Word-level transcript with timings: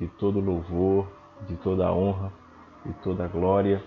de 0.00 0.08
todo 0.08 0.40
louvor, 0.40 1.06
de 1.46 1.56
toda 1.56 1.92
honra, 1.92 2.32
de 2.86 2.92
toda 2.94 3.28
glória. 3.28 3.82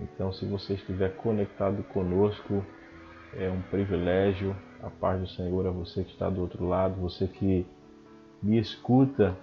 Então, 0.00 0.32
se 0.32 0.44
você 0.44 0.74
estiver 0.74 1.16
conectado 1.16 1.82
conosco, 1.84 2.62
é 3.34 3.50
um 3.50 3.62
privilégio. 3.62 4.54
A 4.82 4.90
paz 4.90 5.18
do 5.18 5.26
Senhor 5.26 5.66
a 5.66 5.70
você 5.70 6.04
que 6.04 6.12
está 6.12 6.28
do 6.28 6.42
outro 6.42 6.68
lado, 6.68 7.00
você 7.00 7.26
que 7.26 7.66
me 8.42 8.58
escuta 8.58 9.34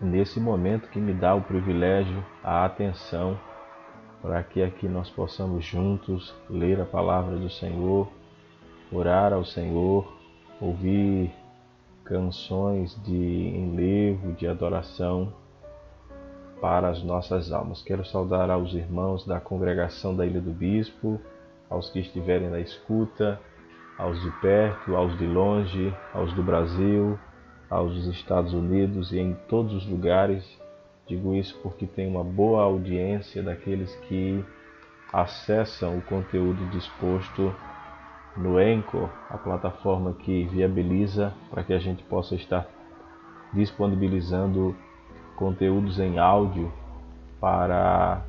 nesse 0.00 0.40
momento, 0.40 0.88
que 0.88 0.98
me 0.98 1.12
dá 1.12 1.34
o 1.34 1.42
privilégio, 1.42 2.24
a 2.42 2.64
atenção, 2.64 3.38
para 4.22 4.42
que 4.42 4.62
aqui 4.62 4.88
nós 4.88 5.10
possamos 5.10 5.62
juntos 5.66 6.34
ler 6.48 6.80
a 6.80 6.86
palavra 6.86 7.36
do 7.36 7.50
Senhor, 7.50 8.08
orar 8.90 9.34
ao 9.34 9.44
Senhor, 9.44 10.10
ouvir 10.58 11.30
canções 12.04 12.94
de 13.02 13.14
enlevo, 13.14 14.32
de 14.32 14.46
adoração 14.46 15.32
para 16.60 16.88
as 16.88 17.02
nossas 17.02 17.50
almas. 17.50 17.82
Quero 17.82 18.04
saudar 18.04 18.50
aos 18.50 18.74
irmãos 18.74 19.26
da 19.26 19.40
congregação 19.40 20.14
da 20.14 20.26
Ilha 20.26 20.40
do 20.40 20.52
Bispo, 20.52 21.20
aos 21.68 21.90
que 21.90 22.00
estiverem 22.00 22.50
na 22.50 22.60
escuta, 22.60 23.40
aos 23.98 24.20
de 24.20 24.30
perto, 24.40 24.94
aos 24.94 25.16
de 25.18 25.26
longe, 25.26 25.94
aos 26.12 26.32
do 26.34 26.42
Brasil, 26.42 27.18
aos 27.70 27.94
dos 27.94 28.06
Estados 28.08 28.52
Unidos 28.52 29.12
e 29.12 29.18
em 29.18 29.34
todos 29.48 29.72
os 29.72 29.86
lugares. 29.86 30.44
Digo 31.06 31.34
isso 31.34 31.58
porque 31.62 31.86
tem 31.86 32.06
uma 32.06 32.24
boa 32.24 32.62
audiência 32.62 33.42
daqueles 33.42 33.94
que 34.08 34.44
acessam 35.12 35.98
o 35.98 36.02
conteúdo 36.02 36.66
disposto 36.70 37.54
no 38.36 38.58
Anchor, 38.58 39.08
a 39.30 39.38
plataforma 39.38 40.12
que 40.12 40.44
viabiliza 40.44 41.32
para 41.50 41.62
que 41.62 41.72
a 41.72 41.78
gente 41.78 42.02
possa 42.04 42.34
estar 42.34 42.66
disponibilizando 43.52 44.74
conteúdos 45.36 45.98
em 45.98 46.18
áudio 46.18 46.72
para 47.40 48.22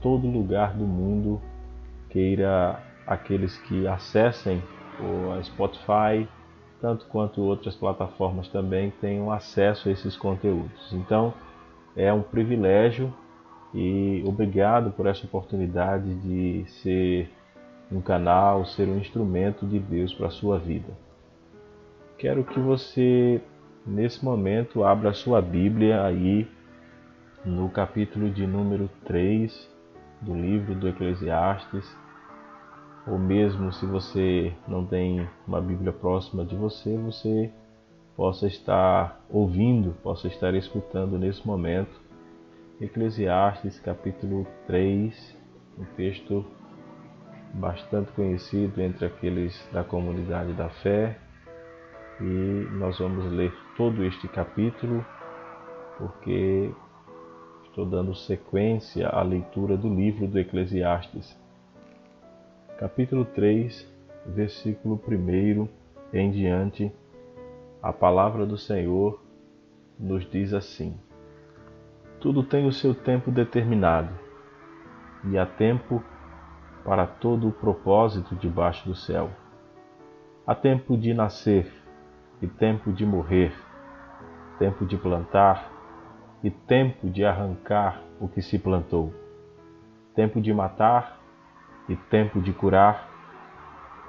todo 0.00 0.26
lugar 0.26 0.74
do 0.74 0.84
mundo 0.84 1.40
queira 2.08 2.82
aqueles 3.06 3.56
que 3.58 3.86
acessem 3.86 4.62
o 5.00 5.42
Spotify, 5.42 6.28
tanto 6.80 7.06
quanto 7.06 7.42
outras 7.42 7.74
plataformas 7.74 8.48
também 8.48 8.90
tenham 9.00 9.30
acesso 9.30 9.88
a 9.88 9.92
esses 9.92 10.16
conteúdos. 10.16 10.92
Então, 10.92 11.32
é 11.96 12.12
um 12.12 12.22
privilégio 12.22 13.12
e 13.74 14.22
obrigado 14.26 14.90
por 14.92 15.06
essa 15.06 15.24
oportunidade 15.24 16.14
de 16.16 16.64
ser 16.82 17.30
um 17.92 18.00
canal, 18.00 18.64
ser 18.64 18.88
um 18.88 18.98
instrumento 18.98 19.66
de 19.66 19.78
Deus 19.78 20.12
para 20.14 20.28
a 20.28 20.30
sua 20.30 20.58
vida. 20.58 20.92
Quero 22.16 22.42
que 22.44 22.58
você, 22.58 23.40
nesse 23.86 24.24
momento, 24.24 24.84
abra 24.84 25.10
a 25.10 25.14
sua 25.14 25.42
Bíblia 25.42 26.04
aí 26.04 26.48
no 27.44 27.68
capítulo 27.68 28.30
de 28.30 28.46
número 28.46 28.88
3 29.04 29.70
do 30.20 30.34
livro 30.34 30.74
do 30.74 30.88
Eclesiastes, 30.88 31.84
ou 33.06 33.18
mesmo 33.18 33.72
se 33.72 33.84
você 33.84 34.52
não 34.68 34.86
tem 34.86 35.28
uma 35.46 35.60
Bíblia 35.60 35.92
próxima 35.92 36.44
de 36.44 36.54
você, 36.54 36.96
você 36.96 37.50
possa 38.16 38.46
estar 38.46 39.20
ouvindo, 39.28 39.96
possa 40.02 40.28
estar 40.28 40.54
escutando 40.54 41.18
nesse 41.18 41.44
momento. 41.46 42.00
Eclesiastes 42.80 43.80
capítulo 43.80 44.46
3, 44.66 45.36
um 45.78 45.84
texto 45.96 46.44
bastante 47.52 48.10
conhecido 48.12 48.80
entre 48.80 49.06
aqueles 49.06 49.68
da 49.72 49.84
comunidade 49.84 50.52
da 50.52 50.68
fé. 50.68 51.18
E 52.20 52.68
nós 52.72 52.98
vamos 52.98 53.30
ler 53.32 53.52
todo 53.76 54.04
este 54.04 54.28
capítulo, 54.28 55.04
porque 55.98 56.70
estou 57.64 57.84
dando 57.84 58.14
sequência 58.14 59.08
à 59.08 59.22
leitura 59.22 59.76
do 59.76 59.88
livro 59.88 60.26
do 60.26 60.38
Eclesiastes. 60.38 61.36
Capítulo 62.78 63.24
3, 63.24 63.88
versículo 64.26 65.00
1 65.06 65.68
em 66.12 66.30
diante, 66.30 66.92
a 67.82 67.92
palavra 67.92 68.44
do 68.44 68.56
Senhor 68.56 69.20
nos 69.98 70.28
diz 70.30 70.52
assim: 70.52 70.96
Tudo 72.20 72.42
tem 72.42 72.66
o 72.66 72.72
seu 72.72 72.94
tempo 72.94 73.30
determinado, 73.30 74.12
e 75.30 75.38
há 75.38 75.46
tempo 75.46 76.02
para 76.84 77.06
todo 77.06 77.48
o 77.48 77.52
propósito 77.52 78.34
debaixo 78.34 78.88
do 78.88 78.94
céu. 78.94 79.30
Há 80.46 80.54
tempo 80.54 80.96
de 80.96 81.14
nascer 81.14 81.72
e 82.40 82.46
tempo 82.46 82.92
de 82.92 83.06
morrer, 83.06 83.52
tempo 84.58 84.84
de 84.84 84.96
plantar 84.96 85.70
e 86.42 86.50
tempo 86.50 87.08
de 87.08 87.24
arrancar 87.24 88.02
o 88.20 88.26
que 88.26 88.42
se 88.42 88.58
plantou, 88.58 89.14
tempo 90.14 90.40
de 90.40 90.52
matar 90.52 91.20
e 91.88 91.94
tempo 91.94 92.40
de 92.40 92.52
curar, 92.52 93.08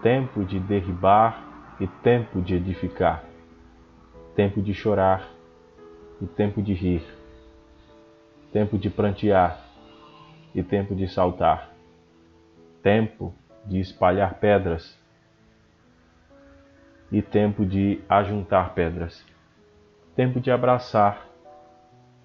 tempo 0.01 0.44
de 0.44 0.59
derribar 0.59 1.44
e 1.79 1.88
tempo 1.88 2.41
de 2.41 2.55
edificar, 2.55 3.23
tempo 4.35 4.61
de 4.61 4.73
chorar 4.73 5.29
e 6.19 6.25
tempo 6.25 6.61
de 6.61 6.73
rir, 6.73 7.03
tempo 8.51 8.78
de 8.79 8.90
prantear 8.90 9.59
e 10.55 10.63
tempo 10.63 10.95
de 10.95 11.07
saltar 11.07 11.72
tempo 12.84 13.34
de 13.66 13.80
espalhar 13.80 14.36
pedras 14.36 15.02
e 17.10 17.22
tempo 17.22 17.66
de 17.66 18.02
ajuntar 18.10 18.74
pedras, 18.74 19.26
tempo 20.16 20.42
de 20.42 20.52
abraçar 20.52 21.26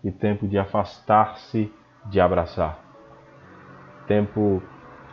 e 0.03 0.11
tempo 0.11 0.49
de 0.49 0.59
afastar-se 0.59 1.73
de 2.07 2.21
abraçar, 2.21 2.83
tempo 4.09 4.61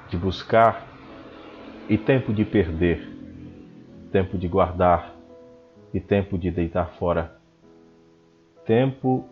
de 0.09 0.17
buscar 0.17 0.83
e 1.87 1.97
tempo 1.97 2.33
de 2.33 2.43
perder, 2.43 3.07
tempo 4.11 4.39
de 4.39 4.47
guardar 4.47 5.13
e 5.93 5.99
tempo 5.99 6.39
de 6.39 6.49
deitar 6.49 6.89
fora, 6.93 7.37
tempo 8.65 9.29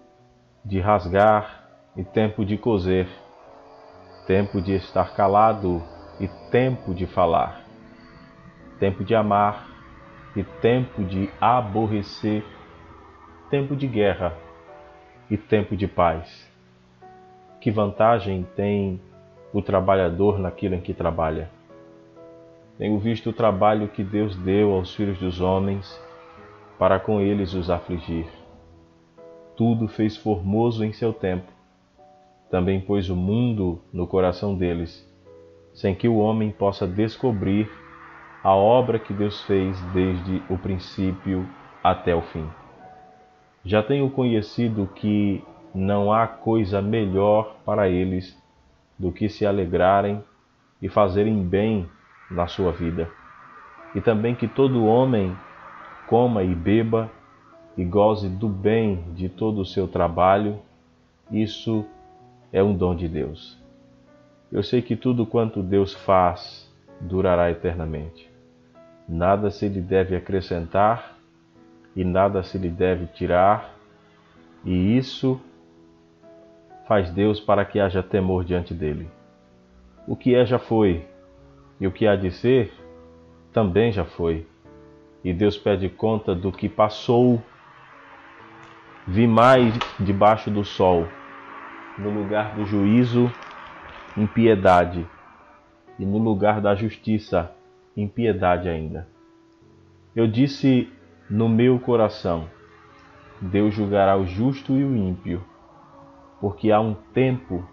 de 0.64 0.80
rasgar 0.80 1.68
e 1.98 2.04
tempo 2.04 2.46
de 2.46 2.56
coser, 2.58 3.08
tempo 4.28 4.62
de 4.62 4.76
estar 4.76 5.16
calado 5.16 5.82
e 6.20 6.28
tempo 6.52 6.94
de 6.94 7.06
falar, 7.06 7.64
tempo 8.80 9.04
de 9.04 9.16
amar 9.16 9.68
e 10.36 10.44
tempo 10.44 11.04
de 11.04 11.30
aborrecer, 11.40 12.44
tempo 13.50 13.76
de 13.76 13.88
guerra 13.88 14.36
e 15.30 15.38
tempo 15.38 15.76
de 15.76 15.88
paz. 15.88 16.52
Que 17.60 17.72
vantagem 17.72 18.46
tem 18.56 19.00
o 19.54 19.62
trabalhador 19.62 20.40
naquilo 20.40 20.76
em 20.76 20.82
que 20.82 20.94
trabalha? 20.94 21.50
Tenho 22.78 22.98
visto 23.00 23.30
o 23.30 23.34
trabalho 23.34 23.88
que 23.88 24.04
Deus 24.04 24.36
deu 24.36 24.74
aos 24.74 24.94
filhos 24.96 25.20
dos 25.20 25.40
homens 25.40 26.02
para 26.78 27.00
com 27.00 27.22
eles 27.22 27.54
os 27.54 27.70
afligir. 27.70 28.28
Tudo 29.56 29.88
fez 29.88 30.18
formoso 30.18 30.84
em 30.84 30.92
seu 30.92 31.14
tempo. 31.14 31.52
Também 32.50 32.82
pôs 32.82 33.10
o 33.10 33.16
mundo 33.16 33.80
no 33.94 34.08
coração 34.08 34.56
deles 34.56 35.08
sem 35.74 35.96
que 35.96 36.08
o 36.08 36.18
homem 36.18 36.52
possa 36.52 36.88
descobrir 36.88 37.70
a 38.44 38.54
obra 38.54 39.00
que 39.00 39.14
Deus 39.14 39.42
fez 39.44 39.80
desde 39.94 40.42
o 40.50 40.58
princípio 40.58 41.48
até 41.84 42.16
o 42.16 42.22
fim. 42.22 42.48
Já 43.66 43.82
tenho 43.82 44.10
conhecido 44.10 44.90
que 44.96 45.44
não 45.74 46.12
há 46.12 46.28
coisa 46.28 46.82
melhor 46.82 47.56
para 47.66 47.90
eles 47.90 48.38
do 49.00 49.12
que 49.12 49.30
se 49.30 49.46
alegrarem 49.46 50.24
e 50.82 50.90
fazerem 50.90 51.42
bem 51.44 51.90
na 52.30 52.48
sua 52.48 52.72
vida, 52.72 53.10
e 53.96 54.02
também 54.02 54.36
que 54.36 54.48
todo 54.48 54.86
homem 54.86 55.36
coma 56.08 56.44
e 56.44 56.54
beba 56.54 57.10
e 57.78 57.84
goze 57.84 58.30
do 58.30 58.48
bem 58.48 59.04
de 59.14 59.30
todo 59.30 59.62
o 59.62 59.66
seu 59.66 59.88
trabalho, 59.88 60.60
isso 61.32 61.86
é 62.52 62.62
um 62.62 62.76
dom 62.76 62.96
de 62.96 63.08
Deus. 63.08 63.63
Eu 64.54 64.62
sei 64.62 64.84
que 64.84 64.96
tudo 64.96 65.26
quanto 65.26 65.64
Deus 65.64 65.96
faz 65.96 66.72
durará 67.02 67.50
eternamente. 67.50 68.32
Nada 69.10 69.50
se 69.50 69.68
lhe 69.68 69.82
deve 69.82 70.16
acrescentar 70.16 71.18
e 71.96 72.06
nada 72.06 72.44
se 72.44 72.60
lhe 72.60 72.70
deve 72.70 73.08
tirar, 73.08 73.74
e 74.64 74.96
isso 74.96 75.42
faz 76.88 77.10
Deus 77.10 77.40
para 77.40 77.66
que 77.66 77.80
haja 77.80 78.04
temor 78.04 78.46
diante 78.46 78.76
dele. 78.76 79.10
O 80.08 80.16
que 80.16 80.36
é 80.36 80.46
já 80.46 80.60
foi, 80.60 81.04
e 81.80 81.88
o 81.88 81.92
que 81.92 82.06
há 82.06 82.16
de 82.16 82.30
ser 82.30 82.72
também 83.52 83.92
já 83.92 84.06
foi. 84.06 84.46
E 85.24 85.34
Deus 85.34 85.58
pede 85.58 85.90
conta 85.90 86.36
do 86.36 86.52
que 86.52 86.70
passou. 86.70 87.42
Vi 89.08 89.26
mais 89.26 89.74
debaixo 90.00 90.52
do 90.52 90.64
sol, 90.64 91.08
no 91.98 92.12
lugar 92.12 92.56
do 92.56 92.66
juízo 92.68 93.32
impiedade, 94.18 95.06
e 95.98 96.06
no 96.06 96.18
lugar 96.18 96.62
da 96.62 96.76
justiça, 96.76 97.52
impiedade 97.96 98.70
ainda. 98.70 99.08
Eu 100.16 100.28
disse 100.28 100.92
no 101.30 101.50
meu 101.50 101.80
coração: 101.80 102.48
Deus 103.42 103.74
julgará 103.74 104.18
o 104.18 104.26
justo 104.26 104.78
e 104.78 104.84
o 104.84 104.96
ímpio, 104.96 105.44
porque 106.40 106.72
há 106.72 106.80
um 106.80 106.94
tempo 107.14 107.68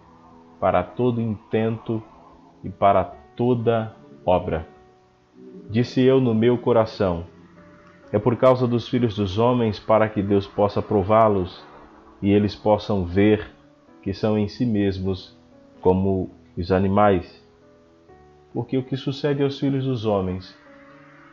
para 0.59 0.83
todo 0.83 1.21
intento 1.21 2.01
e 2.63 2.69
para 2.69 3.03
toda 3.35 3.95
obra. 4.25 4.67
Disse 5.69 6.01
eu 6.01 6.19
no 6.19 6.33
meu 6.33 6.57
coração: 6.57 7.25
é 8.11 8.19
por 8.19 8.35
causa 8.35 8.67
dos 8.67 8.87
filhos 8.89 9.15
dos 9.15 9.37
homens 9.37 9.79
para 9.79 10.09
que 10.09 10.21
Deus 10.21 10.45
possa 10.45 10.81
prová-los 10.81 11.63
e 12.21 12.31
eles 12.31 12.55
possam 12.55 13.05
ver 13.05 13.49
que 14.01 14.13
são 14.13 14.37
em 14.37 14.47
si 14.47 14.65
mesmos 14.65 15.39
como 15.81 16.29
os 16.57 16.71
animais. 16.71 17.43
Porque 18.53 18.77
o 18.77 18.83
que 18.83 18.95
sucede 18.95 19.43
aos 19.43 19.59
filhos 19.59 19.85
dos 19.85 20.05
homens, 20.05 20.57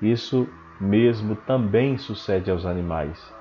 isso 0.00 0.48
mesmo 0.80 1.36
também 1.36 1.98
sucede 1.98 2.50
aos 2.50 2.64
animais. 2.64 3.34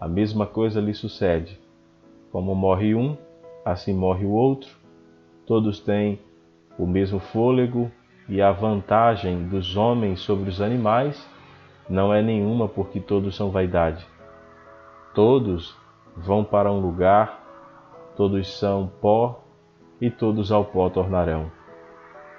A 0.00 0.08
mesma 0.08 0.46
coisa 0.46 0.80
lhe 0.80 0.94
sucede. 0.94 1.60
Como 2.32 2.54
morre 2.54 2.94
um, 2.94 3.16
assim 3.64 3.92
morre 3.92 4.24
o 4.24 4.30
outro. 4.30 4.70
Todos 5.46 5.80
têm 5.80 6.20
o 6.78 6.86
mesmo 6.86 7.18
fôlego 7.18 7.90
e 8.28 8.40
a 8.40 8.52
vantagem 8.52 9.48
dos 9.48 9.76
homens 9.76 10.20
sobre 10.20 10.48
os 10.48 10.60
animais 10.60 11.28
não 11.88 12.14
é 12.14 12.22
nenhuma, 12.22 12.68
porque 12.68 13.00
todos 13.00 13.34
são 13.34 13.50
vaidade. 13.50 14.06
Todos 15.12 15.76
vão 16.16 16.44
para 16.44 16.70
um 16.70 16.78
lugar, 16.78 17.44
todos 18.16 18.56
são 18.58 18.90
pó 19.00 19.39
e 20.00 20.10
todos 20.10 20.50
ao 20.50 20.64
pó 20.64 20.88
tornarão. 20.88 21.50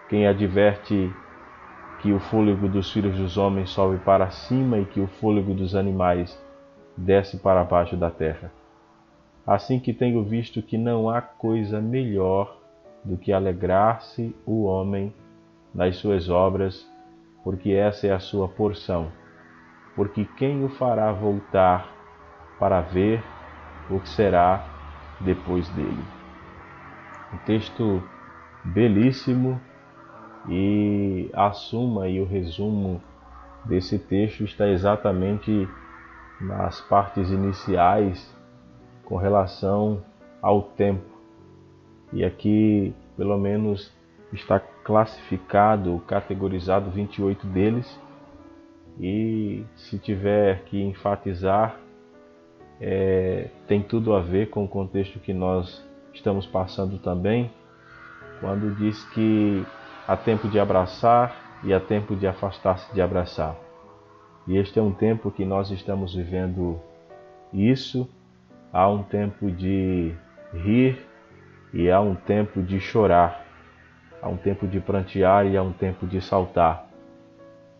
Quem 0.09 0.27
adverte 0.27 1.13
que 2.01 2.11
o 2.11 2.19
fôlego 2.19 2.67
dos 2.67 2.91
filhos 2.91 3.15
dos 3.17 3.37
homens 3.37 3.69
sobe 3.69 3.97
para 3.99 4.29
cima 4.31 4.79
e 4.79 4.85
que 4.85 4.99
o 4.99 5.07
fôlego 5.07 5.53
dos 5.53 5.75
animais 5.75 6.41
desce 6.97 7.37
para 7.37 7.63
baixo 7.63 7.95
da 7.95 8.09
terra. 8.09 8.51
Assim 9.45 9.79
que 9.79 9.93
tenho 9.93 10.23
visto 10.23 10.61
que 10.61 10.77
não 10.77 11.09
há 11.09 11.21
coisa 11.21 11.79
melhor 11.79 12.57
do 13.03 13.17
que 13.17 13.31
alegrar-se 13.31 14.35
o 14.45 14.63
homem 14.63 15.13
nas 15.73 15.97
suas 15.97 16.29
obras, 16.29 16.87
porque 17.43 17.71
essa 17.71 18.07
é 18.07 18.11
a 18.11 18.19
sua 18.19 18.47
porção 18.47 19.11
porque 19.95 20.25
quem 20.37 20.63
o 20.63 20.69
fará 20.69 21.11
voltar 21.11 21.91
para 22.59 22.81
ver 22.81 23.23
o 23.89 23.99
que 23.99 24.09
será 24.09 24.65
depois 25.19 25.67
dele? 25.69 26.20
Um 27.33 27.37
texto 27.45 28.03
belíssimo 28.63 29.59
e 30.49 31.29
a 31.33 31.51
suma 31.51 32.07
e 32.07 32.19
o 32.19 32.25
resumo 32.25 33.01
desse 33.65 33.97
texto 33.97 34.43
está 34.43 34.67
exatamente 34.67 35.67
nas 36.39 36.81
partes 36.81 37.29
iniciais 37.29 38.35
com 39.05 39.15
relação 39.15 40.03
ao 40.41 40.61
tempo. 40.61 41.05
E 42.11 42.25
aqui, 42.25 42.93
pelo 43.15 43.37
menos, 43.37 43.93
está 44.33 44.59
classificado, 44.59 46.01
categorizado 46.07 46.89
28 46.89 47.45
deles 47.47 47.99
e 48.99 49.63
se 49.75 49.97
tiver 49.97 50.63
que 50.65 50.81
enfatizar, 50.81 51.79
é, 52.79 53.49
tem 53.67 53.81
tudo 53.81 54.13
a 54.13 54.21
ver 54.21 54.49
com 54.49 54.63
o 54.63 54.67
contexto 54.67 55.19
que 55.19 55.33
nós 55.33 55.85
estamos 56.13 56.45
passando 56.45 56.97
também, 56.97 57.51
quando 58.39 58.75
diz 58.75 59.03
que 59.09 59.65
há 60.07 60.15
tempo 60.15 60.47
de 60.47 60.59
abraçar 60.59 61.59
e 61.63 61.73
há 61.73 61.79
tempo 61.79 62.15
de 62.15 62.27
afastar-se 62.27 62.93
de 62.93 63.01
abraçar. 63.01 63.55
E 64.47 64.57
este 64.57 64.79
é 64.79 64.81
um 64.81 64.91
tempo 64.91 65.31
que 65.31 65.45
nós 65.45 65.69
estamos 65.69 66.15
vivendo 66.15 66.79
isso, 67.53 68.09
há 68.73 68.89
um 68.89 69.03
tempo 69.03 69.51
de 69.51 70.13
rir 70.53 70.97
e 71.73 71.89
há 71.91 72.01
um 72.01 72.15
tempo 72.15 72.61
de 72.61 72.79
chorar, 72.79 73.45
há 74.21 74.27
um 74.27 74.37
tempo 74.37 74.67
de 74.67 74.79
prantear 74.79 75.45
e 75.45 75.55
há 75.55 75.61
um 75.61 75.73
tempo 75.73 76.07
de 76.07 76.19
saltar. 76.21 76.87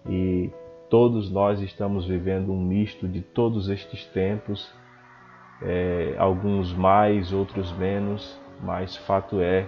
E 0.08 0.52
Todos 0.92 1.32
nós 1.32 1.62
estamos 1.62 2.06
vivendo 2.06 2.52
um 2.52 2.62
misto 2.62 3.08
de 3.08 3.22
todos 3.22 3.70
estes 3.70 4.04
tempos, 4.08 4.70
é, 5.62 6.16
alguns 6.18 6.74
mais, 6.74 7.32
outros 7.32 7.72
menos, 7.74 8.40
mas 8.62 8.96
fato 8.98 9.40
é 9.40 9.68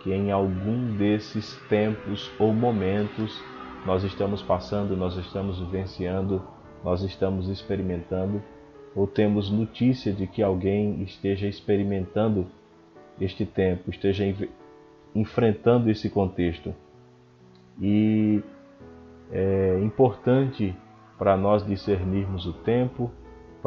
que 0.00 0.12
em 0.12 0.30
algum 0.30 0.96
desses 0.96 1.56
tempos 1.68 2.30
ou 2.38 2.52
momentos 2.52 3.42
nós 3.84 4.02
estamos 4.02 4.42
passando, 4.42 4.96
nós 4.96 5.16
estamos 5.16 5.58
vivenciando, 5.58 6.42
nós 6.82 7.02
estamos 7.02 7.48
experimentando 7.48 8.42
ou 8.94 9.06
temos 9.06 9.50
notícia 9.50 10.12
de 10.12 10.26
que 10.26 10.42
alguém 10.42 11.02
esteja 11.02 11.46
experimentando 11.46 12.46
este 13.20 13.44
tempo, 13.44 13.90
esteja 13.90 14.24
enfrentando 15.14 15.90
esse 15.90 16.08
contexto. 16.08 16.74
E 17.80 18.42
é 19.30 19.78
importante 19.82 20.74
para 21.18 21.36
nós 21.36 21.64
discernirmos 21.66 22.46
o 22.46 22.52
tempo, 22.52 23.10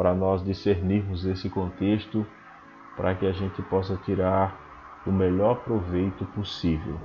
para 0.00 0.14
nós 0.14 0.42
discernirmos 0.42 1.26
esse 1.26 1.50
contexto, 1.50 2.26
para 2.96 3.14
que 3.14 3.26
a 3.26 3.32
gente 3.32 3.60
possa 3.60 3.98
tirar 3.98 4.58
o 5.06 5.12
melhor 5.12 5.56
proveito 5.62 6.24
possível. 6.24 6.98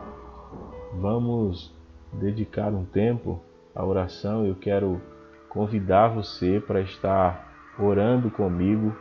Vamos 0.93 1.75
dedicar 2.13 2.69
um 2.69 2.85
tempo 2.85 3.41
à 3.75 3.83
oração. 3.83 4.45
Eu 4.45 4.55
quero 4.55 5.01
convidar 5.49 6.07
você 6.07 6.63
para 6.65 6.79
estar 6.79 7.73
orando 7.77 8.31
comigo 8.31 8.95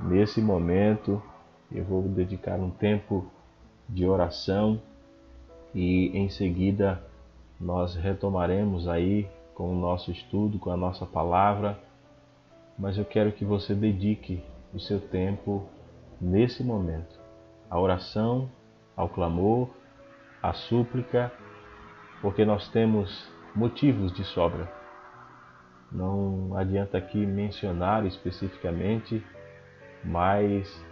nesse 0.00 0.40
momento. 0.40 1.22
Eu 1.70 1.84
vou 1.84 2.02
dedicar 2.02 2.58
um 2.58 2.70
tempo 2.70 3.24
de 3.88 4.04
oração 4.04 4.82
e 5.72 6.08
em 6.08 6.28
seguida 6.28 7.00
nós 7.60 7.94
retomaremos 7.94 8.88
aí 8.88 9.28
com 9.54 9.72
o 9.72 9.80
nosso 9.80 10.10
estudo, 10.10 10.58
com 10.58 10.72
a 10.72 10.76
nossa 10.76 11.06
palavra, 11.06 11.78
mas 12.78 12.98
eu 12.98 13.04
quero 13.04 13.32
que 13.32 13.44
você 13.44 13.74
dedique 13.74 14.42
o 14.72 14.80
seu 14.80 15.00
tempo 15.00 15.68
nesse 16.20 16.62
momento 16.62 17.20
à 17.70 17.78
oração, 17.78 18.50
ao 18.96 19.08
clamor, 19.08 19.70
à 20.42 20.52
súplica, 20.52 21.32
porque 22.20 22.44
nós 22.44 22.68
temos 22.68 23.30
motivos 23.54 24.12
de 24.12 24.24
sobra. 24.24 24.70
Não 25.90 26.56
adianta 26.56 26.96
aqui 26.98 27.24
mencionar 27.24 28.06
especificamente, 28.06 29.24
mas 30.04 30.84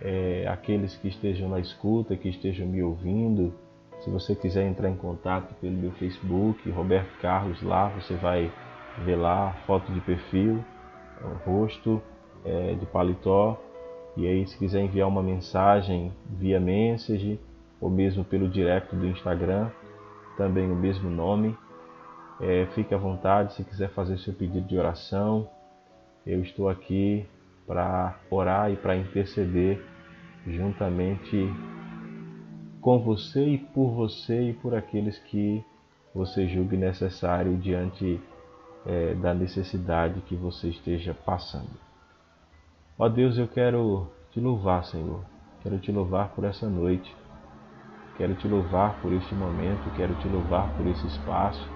é, 0.00 0.46
aqueles 0.48 0.96
que 0.96 1.08
estejam 1.08 1.48
na 1.48 1.60
escuta, 1.60 2.16
que 2.16 2.28
estejam 2.28 2.66
me 2.66 2.82
ouvindo, 2.82 3.54
se 4.00 4.10
você 4.10 4.34
quiser 4.34 4.66
entrar 4.66 4.88
em 4.88 4.96
contato 4.96 5.54
pelo 5.60 5.76
meu 5.76 5.92
Facebook, 5.92 6.68
Roberto 6.70 7.16
Carlos, 7.20 7.62
lá 7.62 7.88
você 7.88 8.14
vai 8.14 8.52
ver 9.04 9.16
lá 9.16 9.52
foto 9.64 9.92
de 9.92 10.00
perfil, 10.00 10.64
rosto 11.44 12.02
é, 12.44 12.74
de 12.74 12.86
paletó. 12.86 13.60
E 14.16 14.26
aí, 14.26 14.46
se 14.46 14.58
quiser 14.58 14.82
enviar 14.82 15.08
uma 15.08 15.22
mensagem 15.22 16.12
via 16.28 16.60
message 16.60 17.40
ou 17.80 17.88
mesmo 17.88 18.24
pelo 18.24 18.48
direct 18.48 18.94
do 18.94 19.06
Instagram, 19.06 19.70
também 20.36 20.70
o 20.70 20.76
mesmo 20.76 21.10
nome, 21.10 21.56
é, 22.40 22.66
fique 22.74 22.94
à 22.94 22.98
vontade. 22.98 23.54
Se 23.54 23.64
quiser 23.64 23.90
fazer 23.90 24.18
seu 24.18 24.32
pedido 24.32 24.66
de 24.66 24.76
oração, 24.76 25.48
eu 26.26 26.40
estou 26.42 26.68
aqui 26.68 27.26
para 27.66 28.16
orar 28.30 28.70
e 28.70 28.76
para 28.76 28.96
interceder 28.96 29.82
juntamente 30.46 31.48
com 32.80 32.98
você 32.98 33.44
e 33.44 33.58
por 33.58 33.92
você 33.92 34.50
e 34.50 34.52
por 34.52 34.74
aqueles 34.74 35.18
que 35.18 35.64
você 36.14 36.46
julgue 36.48 36.76
necessário 36.76 37.56
diante 37.56 38.20
é, 38.86 39.14
da 39.14 39.32
necessidade 39.34 40.20
que 40.22 40.34
você 40.34 40.68
esteja 40.68 41.14
passando. 41.14 41.70
Ó 42.98 43.08
Deus, 43.08 43.38
eu 43.38 43.48
quero 43.48 44.08
te 44.30 44.40
louvar, 44.40 44.84
Senhor. 44.84 45.24
Quero 45.62 45.78
te 45.78 45.90
louvar 45.92 46.30
por 46.30 46.44
essa 46.44 46.68
noite. 46.68 47.14
Quero 48.16 48.34
te 48.34 48.46
louvar 48.46 49.00
por 49.00 49.12
este 49.12 49.34
momento. 49.34 49.90
Quero 49.96 50.14
te 50.16 50.28
louvar 50.28 50.72
por 50.76 50.86
esse 50.86 51.06
espaço. 51.06 51.68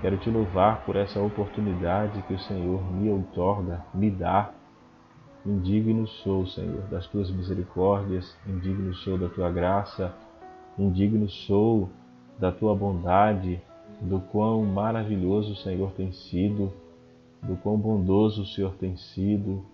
Quero 0.00 0.16
te 0.16 0.30
louvar 0.30 0.84
por 0.84 0.96
essa 0.96 1.20
oportunidade 1.20 2.22
que 2.22 2.34
o 2.34 2.38
Senhor 2.40 2.82
me 2.92 3.08
outorga, 3.08 3.84
me 3.94 4.10
dá. 4.10 4.50
Indigno 5.46 6.06
sou, 6.06 6.46
Senhor, 6.46 6.82
das 6.82 7.06
tuas 7.08 7.30
misericórdias, 7.30 8.36
indigno 8.46 8.94
sou 8.94 9.18
da 9.18 9.28
tua 9.28 9.50
graça, 9.50 10.14
Indigno 10.78 11.28
sou 11.28 11.90
da 12.38 12.50
tua 12.50 12.74
bondade, 12.74 13.60
do 14.02 14.20
quão 14.20 14.64
maravilhoso 14.64 15.52
o 15.52 15.56
Senhor 15.56 15.92
tem 15.92 16.10
sido, 16.12 16.72
do 17.40 17.56
quão 17.56 17.76
bondoso 17.78 18.42
o 18.42 18.46
Senhor 18.46 18.74
tem 18.74 18.96
sido, 18.96 19.64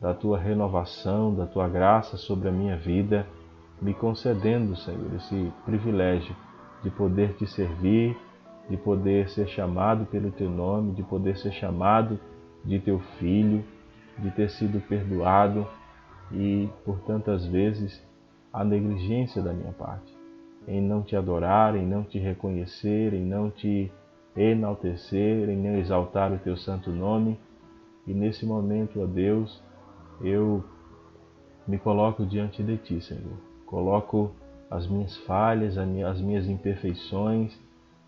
da 0.00 0.14
tua 0.14 0.38
renovação, 0.38 1.34
da 1.34 1.46
tua 1.46 1.68
graça 1.68 2.16
sobre 2.16 2.48
a 2.48 2.52
minha 2.52 2.76
vida, 2.76 3.26
me 3.80 3.92
concedendo, 3.92 4.76
Senhor, 4.76 5.12
esse 5.14 5.52
privilégio 5.64 6.34
de 6.82 6.90
poder 6.90 7.34
te 7.34 7.46
servir, 7.46 8.16
de 8.68 8.76
poder 8.76 9.28
ser 9.28 9.48
chamado 9.48 10.06
pelo 10.06 10.30
teu 10.30 10.48
nome, 10.48 10.92
de 10.92 11.02
poder 11.02 11.36
ser 11.36 11.52
chamado 11.52 12.18
de 12.64 12.78
teu 12.78 13.00
filho, 13.18 13.64
de 14.18 14.30
ter 14.30 14.48
sido 14.50 14.80
perdoado 14.88 15.66
e 16.30 16.68
por 16.84 17.00
tantas 17.00 17.44
vezes 17.46 18.00
a 18.52 18.64
negligência 18.64 19.42
da 19.42 19.52
minha 19.52 19.72
parte 19.72 20.11
em 20.66 20.80
não 20.80 21.02
te 21.02 21.16
adorar, 21.16 21.76
em 21.76 21.86
não 21.86 22.04
te 22.04 22.18
reconhecer, 22.18 23.12
em 23.12 23.24
não 23.24 23.50
te 23.50 23.90
enaltecer, 24.36 25.48
em 25.48 25.56
não 25.56 25.76
exaltar 25.76 26.32
o 26.32 26.38
teu 26.38 26.56
santo 26.56 26.90
nome. 26.90 27.38
E 28.06 28.12
nesse 28.12 28.46
momento, 28.46 29.00
ó 29.00 29.06
Deus, 29.06 29.62
eu 30.20 30.64
me 31.66 31.78
coloco 31.78 32.24
diante 32.24 32.62
de 32.62 32.76
ti, 32.76 33.00
Senhor. 33.00 33.36
Coloco 33.66 34.32
as 34.70 34.86
minhas 34.86 35.16
falhas, 35.18 35.76
as 35.76 36.20
minhas 36.20 36.48
imperfeições, 36.48 37.58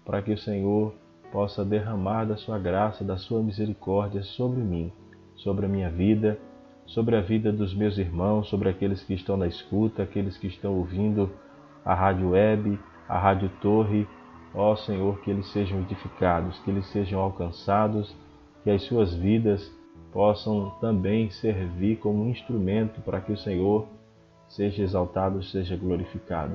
para 0.05 0.23
que 0.23 0.33
o 0.33 0.39
Senhor 0.39 0.95
possa 1.31 1.65
derramar 1.65 2.25
da 2.25 2.37
sua 2.37 2.59
graça, 2.59 3.05
da 3.05 3.17
sua 3.17 3.43
misericórdia 3.43 4.23
sobre 4.23 4.61
mim, 4.61 4.93
sobre 5.37 5.67
a 5.67 5.69
minha 5.69 5.91
vida, 5.91 6.39
sobre 6.87 7.17
a 7.17 7.21
vida 7.21 7.53
dos 7.53 7.75
meus 7.75 7.99
irmãos, 7.99 8.49
sobre 8.49 8.69
aqueles 8.69 9.03
que 9.03 9.15
estão 9.15 9.37
na 9.37 9.47
escuta, 9.47 10.03
aqueles 10.03 10.37
que 10.37 10.47
estão 10.47 10.77
ouvindo 10.77 11.31
a 11.85 11.95
Rádio 11.95 12.31
Web, 12.31 12.79
a 13.09 13.19
Rádio 13.19 13.51
Torre. 13.61 14.07
Ó 14.55 14.77
Senhor, 14.77 15.21
que 15.21 15.31
eles 15.31 15.47
sejam 15.49 15.81
edificados, 15.81 16.59
que 16.61 16.71
eles 16.71 16.87
sejam 16.87 17.21
alcançados, 17.21 18.17
que 18.63 18.71
as 18.71 18.83
suas 18.83 19.13
vidas 19.13 19.71
possam 20.13 20.71
também 20.81 21.29
servir 21.29 21.97
como 21.97 22.29
instrumento 22.29 23.01
para 23.01 23.21
que 23.21 23.33
o 23.33 23.37
Senhor 23.37 23.89
seja 24.49 24.83
exaltado, 24.83 25.43
seja 25.43 25.77
glorificado. 25.77 26.55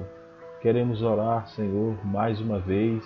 Queremos 0.62 1.02
orar, 1.02 1.48
Senhor, 1.50 1.98
mais 2.06 2.40
uma 2.40 2.60
vez 2.60 3.04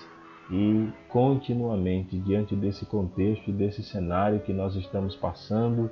e 0.51 0.87
continuamente 1.09 2.17
diante 2.19 2.55
desse 2.55 2.85
contexto 2.85 3.51
desse 3.51 3.81
cenário 3.81 4.41
que 4.41 4.53
nós 4.53 4.75
estamos 4.75 5.15
passando, 5.15 5.89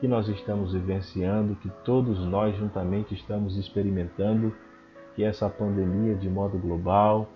que 0.00 0.08
nós 0.08 0.28
estamos 0.28 0.72
vivenciando, 0.72 1.54
que 1.56 1.68
todos 1.84 2.18
nós 2.26 2.56
juntamente 2.56 3.14
estamos 3.14 3.56
experimentando, 3.56 4.52
que 5.20 5.24
essa 5.24 5.50
pandemia 5.50 6.14
de 6.14 6.30
modo 6.30 6.56
global, 6.56 7.28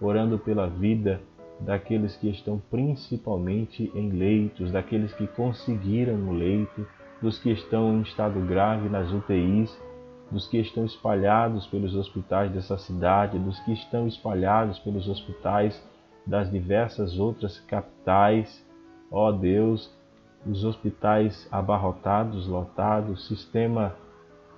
orando 0.00 0.38
pela 0.38 0.68
vida 0.68 1.20
daqueles 1.58 2.16
que 2.16 2.30
estão 2.30 2.62
principalmente 2.70 3.90
em 3.96 4.10
leitos, 4.10 4.70
daqueles 4.70 5.12
que 5.14 5.26
conseguiram 5.26 6.28
o 6.28 6.32
leito, 6.32 6.86
dos 7.20 7.40
que 7.40 7.50
estão 7.50 7.94
em 7.94 8.02
estado 8.02 8.38
grave 8.46 8.88
nas 8.88 9.10
UTIs, 9.12 9.76
dos 10.30 10.46
que 10.46 10.58
estão 10.58 10.84
espalhados 10.84 11.66
pelos 11.66 11.96
hospitais 11.96 12.52
dessa 12.52 12.78
cidade, 12.78 13.40
dos 13.40 13.58
que 13.60 13.72
estão 13.72 14.06
espalhados 14.06 14.78
pelos 14.78 15.08
hospitais 15.08 15.80
das 16.24 16.48
diversas 16.48 17.18
outras 17.18 17.58
capitais. 17.58 18.64
Ó 19.10 19.28
oh 19.28 19.32
Deus, 19.32 19.92
os 20.46 20.64
hospitais 20.64 21.48
abarrotados, 21.50 22.46
lotados, 22.46 23.26
sistema 23.26 23.96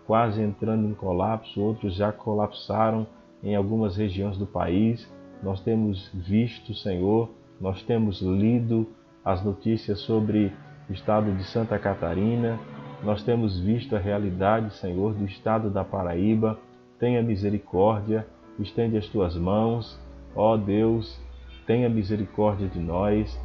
quase 0.07 0.43
entrando 0.43 0.89
em 0.89 0.95
colapso, 0.95 1.61
outros 1.61 1.95
já 1.95 2.13
colapsaram 2.13 3.07
em 3.43 3.55
algumas 3.55 3.97
regiões 3.97 4.37
do 4.37 4.47
país. 4.47 5.11
Nós 5.43 5.61
temos 5.61 6.11
visto, 6.13 6.75
Senhor, 6.75 7.31
nós 7.61 7.83
temos 7.83 8.21
lido 8.21 8.87
as 9.25 9.43
notícias 9.43 10.01
sobre 10.01 10.53
o 10.89 10.93
estado 10.93 11.33
de 11.33 11.45
Santa 11.45 11.79
Catarina, 11.79 12.59
nós 13.03 13.23
temos 13.23 13.59
visto 13.61 13.95
a 13.95 13.99
realidade, 13.99 14.75
Senhor, 14.77 15.13
do 15.15 15.25
estado 15.27 15.69
da 15.69 15.85
Paraíba. 15.85 16.59
Tenha 16.99 17.23
misericórdia, 17.23 18.27
estende 18.59 18.97
as 18.97 19.07
tuas 19.09 19.37
mãos, 19.37 19.99
ó 20.35 20.57
Deus, 20.57 21.21
tenha 21.67 21.89
misericórdia 21.89 22.67
de 22.67 22.79
nós, 22.79 23.39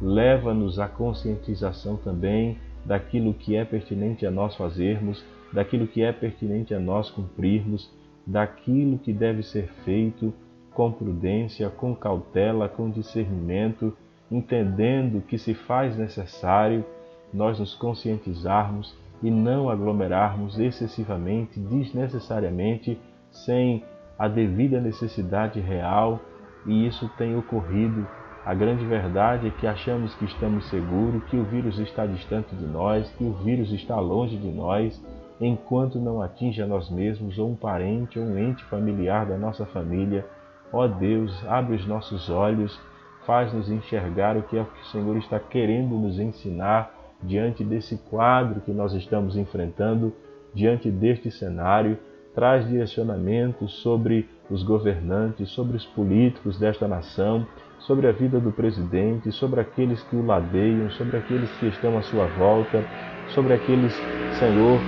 leva-nos 0.00 0.78
à 0.78 0.88
conscientização 0.88 1.96
também 1.96 2.58
daquilo 2.84 3.34
que 3.34 3.56
é 3.56 3.64
pertinente 3.64 4.24
a 4.24 4.30
nós 4.30 4.54
fazermos, 4.56 5.22
daquilo 5.56 5.86
que 5.86 6.02
é 6.02 6.12
pertinente 6.12 6.74
a 6.74 6.78
nós 6.78 7.08
cumprirmos, 7.08 7.90
daquilo 8.26 8.98
que 8.98 9.10
deve 9.10 9.42
ser 9.42 9.68
feito 9.86 10.30
com 10.74 10.92
prudência, 10.92 11.70
com 11.70 11.94
cautela, 11.94 12.68
com 12.68 12.90
discernimento, 12.90 13.96
entendendo 14.30 15.22
que 15.22 15.38
se 15.38 15.54
faz 15.54 15.96
necessário 15.96 16.84
nós 17.32 17.58
nos 17.58 17.74
conscientizarmos 17.74 18.94
e 19.22 19.30
não 19.30 19.70
aglomerarmos 19.70 20.58
excessivamente, 20.58 21.58
desnecessariamente, 21.58 23.00
sem 23.30 23.82
a 24.18 24.28
devida 24.28 24.78
necessidade 24.78 25.58
real 25.58 26.20
e 26.66 26.86
isso 26.86 27.10
tem 27.16 27.34
ocorrido. 27.34 28.06
A 28.44 28.52
grande 28.52 28.84
verdade 28.84 29.46
é 29.46 29.50
que 29.50 29.66
achamos 29.66 30.14
que 30.16 30.26
estamos 30.26 30.68
seguros, 30.68 31.24
que 31.30 31.36
o 31.38 31.44
vírus 31.44 31.78
está 31.78 32.04
distante 32.04 32.54
de 32.54 32.66
nós, 32.66 33.08
que 33.12 33.24
o 33.24 33.32
vírus 33.32 33.72
está 33.72 33.98
longe 33.98 34.36
de 34.36 34.50
nós, 34.50 35.02
enquanto 35.40 35.98
não 35.98 36.22
atinge 36.22 36.62
a 36.62 36.66
nós 36.66 36.90
mesmos 36.90 37.38
ou 37.38 37.50
um 37.50 37.56
parente 37.56 38.18
ou 38.18 38.24
um 38.24 38.38
ente 38.38 38.64
familiar 38.64 39.26
da 39.26 39.36
nossa 39.36 39.66
família. 39.66 40.26
Ó 40.72 40.86
Deus, 40.86 41.32
abre 41.46 41.76
os 41.76 41.86
nossos 41.86 42.30
olhos, 42.30 42.78
faz-nos 43.26 43.70
enxergar 43.70 44.36
o 44.36 44.42
que 44.42 44.56
é 44.56 44.64
que 44.64 44.80
o 44.82 44.86
Senhor 44.86 45.16
está 45.16 45.38
querendo 45.38 45.96
nos 45.98 46.18
ensinar 46.18 46.94
diante 47.22 47.64
desse 47.64 47.96
quadro 48.10 48.60
que 48.60 48.72
nós 48.72 48.92
estamos 48.92 49.36
enfrentando, 49.36 50.12
diante 50.54 50.90
deste 50.90 51.30
cenário 51.30 51.98
traz 52.36 52.68
direcionamentos 52.68 53.72
sobre 53.80 54.28
os 54.50 54.62
governantes, 54.62 55.48
sobre 55.52 55.78
os 55.78 55.86
políticos 55.86 56.58
desta 56.58 56.86
nação, 56.86 57.46
sobre 57.78 58.06
a 58.06 58.12
vida 58.12 58.38
do 58.38 58.52
presidente, 58.52 59.32
sobre 59.32 59.58
aqueles 59.58 60.02
que 60.02 60.16
o 60.16 60.24
ladeiam, 60.24 60.90
sobre 60.90 61.16
aqueles 61.16 61.50
que 61.58 61.66
estão 61.66 61.96
à 61.96 62.02
sua 62.02 62.26
volta, 62.26 62.84
sobre 63.28 63.54
aqueles, 63.54 63.94
Senhor, 64.38 64.78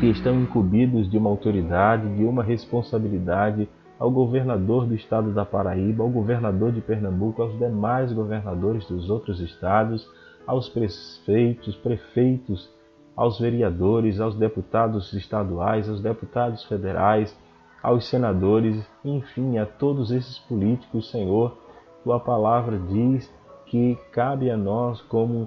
que 0.00 0.06
estão 0.06 0.40
incumbidos 0.40 1.10
de 1.10 1.18
uma 1.18 1.28
autoridade, 1.28 2.16
de 2.16 2.24
uma 2.24 2.42
responsabilidade, 2.42 3.68
ao 3.98 4.10
governador 4.10 4.86
do 4.86 4.94
estado 4.94 5.30
da 5.30 5.44
Paraíba, 5.44 6.02
ao 6.02 6.08
governador 6.08 6.72
de 6.72 6.80
Pernambuco, 6.80 7.42
aos 7.42 7.58
demais 7.58 8.10
governadores 8.10 8.86
dos 8.88 9.10
outros 9.10 9.40
estados, 9.40 10.08
aos 10.46 10.70
prefeitos, 10.70 11.76
prefeitos 11.76 12.70
aos 13.14 13.38
vereadores, 13.38 14.18
aos 14.18 14.34
deputados 14.34 15.12
estaduais, 15.12 15.86
aos 15.86 16.00
deputados 16.00 16.64
federais, 16.64 17.38
aos 17.82 18.08
senadores, 18.08 18.82
enfim, 19.04 19.58
a 19.58 19.66
todos 19.66 20.10
esses 20.10 20.38
políticos, 20.38 21.10
Senhor, 21.10 21.58
tua 22.02 22.18
palavra 22.18 22.78
diz 22.78 23.30
que 23.66 23.98
cabe 24.12 24.50
a 24.50 24.56
nós, 24.56 25.02
como 25.02 25.46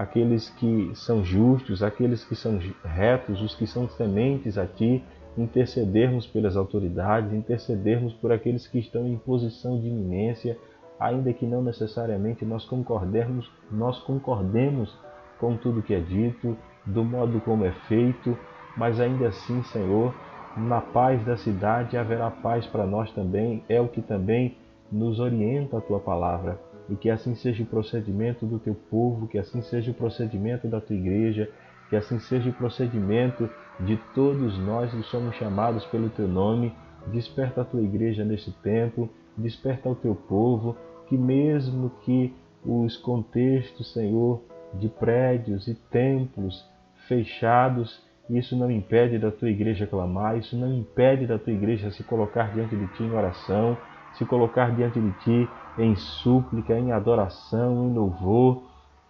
aqueles 0.00 0.48
que 0.48 0.90
são 0.94 1.22
justos, 1.22 1.82
aqueles 1.82 2.24
que 2.24 2.34
são 2.34 2.58
retos, 2.82 3.42
os 3.42 3.54
que 3.54 3.66
são 3.66 3.86
tementes 3.86 4.56
a 4.56 4.66
ti, 4.66 5.04
intercedermos 5.36 6.26
pelas 6.26 6.56
autoridades, 6.56 7.34
intercedermos 7.34 8.14
por 8.14 8.32
aqueles 8.32 8.66
que 8.66 8.78
estão 8.78 9.06
em 9.06 9.18
posição 9.18 9.78
de 9.78 9.88
iminência, 9.88 10.56
ainda 10.98 11.30
que 11.34 11.44
não 11.44 11.62
necessariamente 11.62 12.46
nós 12.46 12.64
concordemos, 12.64 13.52
nós 13.70 13.98
concordemos 13.98 14.96
com 15.38 15.54
tudo 15.54 15.82
que 15.82 15.92
é 15.92 16.00
dito, 16.00 16.56
do 16.86 17.04
modo 17.04 17.38
como 17.42 17.66
é 17.66 17.72
feito, 17.86 18.38
mas 18.78 18.98
ainda 18.98 19.28
assim, 19.28 19.62
Senhor, 19.64 20.14
na 20.56 20.80
paz 20.80 21.22
da 21.26 21.36
cidade 21.36 21.98
haverá 21.98 22.30
paz 22.30 22.66
para 22.66 22.86
nós 22.86 23.12
também, 23.12 23.62
é 23.68 23.78
o 23.78 23.88
que 23.88 24.00
também 24.00 24.56
nos 24.90 25.20
orienta 25.20 25.76
a 25.76 25.80
tua 25.82 26.00
palavra. 26.00 26.69
E 26.90 26.96
que 26.96 27.08
assim 27.08 27.34
seja 27.36 27.62
o 27.62 27.66
procedimento 27.66 28.44
do 28.44 28.58
teu 28.58 28.74
povo, 28.74 29.28
que 29.28 29.38
assim 29.38 29.62
seja 29.62 29.92
o 29.92 29.94
procedimento 29.94 30.66
da 30.66 30.80
tua 30.80 30.96
igreja, 30.96 31.48
que 31.88 31.96
assim 31.96 32.18
seja 32.18 32.50
o 32.50 32.52
procedimento 32.52 33.48
de 33.78 33.96
todos 34.14 34.58
nós 34.58 34.92
que 34.92 35.02
somos 35.04 35.36
chamados 35.36 35.84
pelo 35.86 36.10
teu 36.10 36.26
nome. 36.26 36.74
Desperta 37.06 37.62
a 37.62 37.64
tua 37.64 37.80
igreja 37.80 38.24
neste 38.24 38.50
tempo, 38.50 39.08
desperta 39.36 39.88
o 39.88 39.94
teu 39.94 40.14
povo, 40.14 40.76
que 41.06 41.16
mesmo 41.16 41.90
que 42.02 42.34
os 42.64 42.96
contextos, 42.96 43.92
Senhor, 43.92 44.42
de 44.74 44.88
prédios 44.88 45.66
e 45.66 45.74
templos 45.74 46.68
fechados. 47.08 48.04
Isso 48.28 48.56
não 48.56 48.70
impede 48.70 49.18
da 49.18 49.30
tua 49.30 49.50
igreja 49.50 49.86
clamar, 49.86 50.38
isso 50.38 50.56
não 50.56 50.72
impede 50.72 51.26
da 51.26 51.38
tua 51.38 51.52
igreja 51.52 51.90
se 51.90 52.04
colocar 52.04 52.52
diante 52.52 52.76
de 52.76 52.86
ti 52.88 53.02
em 53.02 53.12
oração, 53.12 53.76
se 54.14 54.24
colocar 54.24 54.74
diante 54.74 55.00
de 55.00 55.10
ti 55.20 55.48
em 55.78 55.94
súplica, 55.96 56.78
em 56.78 56.92
adoração, 56.92 57.88
em 57.88 57.94
louvor. 57.94 58.62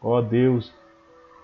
Ó 0.02 0.20
Deus, 0.20 0.72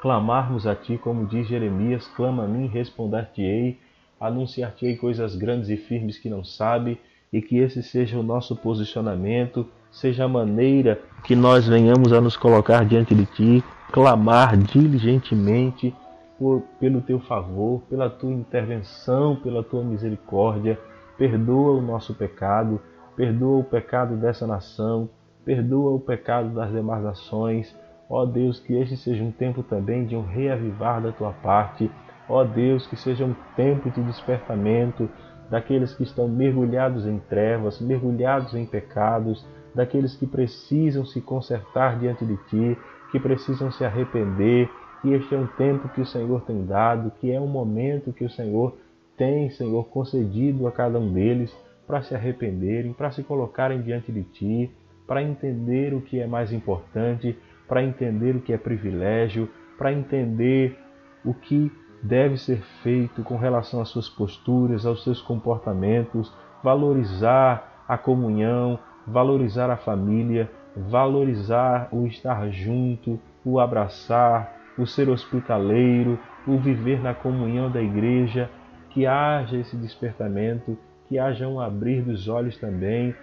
clamarmos 0.00 0.66
a 0.66 0.74
ti, 0.74 0.98
como 0.98 1.26
diz 1.26 1.46
Jeremias: 1.46 2.06
clama 2.08 2.44
a 2.44 2.48
mim, 2.48 2.66
responder-te-ei, 2.66 3.78
anunciar-te-ei 4.20 4.96
coisas 4.96 5.36
grandes 5.36 5.68
e 5.68 5.76
firmes 5.76 6.18
que 6.18 6.30
não 6.30 6.44
sabe, 6.44 6.98
e 7.32 7.42
que 7.42 7.58
esse 7.58 7.82
seja 7.82 8.18
o 8.18 8.22
nosso 8.22 8.56
posicionamento, 8.56 9.66
seja 9.90 10.24
a 10.24 10.28
maneira 10.28 11.00
que 11.24 11.34
nós 11.34 11.66
venhamos 11.66 12.12
a 12.12 12.20
nos 12.20 12.36
colocar 12.36 12.84
diante 12.84 13.14
de 13.14 13.26
ti, 13.26 13.64
clamar 13.92 14.56
diligentemente 14.56 15.94
por, 16.38 16.62
pelo 16.78 17.00
teu 17.00 17.18
favor, 17.20 17.82
pela 17.88 18.08
tua 18.08 18.32
intervenção, 18.32 19.36
pela 19.36 19.62
tua 19.62 19.82
misericórdia. 19.82 20.78
Perdoa 21.16 21.78
o 21.78 21.80
nosso 21.80 22.14
pecado, 22.14 22.80
perdoa 23.16 23.60
o 23.60 23.64
pecado 23.64 24.16
dessa 24.16 24.46
nação, 24.46 25.08
perdoa 25.44 25.92
o 25.92 26.00
pecado 26.00 26.50
das 26.50 26.70
demais 26.70 27.02
nações. 27.02 27.74
Ó 28.08 28.24
Deus, 28.26 28.60
que 28.60 28.74
este 28.74 28.96
seja 28.96 29.24
um 29.24 29.32
tempo 29.32 29.62
também 29.62 30.04
de 30.04 30.14
um 30.14 30.22
reavivar 30.22 31.02
da 31.02 31.10
tua 31.10 31.32
parte. 31.32 31.90
Ó 32.28 32.44
Deus, 32.44 32.86
que 32.86 32.96
seja 32.96 33.24
um 33.24 33.34
tempo 33.56 33.90
de 33.90 34.02
despertamento 34.02 35.08
daqueles 35.50 35.94
que 35.94 36.02
estão 36.02 36.28
mergulhados 36.28 37.06
em 37.06 37.18
trevas, 37.18 37.80
mergulhados 37.80 38.54
em 38.54 38.66
pecados, 38.66 39.46
daqueles 39.74 40.16
que 40.16 40.26
precisam 40.26 41.04
se 41.04 41.20
consertar 41.20 41.98
diante 41.98 42.24
de 42.24 42.36
ti, 42.48 42.78
que 43.10 43.20
precisam 43.20 43.70
se 43.70 43.84
arrepender, 43.84 44.68
que 45.00 45.12
este 45.12 45.34
é 45.34 45.38
um 45.38 45.46
tempo 45.46 45.88
que 45.88 46.00
o 46.00 46.06
Senhor 46.06 46.42
tem 46.42 46.64
dado, 46.64 47.12
que 47.20 47.30
é 47.30 47.40
um 47.40 47.46
momento 47.46 48.12
que 48.12 48.24
o 48.24 48.30
Senhor 48.30 48.76
tem, 49.16 49.50
Senhor, 49.50 49.84
concedido 49.84 50.66
a 50.66 50.72
cada 50.72 50.98
um 50.98 51.12
deles 51.12 51.54
para 51.86 52.02
se 52.02 52.14
arrependerem, 52.14 52.92
para 52.92 53.10
se 53.10 53.22
colocarem 53.22 53.82
diante 53.82 54.10
de 54.10 54.22
ti, 54.22 54.70
para 55.06 55.22
entender 55.22 55.94
o 55.94 56.00
que 56.00 56.20
é 56.20 56.26
mais 56.26 56.52
importante, 56.52 57.38
para 57.68 57.82
entender 57.82 58.34
o 58.34 58.40
que 58.40 58.52
é 58.52 58.58
privilégio, 58.58 59.48
para 59.78 59.92
entender 59.92 60.78
o 61.24 61.32
que 61.32 61.70
deve 62.02 62.36
ser 62.36 62.60
feito 62.82 63.22
com 63.22 63.36
relação 63.36 63.80
às 63.80 63.88
suas 63.88 64.08
posturas, 64.08 64.84
aos 64.84 65.02
seus 65.02 65.20
comportamentos, 65.20 66.32
valorizar 66.62 67.84
a 67.88 67.96
comunhão, 67.96 68.78
valorizar 69.06 69.70
a 69.70 69.76
família, 69.76 70.50
valorizar 70.76 71.88
o 71.92 72.06
estar 72.06 72.48
junto, 72.50 73.18
o 73.44 73.60
abraçar, 73.60 74.54
o 74.76 74.86
ser 74.86 75.08
hospitaleiro, 75.08 76.18
o 76.46 76.58
viver 76.58 77.00
na 77.00 77.14
comunhão 77.14 77.70
da 77.70 77.80
igreja, 77.80 78.50
que 78.90 79.06
haja 79.06 79.56
esse 79.56 79.76
despertamento, 79.76 80.76
que 81.08 81.18
haja 81.18 81.46
um 81.48 81.60
abrir 81.60 82.02
dos 82.02 82.28
olhos 82.28 82.56
também, 82.58 83.14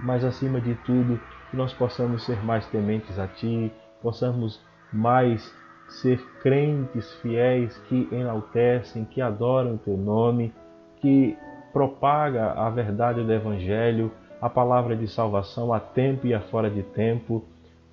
mas 0.00 0.24
acima 0.24 0.60
de 0.60 0.74
tudo, 0.86 1.20
que 1.50 1.56
nós 1.56 1.72
possamos 1.72 2.24
ser 2.24 2.42
mais 2.44 2.66
tementes 2.66 3.18
a 3.18 3.26
Ti, 3.26 3.72
possamos 4.02 4.60
mais 4.92 5.54
ser 5.88 6.20
crentes 6.42 7.12
fiéis 7.14 7.76
que 7.88 8.08
enaltecem, 8.12 9.04
que 9.04 9.20
adoram 9.20 9.74
o 9.74 9.78
Teu 9.78 9.96
nome, 9.96 10.54
que 11.00 11.36
propaga 11.72 12.52
a 12.52 12.70
verdade 12.70 13.22
do 13.22 13.32
Evangelho, 13.32 14.12
a 14.40 14.48
palavra 14.48 14.96
de 14.96 15.06
salvação 15.08 15.72
a 15.72 15.80
tempo 15.80 16.26
e 16.26 16.34
a 16.34 16.40
fora 16.40 16.70
de 16.70 16.82
tempo. 16.82 17.44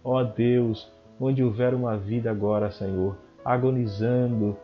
Ó 0.03 0.23
Deus, 0.23 0.91
onde 1.19 1.43
houver 1.43 1.73
uma 1.73 1.97
vida 1.97 2.31
agora, 2.31 2.71
Senhor, 2.71 3.17
agonizando 3.43 4.57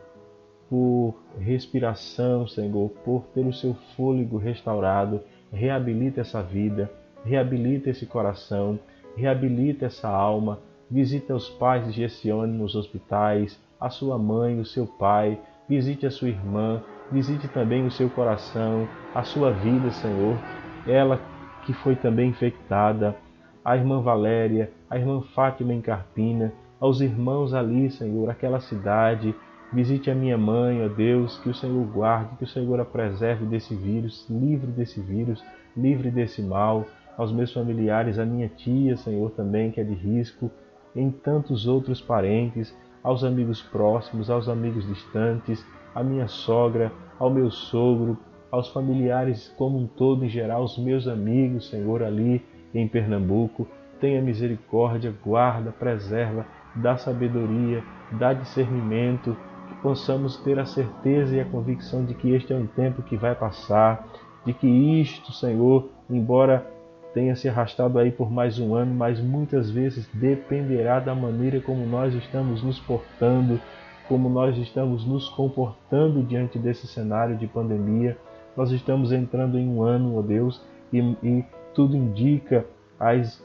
por 0.70 1.15
respiração, 1.39 2.48
Senhor, 2.48 2.89
por 3.03 3.24
ter 3.34 3.46
o 3.46 3.53
seu 3.53 3.74
fôlego 3.96 4.38
restaurado, 4.38 5.22
reabilita 5.51 6.22
essa 6.22 6.41
vida, 6.41 6.91
reabilita 7.24 7.89
esse 7.89 8.05
coração, 8.05 8.79
reabilita 9.15 9.86
essa 9.86 10.10
alma, 10.10 10.60
visita 10.89 11.36
os 11.36 11.50
pais 11.50 11.86
de 11.86 11.91
Gessione 11.91 12.58
nos 12.58 12.75
hospitais, 12.75 13.60
a 13.79 13.89
sua 13.89 14.17
mãe, 14.17 14.60
o 14.60 14.65
seu 14.65 14.88
pai, 14.88 15.39
visite 15.67 16.05
a 16.05 16.12
sua 16.12 16.29
irmã, 16.29 16.82
visite 17.12 17.48
também 17.48 17.86
o 17.86 17.91
seu 17.91 18.10
coração, 18.10 18.88
a 19.13 19.24
sua 19.24 19.51
vida, 19.51 19.91
Senhor, 19.91 20.38
ela 20.88 21.20
que 21.65 21.74
foi 21.74 21.96
também 21.96 22.29
infectada, 22.29 23.15
a 23.63 23.77
irmã 23.77 24.01
Valéria, 24.01 24.72
a 24.89 24.98
irmã 24.98 25.22
Fátima 25.34 25.74
em 25.74 25.82
Carpina, 25.82 26.53
aos 26.79 27.00
irmãos 27.00 27.53
ali, 27.53 27.89
Senhor, 27.89 28.29
aquela 28.29 28.60
cidade. 28.60 29.34
Visite 29.74 30.12
a 30.12 30.13
minha 30.13 30.38
mãe, 30.38 30.86
ó 30.86 30.88
Deus, 30.88 31.39
que 31.39 31.50
o 31.50 31.53
Senhor 31.53 31.84
guarde, 31.88 32.36
que 32.38 32.44
o 32.44 32.48
Senhor 32.48 32.80
a 32.80 32.86
preserve 32.86 33.44
desse 33.44 33.74
vírus, 33.74 34.24
livre 34.30 34.68
desse 34.68 35.01
vírus, 35.01 35.44
livre 35.75 36.12
desse 36.12 36.44
mal. 36.44 36.86
Aos 37.18 37.32
meus 37.32 37.51
familiares, 37.51 38.20
a 38.20 38.25
minha 38.25 38.48
tia, 38.48 38.96
Senhor, 38.98 39.32
também, 39.32 39.72
que 39.72 39.82
é 39.82 39.84
de 39.84 39.96
risco, 39.96 40.51
em 40.96 41.10
tantos 41.10 41.65
outros 41.65 42.00
parentes, 42.00 42.75
aos 43.01 43.24
amigos 43.24 43.63
próximos, 43.63 44.30
aos 44.30 44.48
amigos 44.48 44.86
distantes, 44.88 45.65
à 45.96 46.03
minha 46.03 46.27
sogra, 46.27 46.92
ao 47.18 47.32
meu 47.32 47.50
sogro, 47.50 48.15
aos 48.51 48.70
familiares 48.70 49.51
como 49.58 49.80
um 49.80 49.88
todo, 49.88 50.24
em 50.24 50.30
geral, 50.30 50.63
os 50.63 50.77
meus 50.77 51.08
amigos, 51.08 51.69
Senhor, 51.69 52.04
ali 52.04 52.45
em 52.76 52.88
Pernambuco. 52.88 53.67
Tenha 54.00 54.21
misericórdia, 54.21 55.12
guarda, 55.26 55.71
preserva, 55.71 56.45
dá 56.76 56.95
sabedoria, 56.95 57.84
dá 58.12 58.34
discernimento, 58.34 59.36
possamos 59.84 60.38
ter 60.38 60.58
a 60.58 60.65
certeza 60.65 61.36
e 61.36 61.41
a 61.41 61.46
convicção 61.46 62.06
de 62.06 62.13
que 62.13 62.32
este 62.32 62.54
é 62.54 62.56
um 62.56 62.65
tempo 62.65 63.04
que 63.04 63.17
vai 63.17 63.36
passar, 63.36 64.08
de 64.46 64.54
que 64.54 64.65
isto, 64.65 65.34
Senhor, 65.34 65.89
embora 66.10 66.65
tenha 67.13 67.36
se 67.36 67.50
arrastado 67.50 68.00
aí 68.00 68.10
por 68.10 68.32
mais 68.32 68.58
um 68.58 68.74
ano, 68.74 68.96
mas 68.96 69.19
muitas 69.19 69.69
vezes 69.69 70.10
dependerá 70.13 71.02
da 71.02 71.13
maneira 71.13 71.60
como 71.60 71.86
nós 71.86 72.13
estamos 72.15 72.63
nos 72.63 72.80
portando, 72.80 73.60
como 74.08 74.30
nós 74.30 74.58
estamos 74.58 75.06
nos 75.06 75.28
comportando 75.28 76.24
diante 76.24 76.58
desse 76.58 76.88
cenário 76.88 77.36
de 77.36 77.46
pandemia. 77.46 78.17
Nós 78.56 78.72
estamos 78.72 79.12
entrando 79.12 79.60
em 79.60 79.67
um 79.67 79.84
ano, 79.84 80.17
ó 80.17 80.22
Deus, 80.22 80.62
e, 80.93 81.00
e 81.22 81.46
tudo 81.74 81.96
indica, 81.96 82.65
as 82.98 83.43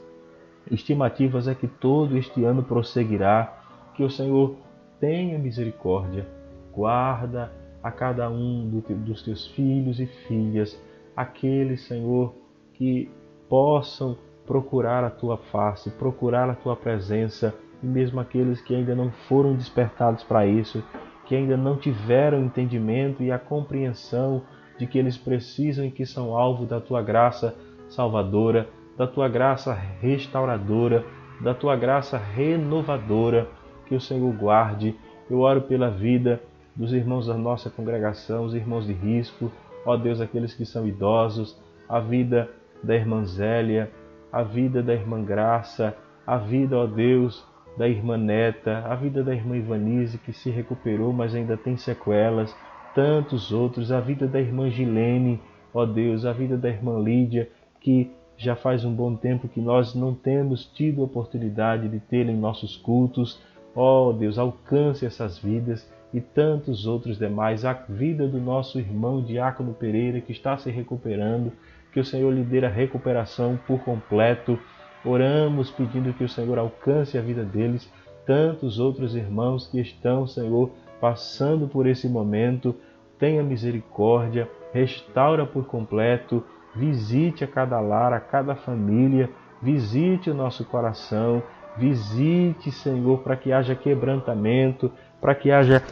estimativas 0.71 1.49
é 1.49 1.53
que 1.53 1.67
todo 1.67 2.17
este 2.17 2.45
ano 2.45 2.63
prosseguirá, 2.63 3.57
que 3.93 4.03
o 4.03 4.09
Senhor 4.09 4.55
tenha 4.99 5.37
misericórdia, 5.37 6.27
guarda 6.71 7.51
a 7.81 7.91
cada 7.91 8.29
um 8.29 8.69
do, 8.69 8.81
dos 8.95 9.23
teus 9.23 9.47
filhos 9.47 9.99
e 9.99 10.05
filhas, 10.05 10.79
aqueles, 11.15 11.81
Senhor, 11.87 12.33
que 12.73 13.09
possam 13.47 14.17
procurar 14.45 15.03
a 15.03 15.09
tua 15.09 15.37
face, 15.37 15.89
procurar 15.91 16.49
a 16.49 16.55
tua 16.55 16.75
presença, 16.75 17.53
e 17.81 17.85
mesmo 17.85 18.19
aqueles 18.19 18.61
que 18.61 18.75
ainda 18.75 18.95
não 18.95 19.11
foram 19.27 19.55
despertados 19.55 20.23
para 20.23 20.45
isso, 20.45 20.83
que 21.25 21.35
ainda 21.35 21.55
não 21.55 21.77
tiveram 21.77 22.43
entendimento 22.43 23.21
e 23.21 23.31
a 23.31 23.37
compreensão 23.37 24.41
de 24.77 24.87
que 24.87 24.97
eles 24.97 25.17
precisam 25.17 25.85
e 25.85 25.91
que 25.91 26.05
são 26.05 26.35
alvo 26.35 26.65
da 26.65 26.81
tua 26.81 27.01
graça 27.01 27.55
salvadora, 27.89 28.67
da 28.97 29.05
tua 29.05 29.29
graça 29.29 29.73
restauradora, 29.73 31.05
da 31.41 31.53
tua 31.53 31.75
graça 31.75 32.17
renovadora, 32.17 33.47
que 33.89 33.95
o 33.95 33.99
Senhor 33.99 34.31
guarde. 34.33 34.95
Eu 35.29 35.39
oro 35.39 35.61
pela 35.61 35.89
vida 35.89 36.41
dos 36.75 36.93
irmãos 36.93 37.27
da 37.27 37.33
nossa 37.33 37.69
congregação, 37.69 38.45
os 38.45 38.53
irmãos 38.53 38.85
de 38.85 38.93
risco, 38.93 39.51
ó 39.85 39.97
Deus, 39.97 40.21
aqueles 40.21 40.53
que 40.53 40.65
são 40.65 40.87
idosos, 40.87 41.59
a 41.89 41.99
vida 41.99 42.49
da 42.81 42.95
irmã 42.95 43.25
Zélia, 43.25 43.91
a 44.31 44.43
vida 44.43 44.81
da 44.81 44.93
irmã 44.93 45.21
Graça, 45.21 45.97
a 46.25 46.37
vida, 46.37 46.77
ó 46.77 46.85
Deus, 46.85 47.43
da 47.75 47.87
irmã 47.87 48.17
Neta, 48.17 48.85
a 48.87 48.95
vida 48.95 49.23
da 49.23 49.33
irmã 49.33 49.57
Ivanise, 49.57 50.17
que 50.19 50.31
se 50.31 50.49
recuperou, 50.49 51.11
mas 51.11 51.33
ainda 51.33 51.57
tem 51.57 51.75
sequelas, 51.75 52.55
tantos 52.93 53.51
outros, 53.51 53.91
a 53.91 53.99
vida 53.99 54.27
da 54.27 54.39
irmã 54.39 54.69
Gilene, 54.69 55.41
ó 55.73 55.85
Deus, 55.85 56.25
a 56.25 56.31
vida 56.31 56.57
da 56.57 56.69
irmã 56.69 56.99
Lídia, 56.99 57.49
que 57.81 58.11
já 58.37 58.55
faz 58.55 58.85
um 58.85 58.93
bom 58.93 59.15
tempo 59.15 59.49
que 59.49 59.59
nós 59.59 59.93
não 59.93 60.15
temos 60.15 60.65
tido 60.65 61.01
a 61.01 61.05
oportunidade 61.05 61.89
de 61.89 61.99
tê-la 61.99 62.31
em 62.31 62.37
nossos 62.37 62.77
cultos. 62.77 63.37
Ó 63.75 64.11
Deus, 64.11 64.37
alcance 64.37 65.05
essas 65.05 65.37
vidas 65.37 65.89
e 66.13 66.19
tantos 66.19 66.87
outros 66.87 67.17
demais, 67.17 67.63
a 67.63 67.73
vida 67.73 68.27
do 68.27 68.39
nosso 68.39 68.79
irmão 68.79 69.21
Diácono 69.21 69.73
Pereira, 69.73 70.19
que 70.19 70.31
está 70.31 70.57
se 70.57 70.71
recuperando, 70.71 71.51
que 71.91 71.99
o 71.99 72.05
Senhor 72.05 72.31
lhe 72.33 72.43
dê 72.43 72.65
a 72.65 72.69
recuperação 72.69 73.59
por 73.67 73.79
completo. 73.81 74.59
Oramos 75.05 75.69
pedindo 75.69 76.13
que 76.13 76.23
o 76.23 76.29
Senhor 76.29 76.57
alcance 76.57 77.17
a 77.17 77.21
vida 77.21 77.43
deles, 77.43 77.91
tantos 78.25 78.79
outros 78.79 79.15
irmãos 79.15 79.67
que 79.67 79.79
estão, 79.79 80.27
Senhor, 80.27 80.71
passando 80.99 81.67
por 81.67 81.87
esse 81.87 82.07
momento, 82.07 82.75
tenha 83.17 83.43
misericórdia, 83.43 84.49
restaura 84.73 85.45
por 85.45 85.65
completo, 85.65 86.43
visite 86.75 87.43
a 87.43 87.47
cada 87.47 87.79
lar, 87.79 88.13
a 88.13 88.19
cada 88.19 88.55
família, 88.55 89.29
visite 89.61 90.29
o 90.29 90.33
nosso 90.33 90.63
coração, 90.65 91.41
visite, 91.77 92.71
Senhor, 92.71 93.19
para 93.19 93.35
que 93.35 93.51
haja 93.51 93.75
quebrantamento, 93.75 94.91
para 95.21 95.35
que 95.35 95.51
haja 95.51 95.83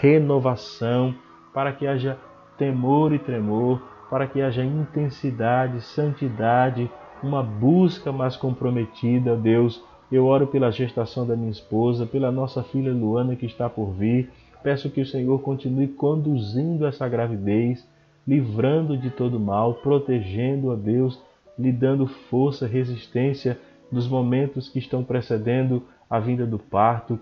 renovação, 0.00 1.14
para 1.52 1.72
que 1.72 1.86
haja 1.86 2.18
temor 2.56 3.12
e 3.12 3.18
tremor, 3.18 3.80
para 4.10 4.26
que 4.26 4.40
haja 4.40 4.64
intensidade, 4.64 5.80
santidade, 5.80 6.90
uma 7.22 7.42
busca 7.42 8.12
mais 8.12 8.36
comprometida, 8.36 9.36
Deus. 9.36 9.82
Eu 10.10 10.26
oro 10.26 10.46
pela 10.46 10.70
gestação 10.70 11.26
da 11.26 11.36
minha 11.36 11.50
esposa, 11.50 12.06
pela 12.06 12.32
nossa 12.32 12.62
filha 12.62 12.92
Luana 12.92 13.36
que 13.36 13.46
está 13.46 13.68
por 13.68 13.92
vir. 13.92 14.30
Peço 14.62 14.90
que 14.90 15.00
o 15.00 15.06
Senhor 15.06 15.38
continue 15.40 15.88
conduzindo 15.88 16.86
essa 16.86 17.08
gravidez, 17.08 17.86
livrando 18.26 18.96
de 18.96 19.10
todo 19.10 19.38
mal, 19.38 19.74
protegendo 19.74 20.72
a 20.72 20.74
Deus, 20.74 21.20
lhe 21.58 21.72
dando 21.72 22.06
força, 22.06 22.66
resistência 22.66 23.58
nos 23.90 24.08
momentos 24.08 24.68
que 24.68 24.78
estão 24.78 25.02
precedendo 25.02 25.82
a 26.08 26.18
vinda 26.18 26.46
do 26.46 26.58
parto. 26.58 27.18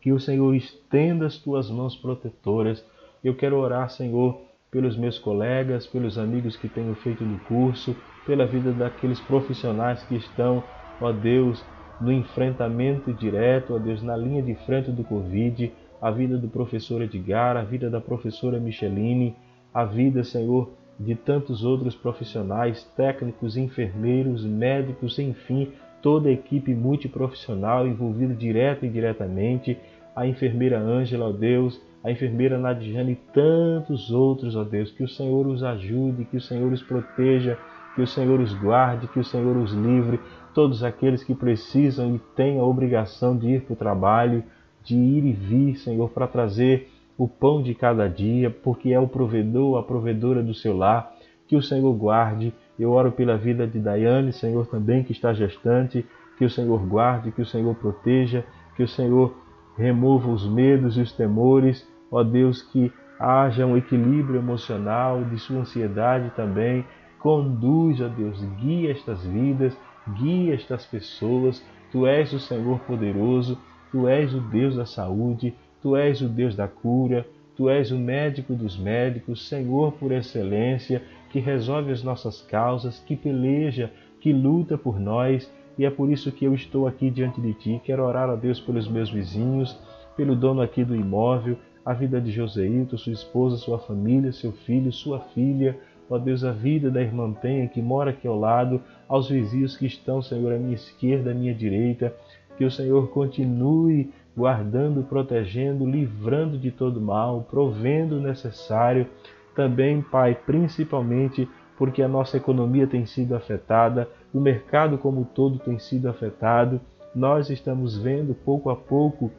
Que 0.00 0.12
o 0.12 0.20
Senhor 0.20 0.54
estenda 0.54 1.26
as 1.26 1.38
tuas 1.38 1.70
mãos 1.70 1.96
protetoras. 1.96 2.84
Eu 3.22 3.34
quero 3.34 3.58
orar, 3.58 3.88
Senhor, 3.90 4.40
pelos 4.70 4.96
meus 4.96 5.18
colegas, 5.18 5.86
pelos 5.86 6.18
amigos 6.18 6.56
que 6.56 6.68
tenho 6.68 6.94
feito 6.96 7.24
no 7.24 7.38
curso, 7.40 7.96
pela 8.26 8.44
vida 8.44 8.72
daqueles 8.72 9.20
profissionais 9.20 10.02
que 10.02 10.16
estão, 10.16 10.64
ó 11.00 11.12
Deus, 11.12 11.64
no 12.00 12.12
enfrentamento 12.12 13.12
direto, 13.12 13.74
ó 13.74 13.78
Deus, 13.78 14.02
na 14.02 14.16
linha 14.16 14.42
de 14.42 14.54
frente 14.66 14.90
do 14.90 15.04
Covid, 15.04 15.72
a 16.02 16.10
vida 16.10 16.36
do 16.36 16.48
professor 16.48 17.00
Edgar, 17.02 17.56
a 17.56 17.62
vida 17.62 17.88
da 17.88 18.00
professora 18.00 18.58
Micheline, 18.58 19.36
a 19.72 19.84
vida, 19.84 20.24
Senhor, 20.24 20.70
de 20.98 21.14
tantos 21.14 21.64
outros 21.64 21.94
profissionais, 21.94 22.84
técnicos, 22.96 23.56
enfermeiros, 23.56 24.44
médicos, 24.44 25.18
enfim, 25.18 25.72
toda 26.04 26.28
a 26.28 26.32
equipe 26.32 26.74
multiprofissional 26.74 27.88
envolvida 27.88 28.34
direto 28.34 28.84
e 28.84 28.90
diretamente, 28.90 29.78
a 30.14 30.26
enfermeira 30.26 30.78
Ângela, 30.78 31.30
ó 31.30 31.32
Deus, 31.32 31.80
a 32.04 32.10
enfermeira 32.10 32.58
Nadjane 32.58 33.12
e 33.12 33.32
tantos 33.32 34.10
outros, 34.10 34.54
ó 34.54 34.64
Deus, 34.64 34.90
que 34.90 35.02
o 35.02 35.08
Senhor 35.08 35.46
os 35.46 35.62
ajude, 35.62 36.26
que 36.26 36.36
o 36.36 36.40
Senhor 36.42 36.70
os 36.70 36.82
proteja, 36.82 37.56
que 37.94 38.02
o 38.02 38.06
Senhor 38.06 38.38
os 38.38 38.52
guarde, 38.52 39.08
que 39.08 39.18
o 39.18 39.24
Senhor 39.24 39.56
os 39.56 39.72
livre, 39.72 40.20
todos 40.52 40.84
aqueles 40.84 41.24
que 41.24 41.34
precisam 41.34 42.14
e 42.14 42.18
têm 42.36 42.58
a 42.58 42.64
obrigação 42.64 43.34
de 43.34 43.48
ir 43.48 43.62
para 43.62 43.72
o 43.72 43.76
trabalho, 43.76 44.44
de 44.84 44.94
ir 44.94 45.24
e 45.24 45.32
vir, 45.32 45.78
Senhor, 45.78 46.10
para 46.10 46.26
trazer 46.26 46.90
o 47.16 47.26
pão 47.26 47.62
de 47.62 47.74
cada 47.74 48.06
dia, 48.08 48.50
porque 48.50 48.92
é 48.92 49.00
o 49.00 49.08
provedor, 49.08 49.78
a 49.78 49.82
provedora 49.82 50.42
do 50.42 50.52
seu 50.52 50.76
lar. 50.76 51.14
Que 51.48 51.56
o 51.56 51.62
Senhor 51.62 51.92
guarde. 51.94 52.52
Eu 52.78 52.90
oro 52.90 53.12
pela 53.12 53.36
vida 53.36 53.66
de 53.66 53.78
Daiane, 53.78 54.32
Senhor, 54.32 54.66
também 54.66 55.02
que 55.02 55.12
está 55.12 55.32
gestante. 55.32 56.04
Que 56.36 56.44
o 56.44 56.50
Senhor 56.50 56.84
guarde, 56.86 57.30
que 57.30 57.42
o 57.42 57.46
Senhor 57.46 57.74
proteja, 57.76 58.44
que 58.76 58.82
o 58.82 58.88
Senhor 58.88 59.34
remova 59.76 60.28
os 60.28 60.46
medos 60.48 60.96
e 60.96 61.00
os 61.00 61.12
temores. 61.12 61.86
Ó 62.10 62.22
Deus, 62.24 62.62
que 62.62 62.92
haja 63.18 63.64
um 63.64 63.76
equilíbrio 63.76 64.40
emocional 64.40 65.22
de 65.24 65.38
sua 65.38 65.60
ansiedade 65.60 66.30
também. 66.34 66.84
Conduz, 67.20 68.00
ó 68.00 68.08
Deus, 68.08 68.42
guia 68.60 68.90
estas 68.90 69.24
vidas, 69.24 69.76
guia 70.18 70.54
estas 70.54 70.84
pessoas. 70.84 71.64
Tu 71.92 72.06
és 72.06 72.32
o 72.32 72.40
Senhor 72.40 72.80
poderoso 72.80 73.56
Tu 73.94 74.08
és 74.08 74.34
o 74.34 74.40
Deus 74.40 74.74
da 74.74 74.84
saúde, 74.84 75.54
Tu 75.80 75.96
és 75.96 76.20
o 76.20 76.28
Deus 76.28 76.56
da 76.56 76.66
cura, 76.66 77.24
Tu 77.56 77.70
és 77.70 77.92
o 77.92 77.96
médico 77.96 78.52
dos 78.52 78.76
médicos, 78.76 79.48
Senhor 79.48 79.92
por 79.92 80.10
excelência, 80.10 81.00
que 81.34 81.40
resolve 81.40 81.90
as 81.90 82.00
nossas 82.00 82.42
causas, 82.42 83.00
que 83.00 83.16
peleja, 83.16 83.90
que 84.20 84.32
luta 84.32 84.78
por 84.78 85.00
nós, 85.00 85.50
e 85.76 85.84
é 85.84 85.90
por 85.90 86.08
isso 86.08 86.30
que 86.30 86.44
eu 86.44 86.54
estou 86.54 86.86
aqui 86.86 87.10
diante 87.10 87.40
de 87.40 87.52
Ti. 87.54 87.80
Quero 87.82 88.04
orar 88.04 88.30
a 88.30 88.36
Deus 88.36 88.60
pelos 88.60 88.86
meus 88.86 89.10
vizinhos, 89.10 89.76
pelo 90.16 90.36
dono 90.36 90.62
aqui 90.62 90.84
do 90.84 90.94
imóvel, 90.94 91.56
a 91.84 91.92
vida 91.92 92.20
de 92.20 92.30
Joseito, 92.30 92.96
sua 92.96 93.12
esposa, 93.12 93.56
sua 93.56 93.80
família, 93.80 94.30
seu 94.30 94.52
filho, 94.52 94.92
sua 94.92 95.18
filha, 95.34 95.76
ó 96.08 96.18
Deus, 96.18 96.44
a 96.44 96.52
vida 96.52 96.88
da 96.88 97.02
irmã 97.02 97.32
Penha 97.32 97.66
que 97.66 97.82
mora 97.82 98.12
aqui 98.12 98.28
ao 98.28 98.38
lado, 98.38 98.80
aos 99.08 99.28
vizinhos 99.28 99.76
que 99.76 99.86
estão, 99.86 100.22
Senhor, 100.22 100.52
à 100.52 100.56
minha 100.56 100.76
esquerda, 100.76 101.32
à 101.32 101.34
minha 101.34 101.52
direita, 101.52 102.14
que 102.56 102.64
o 102.64 102.70
Senhor 102.70 103.08
continue 103.08 104.08
guardando, 104.36 105.02
protegendo, 105.02 105.84
livrando 105.84 106.56
de 106.56 106.70
todo 106.70 107.00
mal, 107.00 107.44
provendo 107.50 108.18
o 108.18 108.20
necessário. 108.20 109.08
Também, 109.54 110.02
Pai, 110.02 110.34
principalmente 110.34 111.48
porque 111.76 112.02
a 112.02 112.08
nossa 112.08 112.36
economia 112.36 112.86
tem 112.86 113.06
sido 113.06 113.34
afetada, 113.34 114.08
o 114.32 114.40
mercado 114.40 114.98
como 114.98 115.24
todo 115.24 115.58
tem 115.58 115.78
sido 115.78 116.08
afetado. 116.08 116.80
Nós 117.14 117.50
estamos 117.50 117.96
vendo 117.96 118.34
pouco 118.34 118.70
a 118.70 118.76
pouco 118.76 119.30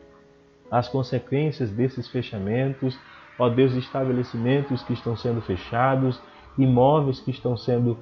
as 0.71 0.87
consequências 0.87 1.69
desses 1.71 2.07
fechamentos. 2.07 2.97
Ó 3.37 3.49
Deus, 3.49 3.73
estabelecimentos 3.73 4.83
que 4.83 4.93
estão 4.93 5.15
sendo 5.15 5.41
fechados, 5.41 6.21
imóveis 6.57 7.19
que 7.19 7.31
estão 7.31 7.57
sendo 7.57 7.97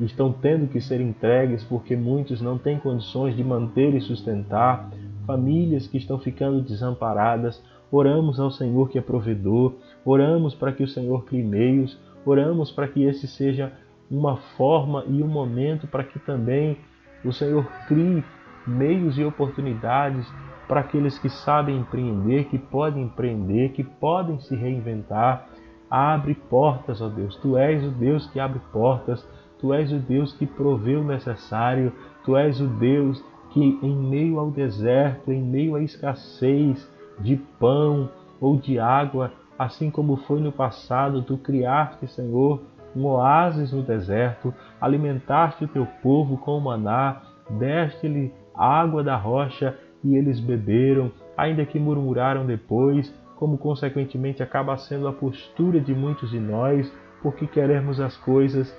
estão 0.00 0.32
tendo 0.32 0.66
que 0.66 0.80
ser 0.80 1.00
entregues 1.00 1.62
porque 1.62 1.94
muitos 1.94 2.40
não 2.40 2.58
têm 2.58 2.80
condições 2.80 3.36
de 3.36 3.44
manter 3.44 3.94
e 3.94 4.00
sustentar, 4.00 4.90
famílias 5.24 5.86
que 5.86 5.96
estão 5.96 6.18
ficando 6.18 6.60
desamparadas. 6.60 7.62
Oramos 7.96 8.40
ao 8.40 8.50
Senhor 8.50 8.88
que 8.88 8.98
é 8.98 9.00
provedor, 9.00 9.74
oramos 10.04 10.52
para 10.52 10.72
que 10.72 10.82
o 10.82 10.88
Senhor 10.88 11.24
crie 11.26 11.44
meios, 11.44 11.96
oramos 12.26 12.72
para 12.72 12.88
que 12.88 13.04
esse 13.04 13.28
seja 13.28 13.72
uma 14.10 14.36
forma 14.56 15.04
e 15.06 15.22
um 15.22 15.28
momento 15.28 15.86
para 15.86 16.02
que 16.02 16.18
também 16.18 16.76
o 17.24 17.32
Senhor 17.32 17.64
crie 17.86 18.24
meios 18.66 19.16
e 19.16 19.22
oportunidades 19.22 20.26
para 20.66 20.80
aqueles 20.80 21.16
que 21.20 21.28
sabem 21.28 21.78
empreender, 21.78 22.46
que 22.46 22.58
podem 22.58 23.04
empreender, 23.04 23.68
que 23.68 23.84
podem 23.84 24.40
se 24.40 24.56
reinventar. 24.56 25.46
Abre 25.88 26.34
portas, 26.34 27.00
ó 27.00 27.08
Deus. 27.08 27.36
Tu 27.36 27.56
és 27.56 27.84
o 27.84 27.92
Deus 27.92 28.26
que 28.26 28.40
abre 28.40 28.60
portas. 28.72 29.24
Tu 29.60 29.72
és 29.72 29.92
o 29.92 30.00
Deus 30.00 30.32
que 30.32 30.46
provê 30.46 30.96
o 30.96 31.04
necessário, 31.04 31.92
Tu 32.24 32.36
és 32.36 32.60
o 32.60 32.66
Deus 32.66 33.24
que, 33.50 33.78
em 33.80 33.94
meio 33.94 34.40
ao 34.40 34.50
deserto, 34.50 35.30
em 35.30 35.40
meio 35.40 35.76
à 35.76 35.80
escassez 35.80 36.92
de 37.18 37.36
pão 37.58 38.10
ou 38.40 38.56
de 38.56 38.78
água, 38.78 39.32
assim 39.58 39.90
como 39.90 40.16
foi 40.16 40.40
no 40.40 40.52
passado, 40.52 41.22
Tu 41.22 41.36
criaste, 41.38 42.06
Senhor, 42.08 42.60
um 42.94 43.06
oásis 43.06 43.72
no 43.72 43.82
deserto, 43.82 44.54
alimentaste 44.80 45.64
o 45.64 45.68
teu 45.68 45.86
povo 46.02 46.36
com 46.38 46.60
maná, 46.60 47.22
deste-lhe 47.50 48.32
água 48.54 49.02
da 49.02 49.16
rocha 49.16 49.76
e 50.02 50.16
eles 50.16 50.38
beberam, 50.38 51.10
ainda 51.36 51.64
que 51.64 51.78
murmuraram 51.78 52.46
depois, 52.46 53.12
como 53.36 53.58
consequentemente 53.58 54.42
acaba 54.42 54.76
sendo 54.76 55.08
a 55.08 55.12
postura 55.12 55.80
de 55.80 55.94
muitos 55.94 56.30
de 56.30 56.38
nós, 56.38 56.92
porque 57.22 57.46
queremos 57.46 58.00
as 58.00 58.16
coisas 58.18 58.72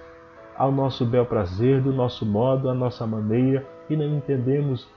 ao 0.57 0.71
nosso 0.71 1.05
bel 1.05 1.25
prazer, 1.25 1.81
do 1.81 1.91
nosso 1.91 2.25
modo, 2.25 2.69
à 2.69 2.73
nossa 2.73 3.05
maneira, 3.05 3.65
e 3.89 3.97
não 3.97 4.05
entendemos 4.17 4.87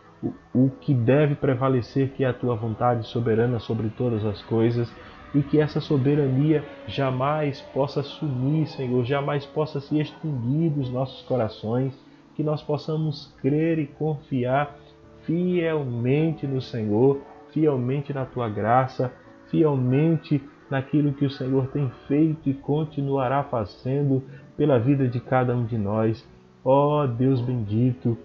o, 0.55 0.71
que 0.81 0.93
deve 0.93 1.35
prevalecer, 1.35 2.11
que 2.11 2.25
é 2.25 2.29
a 2.29 2.33
tua 2.33 2.57
vontade 2.57 3.07
soberana 3.07 3.59
sobre 3.59 3.89
todas 3.91 4.25
as 4.25 4.43
coisas, 4.43 4.93
e 5.35 5.43
que 5.43 5.61
essa 5.61 5.81
soberania 5.81 6.65
jamais 6.87 7.61
possa 7.73 8.03
sumir, 8.03 8.67
Senhor, 8.69 9.05
jamais 9.05 9.45
possa 9.47 9.81
se 9.81 9.99
extinguir 9.99 10.71
dos 10.71 10.91
nossos 10.91 11.23
corações, 11.23 11.95
que 12.35 12.43
nós 12.43 12.63
possamos 12.63 13.35
crer 13.41 13.79
e 13.79 13.87
confiar 13.87 14.77
fielmente 15.25 16.47
no 16.47 16.61
Senhor, 16.61 17.21
fielmente 17.53 18.13
na 18.13 18.25
tua 18.25 18.49
graça, 18.49 19.13
fielmente 19.51 20.43
naquilo 20.71 21.13
que 21.13 21.25
o 21.25 21.31
Senhor 21.31 21.69
tem 21.69 21.91
feito 22.07 22.49
e 22.49 22.55
continuará 22.55 23.43
fazendo 23.45 24.23
pela 24.57 24.79
vida 24.79 25.07
de 25.07 25.21
cada 25.21 25.55
um 25.55 25.65
de 25.65 25.77
nós. 25.77 26.27
Ó 26.65 27.03
oh, 27.03 27.07
Deus 27.07 27.41
bendito, 27.41 28.17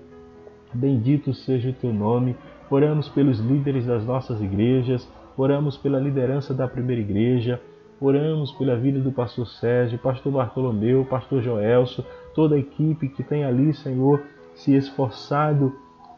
bendito 0.73 1.33
seja 1.33 1.69
o 1.69 1.73
teu 1.73 1.93
nome. 1.93 2.35
Oramos 2.69 3.07
pelos 3.09 3.39
líderes 3.39 3.85
das 3.85 4.05
nossas 4.05 4.41
igrejas, 4.41 5.07
oramos 5.37 5.77
pela 5.77 5.99
liderança 5.99 6.53
da 6.53 6.67
primeira 6.67 7.01
igreja, 7.01 7.61
oramos 7.99 8.51
pela 8.53 8.75
vida 8.75 8.99
do 8.99 9.11
pastor 9.11 9.47
Sérgio, 9.47 9.99
pastor 9.99 10.33
Bartolomeu, 10.33 11.05
pastor 11.05 11.41
Joelso, 11.41 12.05
toda 12.33 12.55
a 12.55 12.59
equipe 12.59 13.09
que 13.09 13.23
tem 13.23 13.43
ali, 13.43 13.73
Senhor, 13.73 14.21
se 14.55 14.75
esforçado 14.75 15.73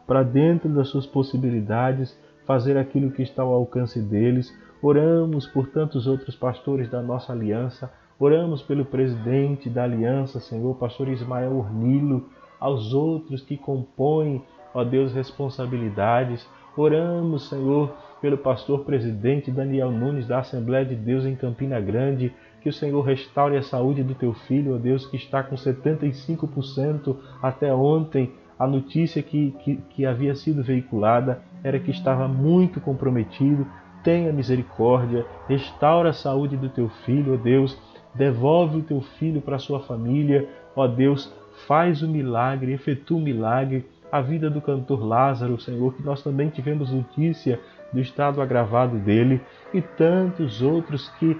para 0.06 0.22
dentro 0.22 0.68
das 0.68 0.88
suas 0.88 1.06
possibilidades 1.06 2.18
fazer 2.46 2.78
aquilo 2.78 3.10
que 3.10 3.22
está 3.22 3.42
ao 3.42 3.52
alcance 3.52 4.00
deles. 4.00 4.56
Oramos 4.80 5.46
por 5.46 5.66
tantos 5.68 6.06
outros 6.06 6.36
pastores 6.36 6.88
da 6.88 7.02
nossa 7.02 7.32
aliança. 7.32 7.92
Oramos 8.18 8.62
pelo 8.62 8.84
presidente 8.84 9.68
da 9.68 9.84
aliança, 9.84 10.40
Senhor, 10.40 10.74
pastor 10.76 11.08
Ismael 11.08 11.56
Ornilo, 11.56 12.28
aos 12.60 12.92
outros 12.92 13.42
que 13.42 13.56
compõem, 13.56 14.42
ó 14.74 14.84
Deus, 14.84 15.12
responsabilidades. 15.12 16.48
Oramos, 16.76 17.48
Senhor, 17.48 17.94
pelo 18.20 18.38
pastor 18.38 18.84
presidente 18.84 19.50
Daniel 19.50 19.90
Nunes 19.90 20.26
da 20.26 20.40
Assembleia 20.40 20.84
de 20.84 20.94
Deus 20.94 21.24
em 21.24 21.34
Campina 21.34 21.80
Grande, 21.80 22.32
que 22.60 22.68
o 22.68 22.72
Senhor 22.72 23.00
restaure 23.02 23.56
a 23.56 23.62
saúde 23.62 24.02
do 24.02 24.14
teu 24.14 24.32
filho, 24.32 24.74
ó 24.74 24.78
Deus, 24.78 25.06
que 25.06 25.16
está 25.16 25.42
com 25.42 25.54
75% 25.54 27.16
até 27.42 27.72
ontem. 27.72 28.32
A 28.58 28.66
notícia 28.66 29.22
que, 29.22 29.52
que, 29.62 29.76
que 29.90 30.06
havia 30.06 30.34
sido 30.34 30.62
veiculada 30.62 31.42
era 31.62 31.78
que 31.78 31.90
estava 31.90 32.26
muito 32.26 32.80
comprometido, 32.80 33.66
tenha 34.02 34.32
misericórdia, 34.32 35.26
restaura 35.48 36.10
a 36.10 36.14
saúde 36.14 36.56
do 36.56 36.68
teu 36.68 36.88
filho, 37.04 37.34
ó 37.34 37.36
Deus, 37.36 37.78
devolve 38.14 38.78
o 38.78 38.82
teu 38.82 39.00
filho 39.00 39.40
para 39.40 39.58
sua 39.58 39.80
família, 39.80 40.48
ó 40.74 40.86
Deus, 40.86 41.32
faz 41.66 42.02
o 42.02 42.08
milagre, 42.08 42.72
efetua 42.72 43.18
o 43.18 43.22
milagre, 43.22 43.86
a 44.10 44.20
vida 44.20 44.48
do 44.48 44.60
cantor 44.60 45.04
Lázaro, 45.04 45.60
Senhor, 45.60 45.94
que 45.94 46.02
nós 46.02 46.22
também 46.22 46.48
tivemos 46.48 46.90
notícia 46.90 47.60
do 47.92 48.00
estado 48.00 48.40
agravado 48.40 48.98
dele, 48.98 49.40
e 49.74 49.80
tantos 49.80 50.62
outros 50.62 51.08
que 51.18 51.36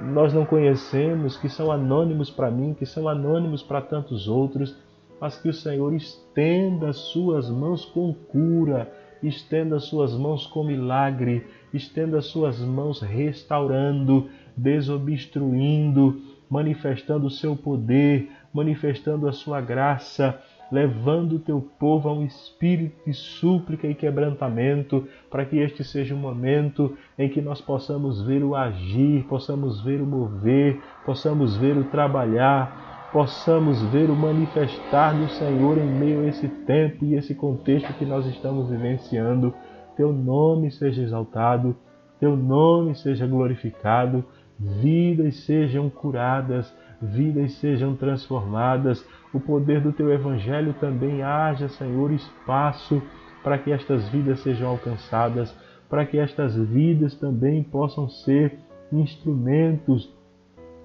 nós 0.00 0.32
não 0.32 0.44
conhecemos, 0.44 1.36
que 1.36 1.48
são 1.48 1.70
anônimos 1.70 2.30
para 2.30 2.50
mim, 2.50 2.74
que 2.74 2.86
são 2.86 3.08
anônimos 3.08 3.62
para 3.62 3.80
tantos 3.80 4.26
outros, 4.26 4.76
mas 5.20 5.38
que 5.38 5.48
o 5.48 5.54
Senhor 5.54 5.94
estenda 5.94 6.92
suas 6.92 7.48
mãos 7.48 7.84
com 7.84 8.12
cura, 8.12 8.92
estenda 9.22 9.78
suas 9.78 10.12
mãos 10.14 10.46
com 10.46 10.64
milagre, 10.64 11.46
estenda 11.72 12.20
suas 12.20 12.58
mãos 12.58 13.00
restaurando, 13.00 14.28
desobstruindo, 14.56 16.20
manifestando 16.50 17.26
o 17.26 17.30
seu 17.30 17.56
poder, 17.56 18.28
manifestando 18.52 19.28
a 19.28 19.32
sua 19.32 19.60
graça. 19.60 20.38
levando 20.72 21.34
o 21.34 21.38
teu 21.38 21.60
povo 21.78 22.08
a 22.08 22.14
um 22.14 22.24
espírito 22.24 22.96
de 23.04 23.12
súplica 23.12 23.86
e 23.86 23.94
quebrantamento, 23.94 25.06
para 25.30 25.44
que 25.44 25.58
este 25.58 25.84
seja 25.84 26.14
um 26.14 26.18
momento 26.18 26.96
em 27.18 27.28
que 27.28 27.42
nós 27.42 27.60
possamos 27.60 28.22
ver 28.22 28.42
o 28.42 28.56
agir, 28.56 29.22
possamos 29.24 29.82
ver 29.82 30.00
o 30.00 30.06
mover, 30.06 30.80
possamos 31.04 31.58
ver 31.58 31.76
o 31.76 31.84
trabalhar, 31.84 33.10
possamos 33.12 33.82
ver 33.90 34.08
o 34.08 34.16
manifestar 34.16 35.14
do 35.14 35.28
Senhor 35.28 35.76
em 35.76 35.84
meio 35.84 36.20
a 36.22 36.28
esse 36.28 36.48
tempo 36.48 37.04
e 37.04 37.16
esse 37.16 37.34
contexto 37.34 37.92
que 37.92 38.06
nós 38.06 38.24
estamos 38.24 38.70
vivenciando. 38.70 39.54
Teu 39.94 40.10
nome 40.10 40.70
seja 40.70 41.02
exaltado, 41.02 41.76
teu 42.18 42.34
nome 42.34 42.94
seja 42.94 43.26
glorificado, 43.26 44.24
vidas 44.58 45.36
sejam 45.44 45.90
curadas, 45.90 46.74
vidas 47.02 47.52
sejam 47.54 47.96
transformadas, 47.96 49.04
o 49.32 49.40
poder 49.40 49.80
do 49.80 49.92
teu 49.92 50.12
evangelho 50.12 50.74
também 50.74 51.22
haja, 51.22 51.68
Senhor, 51.68 52.12
espaço 52.12 53.02
para 53.42 53.58
que 53.58 53.72
estas 53.72 54.08
vidas 54.08 54.40
sejam 54.40 54.68
alcançadas, 54.68 55.54
para 55.88 56.06
que 56.06 56.18
estas 56.18 56.56
vidas 56.56 57.14
também 57.14 57.62
possam 57.62 58.08
ser 58.08 58.58
instrumentos, 58.92 60.14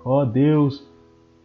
ó 0.04 0.26
Deus, 0.26 0.90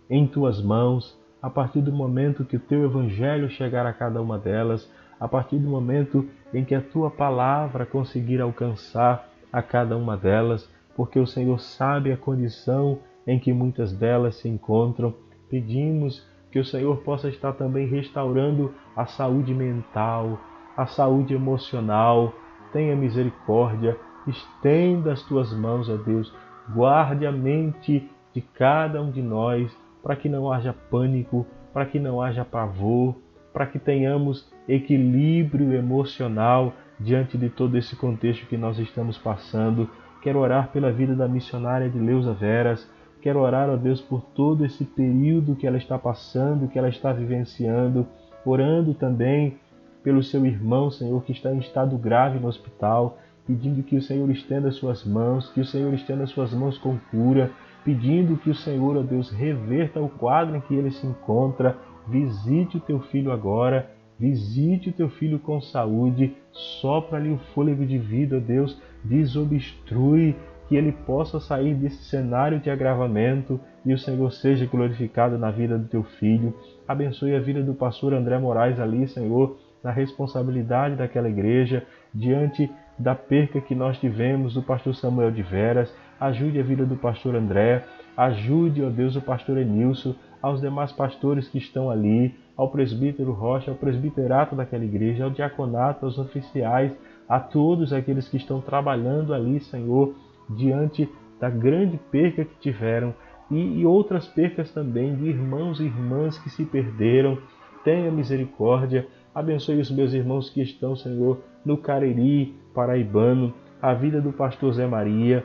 em 0.09 0.27
tuas 0.27 0.63
mãos, 0.63 1.19
a 1.41 1.51
partir 1.51 1.81
do 1.81 1.93
momento 1.93 2.45
que 2.45 2.57
o 2.57 2.61
teu 2.61 2.85
evangelho 2.85 3.51
chegar 3.51 3.85
a 3.85 3.93
cada 3.93 4.23
uma 4.23 4.39
delas, 4.39 4.91
a 5.19 5.29
partir 5.29 5.59
do 5.59 5.69
momento 5.69 6.29
em 6.53 6.65
que 6.65 6.75
a 6.75 6.81
tua 6.81 7.11
palavra 7.11 7.87
conseguir 7.87 8.41
alcançar 8.41 9.29
a 9.53 9.61
cada 9.63 9.97
uma 9.97 10.17
delas, 10.17 10.69
porque 10.97 11.19
o 11.19 11.27
Senhor 11.27 11.61
sabe 11.61 12.13
a 12.13 12.17
condição 12.17 12.99
em 13.27 13.39
que 13.39 13.53
muitas 13.53 13.93
delas 13.93 14.37
se 14.37 14.49
encontram. 14.49 15.15
Pedimos 15.49 16.27
que 16.51 16.59
o 16.59 16.65
Senhor 16.65 16.99
possa 16.99 17.29
estar 17.29 17.53
também 17.55 17.87
restaurando 17.87 18.73
a 18.95 19.07
saúde 19.07 19.55
mental, 19.55 20.39
a 20.77 20.87
saúde 20.87 21.35
emocional. 21.35 22.33
Tenha 22.73 22.95
misericórdia, 22.97 23.97
estenda 24.27 25.13
as 25.13 25.23
tuas 25.23 25.53
mãos, 25.53 25.89
ó 25.89 25.97
Deus, 25.97 26.33
guarde 26.75 27.27
a 27.27 27.33
mente 27.33 28.09
de 28.33 28.41
cada 28.41 29.01
um 29.03 29.11
de 29.11 29.23
nós, 29.23 29.71
para 30.03 30.17
que 30.17 30.29
não 30.29 30.51
haja 30.51 30.73
pânico, 30.73 31.47
para 31.73 31.87
que 31.87 31.99
não 31.99 32.21
haja 32.21 32.45
pavor, 32.45 33.15
para 33.53 33.67
que 33.67 33.79
tenhamos 33.79 34.51
equilíbrio 34.69 35.73
emocional 35.73 36.73
diante 36.99 37.37
de 37.37 37.51
todo 37.51 37.77
esse 37.77 37.97
contexto 37.97 38.47
que 38.47 38.57
nós 38.57 38.79
estamos 38.79 39.19
passando. 39.19 39.89
Quero 40.23 40.39
orar 40.39 40.69
pela 40.69 40.93
vida 40.93 41.15
da 41.15 41.29
missionária 41.29 41.91
de 41.91 41.99
Leusa 41.99 42.33
Veras, 42.33 42.89
Quero 43.23 43.39
orar, 43.39 43.71
ó 43.71 43.77
Deus, 43.77 44.01
por 44.01 44.21
todo 44.21 44.65
esse 44.65 44.85
período 44.85 45.55
que 45.55 45.65
ela 45.65 45.77
está 45.77 45.97
passando, 45.97 46.67
que 46.67 46.77
ela 46.77 46.89
está 46.89 47.13
vivenciando, 47.13 48.05
orando 48.45 48.95
também 48.95 49.59
pelo 50.03 50.25
seu 50.25 50.45
irmão, 50.45 50.91
Senhor, 50.91 51.23
que 51.23 51.31
está 51.31 51.55
em 51.55 51.59
estado 51.59 51.97
grave 51.97 52.41
no 52.41 52.49
hospital, 52.49 53.19
pedindo 53.47 53.85
que 53.85 53.97
o 53.97 54.03
Senhor 54.03 54.29
estenda 54.29 54.73
suas 54.73 55.05
mãos, 55.05 55.49
que 55.51 55.61
o 55.61 55.65
Senhor 55.65 55.95
estenda 55.95 56.27
suas 56.27 56.53
mãos 56.53 56.77
com 56.79 56.99
cura, 57.13 57.53
pedindo 57.85 58.37
que 58.37 58.51
o 58.51 58.55
Senhor, 58.57 58.97
ó 58.97 59.03
Deus, 59.03 59.31
reverta 59.31 60.01
o 60.01 60.09
quadro 60.09 60.57
em 60.57 60.61
que 60.61 60.75
ele 60.75 60.91
se 60.91 61.07
encontra, 61.07 61.77
visite 62.09 62.79
o 62.79 62.81
teu 62.81 62.99
filho 62.99 63.31
agora, 63.31 63.89
visite 64.19 64.89
o 64.89 64.93
teu 64.93 65.09
filho 65.09 65.39
com 65.39 65.61
saúde, 65.61 66.37
sopra-lhe 66.51 67.31
o 67.31 67.39
fôlego 67.55 67.87
de 67.87 67.99
vida, 67.99 68.39
ó 68.39 68.41
Deus, 68.41 68.83
desobstrui 69.05 70.35
que 70.73 70.77
ele 70.79 70.93
possa 70.93 71.39
sair 71.39 71.75
desse 71.75 72.03
cenário 72.05 72.59
de 72.59 72.71
agravamento 72.71 73.61
e 73.85 73.93
o 73.93 73.99
Senhor 73.99 74.33
seja 74.33 74.65
glorificado 74.65 75.37
na 75.37 75.51
vida 75.51 75.77
do 75.77 75.87
teu 75.87 76.03
filho. 76.03 76.55
Abençoe 76.89 77.35
a 77.35 77.39
vida 77.39 77.63
do 77.63 77.75
pastor 77.75 78.15
André 78.15 78.39
Moraes 78.39 78.81
ali, 78.81 79.07
Senhor, 79.07 79.59
na 79.85 79.91
responsabilidade 79.91 80.97
daquela 80.97 81.29
igreja, 81.29 81.87
diante 82.15 82.71
da 82.99 83.15
perca 83.15 83.61
que 83.61 83.75
nós 83.75 83.99
tivemos 83.99 84.55
do 84.55 84.63
pastor 84.63 84.95
Samuel 84.95 85.31
de 85.31 85.43
Veras. 85.43 85.95
Ajude 86.19 86.59
a 86.59 86.63
vida 86.63 86.87
do 86.87 86.97
pastor 86.97 87.35
André, 87.35 87.85
ajude, 88.17 88.83
ó 88.83 88.89
Deus, 88.89 89.15
o 89.15 89.21
pastor 89.21 89.59
Enilson, 89.59 90.15
aos 90.41 90.63
demais 90.63 90.91
pastores 90.91 91.51
que 91.51 91.59
estão 91.59 91.91
ali, 91.91 92.35
ao 92.57 92.71
presbítero 92.71 93.33
Rocha, 93.33 93.71
ao 93.71 93.77
presbiterato 93.77 94.57
daquela 94.57 94.87
igreja, 94.87 95.25
ao 95.25 95.31
diaconato, 95.31 96.07
aos 96.07 96.17
oficiais, 96.17 96.97
a 97.29 97.39
todos 97.39 97.93
aqueles 97.93 98.27
que 98.27 98.39
estão 98.39 98.59
trabalhando 98.63 99.35
ali, 99.35 99.61
Senhor, 99.61 100.15
diante 100.57 101.09
da 101.41 101.51
grande 101.51 101.99
perca 102.11 102.45
que 102.45 102.55
tiveram 102.61 103.15
e, 103.51 103.81
e 103.81 103.87
outras 103.87 104.27
percas 104.29 104.71
também 104.73 105.15
de 105.15 105.27
irmãos 105.27 105.81
e 105.81 105.85
irmãs 105.85 106.39
que 106.39 106.49
se 106.49 106.65
perderam. 106.65 107.39
Tenha 107.85 108.11
misericórdia, 108.11 109.07
abençoe 109.35 109.81
os 109.81 109.91
meus 109.91 110.13
irmãos 110.13 110.49
que 110.51 110.63
estão, 110.63 110.95
Senhor, 110.95 111.41
no 111.65 111.77
Cariri, 111.77 112.55
paraibano, 112.73 113.53
a 113.81 113.93
vida 113.93 114.21
do 114.21 114.33
pastor 114.33 114.73
Zé 114.73 114.87
Maria, 114.87 115.45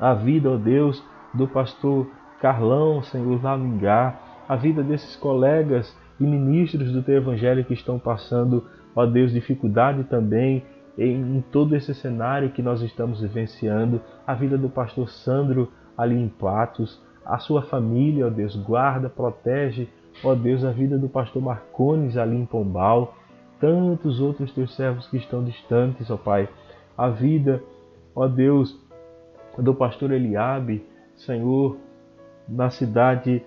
a 0.00 0.14
vida, 0.14 0.50
ó 0.50 0.56
Deus, 0.56 1.04
do 1.34 1.46
pastor 1.46 2.06
Carlão, 2.40 3.02
Senhor, 3.02 3.42
lá 3.42 3.56
no 3.56 3.66
Ingá, 3.66 4.18
a 4.48 4.56
vida 4.56 4.82
desses 4.82 5.14
colegas 5.16 5.94
e 6.18 6.24
ministros 6.24 6.90
do 6.90 7.02
teu 7.02 7.16
evangelho 7.16 7.64
que 7.64 7.74
estão 7.74 7.98
passando, 7.98 8.64
ó 8.96 9.04
Deus, 9.04 9.32
dificuldade 9.32 10.04
também 10.04 10.64
em 10.98 11.42
todo 11.52 11.74
esse 11.74 11.94
cenário 11.94 12.50
que 12.50 12.62
nós 12.62 12.82
estamos 12.82 13.20
vivenciando, 13.20 14.00
a 14.26 14.34
vida 14.34 14.58
do 14.58 14.68
pastor 14.68 15.08
Sandro 15.08 15.70
ali 15.96 16.16
em 16.16 16.28
Patos, 16.28 17.00
a 17.24 17.38
sua 17.38 17.62
família, 17.62 18.26
ó 18.26 18.30
Deus, 18.30 18.56
guarda, 18.56 19.08
protege, 19.08 19.88
ó 20.24 20.34
Deus, 20.34 20.64
a 20.64 20.70
vida 20.70 20.98
do 20.98 21.08
pastor 21.08 21.42
Marcones 21.42 22.16
ali 22.16 22.36
em 22.36 22.44
Pombal, 22.44 23.14
tantos 23.60 24.20
outros 24.20 24.52
teus 24.52 24.74
servos 24.74 25.06
que 25.08 25.16
estão 25.16 25.44
distantes, 25.44 26.10
ó 26.10 26.16
Pai, 26.16 26.48
a 26.96 27.08
vida, 27.08 27.62
ó 28.14 28.26
Deus, 28.26 28.78
do 29.58 29.74
pastor 29.74 30.10
Eliabe, 30.10 30.84
Senhor, 31.16 31.76
na 32.48 32.70
cidade, 32.70 33.44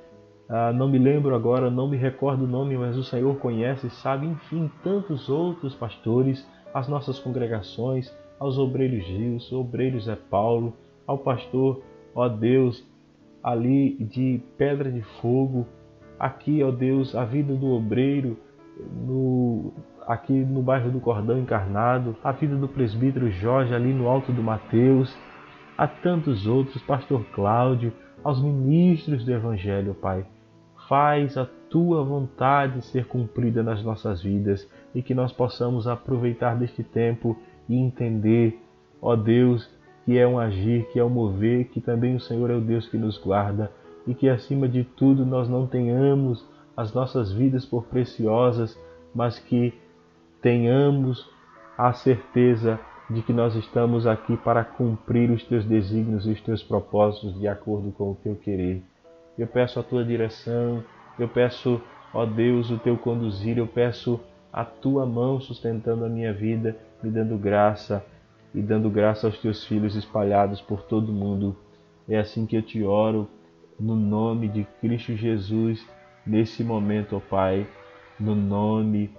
ah, 0.48 0.72
não 0.72 0.88
me 0.88 0.98
lembro 0.98 1.36
agora, 1.36 1.70
não 1.70 1.88
me 1.88 1.98
recordo 1.98 2.46
o 2.46 2.48
nome, 2.48 2.78
mas 2.78 2.96
o 2.96 3.04
Senhor 3.04 3.36
conhece, 3.38 3.90
sabe, 3.90 4.28
enfim, 4.28 4.72
tantos 4.84 5.30
outros 5.30 5.76
pastores 5.76 6.48
às 6.74 6.88
nossas 6.88 7.20
congregações, 7.20 8.14
aos 8.40 8.58
obreiros 8.58 9.06
Rios, 9.06 9.52
obreiros 9.52 10.08
é 10.08 10.16
Paulo, 10.16 10.74
ao 11.06 11.18
pastor, 11.18 11.82
ó 12.16 12.28
Deus, 12.28 12.86
ali 13.44 13.96
de 13.96 14.42
Pedra 14.58 14.92
de 14.92 15.02
Fogo, 15.22 15.68
aqui, 16.20 16.64
ó 16.64 16.72
Deus, 16.72 17.16
a 17.16 17.26
vida 17.26 17.54
do 17.54 17.68
obreiro, 17.68 18.38
no, 19.06 19.74
aqui 20.08 20.34
no 20.34 20.62
bairro 20.62 20.92
do 20.92 21.00
Cordão 21.00 21.38
Encarnado, 21.38 22.16
a 22.24 22.32
vida 22.32 22.56
do 22.56 22.68
presbítero 22.68 23.30
Jorge 23.32 23.74
ali 23.74 23.94
no 23.94 24.08
Alto 24.08 24.32
do 24.32 24.42
Mateus, 24.42 25.16
a 25.78 25.88
tantos 25.88 26.48
outros, 26.48 26.82
pastor 26.84 27.24
Cláudio, 27.34 27.94
aos 28.24 28.42
ministros 28.42 29.26
do 29.26 29.32
Evangelho, 29.32 29.94
Pai. 29.94 30.26
Faz 30.88 31.38
a 31.38 31.48
tua 31.70 32.04
vontade 32.04 32.84
ser 32.86 33.06
cumprida 33.06 33.64
nas 33.64 33.84
nossas 33.84 34.22
vidas 34.22 34.68
e 34.94 35.02
que 35.02 35.14
nós 35.14 35.32
possamos 35.32 35.88
aproveitar 35.88 36.56
deste 36.56 36.84
tempo 36.84 37.38
e 37.68 37.76
entender, 37.76 38.60
ó 39.02 39.16
Deus, 39.16 39.70
que 40.06 40.18
é 40.18 40.28
um 40.28 40.38
agir, 40.38 40.86
que 40.92 41.00
é 41.00 41.04
um 41.04 41.10
mover, 41.10 41.70
que 41.70 41.80
também 41.80 42.16
o 42.16 42.20
Senhor 42.20 42.50
é 42.50 42.56
o 42.56 42.62
Deus 42.62 42.88
que 42.88 42.98
nos 42.98 43.18
guarda 43.18 43.72
e 44.06 44.14
que 44.14 44.28
acima 44.28 44.68
de 44.68 44.84
tudo 44.84 45.26
nós 45.26 45.48
não 45.48 45.66
tenhamos 45.66 46.46
as 46.76 46.94
nossas 46.94 47.32
vidas 47.32 47.66
por 47.66 47.86
preciosas, 47.86 48.78
mas 49.14 49.40
que 49.40 49.74
tenhamos 50.42 51.30
a 51.78 51.94
certeza 51.94 52.80
de 53.10 53.22
que 53.22 53.32
nós 53.32 53.56
estamos 53.56 54.08
aqui 54.08 54.36
para 54.38 54.64
cumprir 54.64 55.30
os 55.30 55.44
teus 55.46 55.66
desígnios 55.66 56.26
e 56.26 56.32
os 56.32 56.42
teus 56.42 56.64
propósitos 56.64 57.40
de 57.40 57.48
acordo 57.48 57.92
com 57.92 58.12
o 58.12 58.16
teu 58.16 58.36
querer. 58.36 58.84
Eu 59.38 59.48
peço 59.48 59.80
a 59.80 59.84
tua 59.84 60.04
direção, 60.04 60.84
eu 61.18 61.28
peço, 61.28 61.82
ó 62.14 62.26
Deus, 62.26 62.70
o 62.72 62.78
teu 62.80 62.98
conduzir, 62.98 63.58
eu 63.58 63.68
peço 63.68 64.20
a 64.54 64.64
tua 64.64 65.04
mão 65.04 65.42
sustentando 65.42 66.06
a 66.06 66.10
minha 66.10 66.32
vida, 66.32 66.78
me 67.02 67.10
dando 67.10 67.36
graça 67.40 68.06
e 68.54 68.62
dando 68.62 68.88
graça 68.88 69.26
aos 69.26 69.40
teus 69.40 69.66
filhos 69.66 69.96
espalhados 69.96 70.62
por 70.62 70.84
todo 70.84 71.10
o 71.10 71.14
mundo. 71.14 71.58
É 72.08 72.20
assim 72.20 72.46
que 72.46 72.56
eu 72.56 72.62
te 72.62 72.84
oro, 72.84 73.28
no 73.80 73.96
nome 73.96 74.48
de 74.48 74.64
Cristo 74.80 75.16
Jesus, 75.16 75.84
nesse 76.24 76.64
momento, 76.64 77.16
ó 77.16 77.20
Pai, 77.20 77.68
no 78.20 78.36
nome 78.36 79.10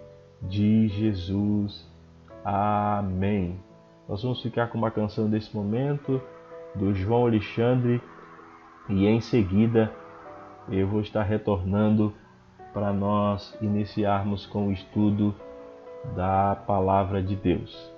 de 0.41 0.87
Jesus. 0.87 1.85
Amém. 2.45 3.59
Nós 4.09 4.23
vamos 4.23 4.41
ficar 4.41 4.69
com 4.69 4.79
uma 4.79 4.91
canção 4.91 5.29
desse 5.29 5.55
momento 5.55 6.23
do 6.77 6.95
João 6.95 7.27
Alexandre 7.27 8.01
e 8.89 9.07
em 9.07 9.21
seguida 9.21 9.91
eu 10.69 10.87
vou 10.87 11.01
estar 11.01 11.23
retornando 11.23 12.15
para 12.75 12.93
nós 12.93 13.57
iniciarmos 13.63 14.45
com 14.45 14.69
o 14.69 14.73
estudo 14.73 15.33
da 16.17 16.57
palavra 16.67 17.23
de 17.23 17.37
Deus. 17.37 17.95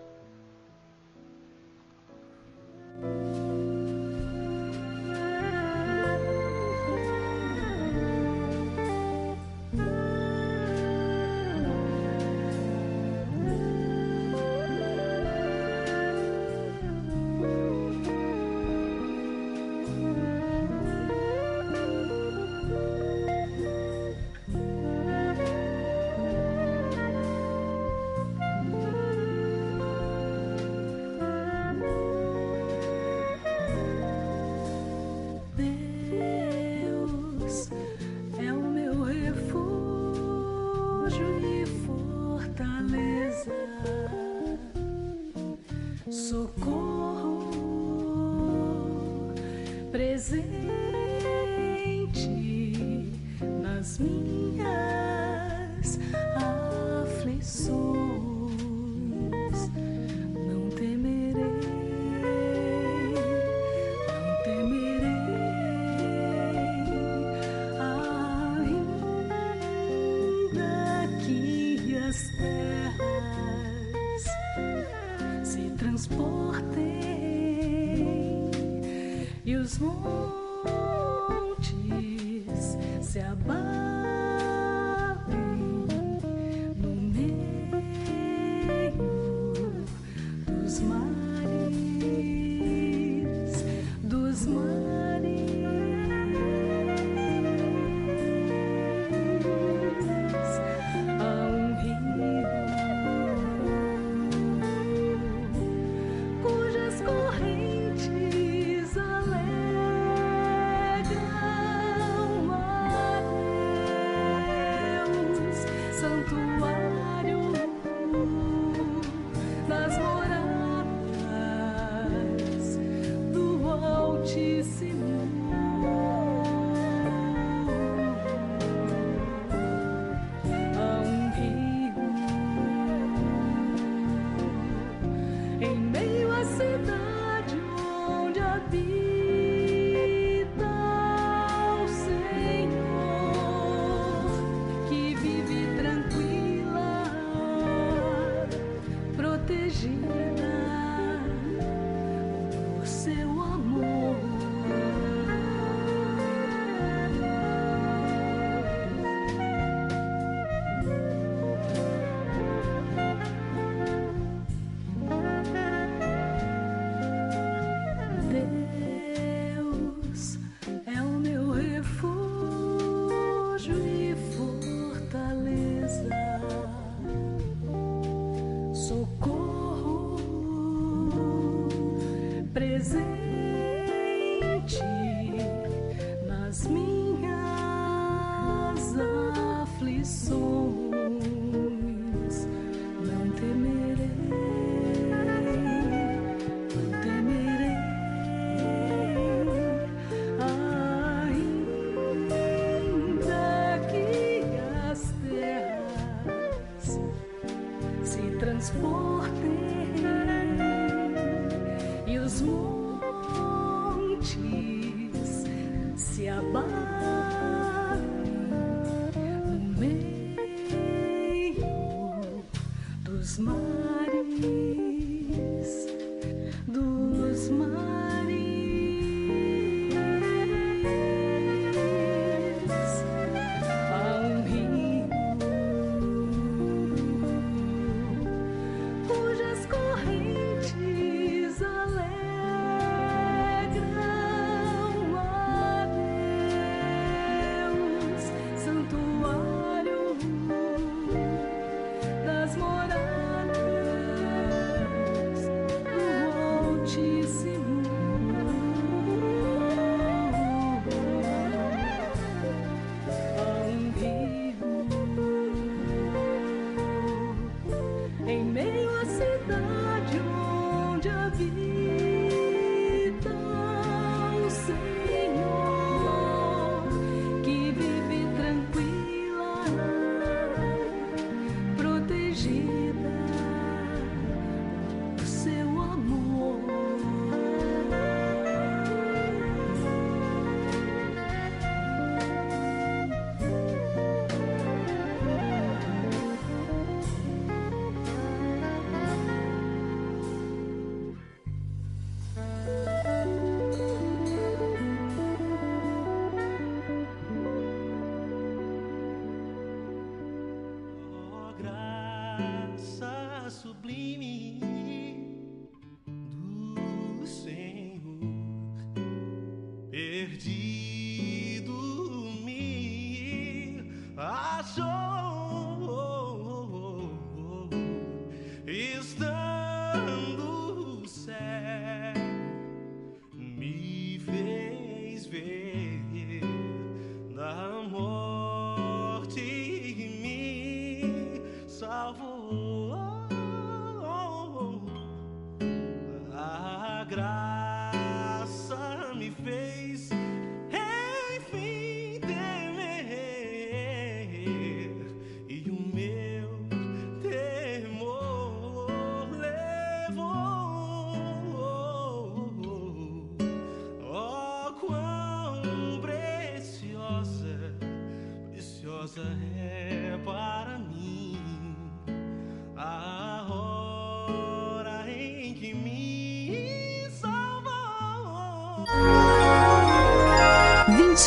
is? 50.32 50.65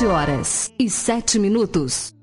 Horas 0.06 0.72
e 0.80 0.90
7 0.90 1.40
minutos. 1.40 2.19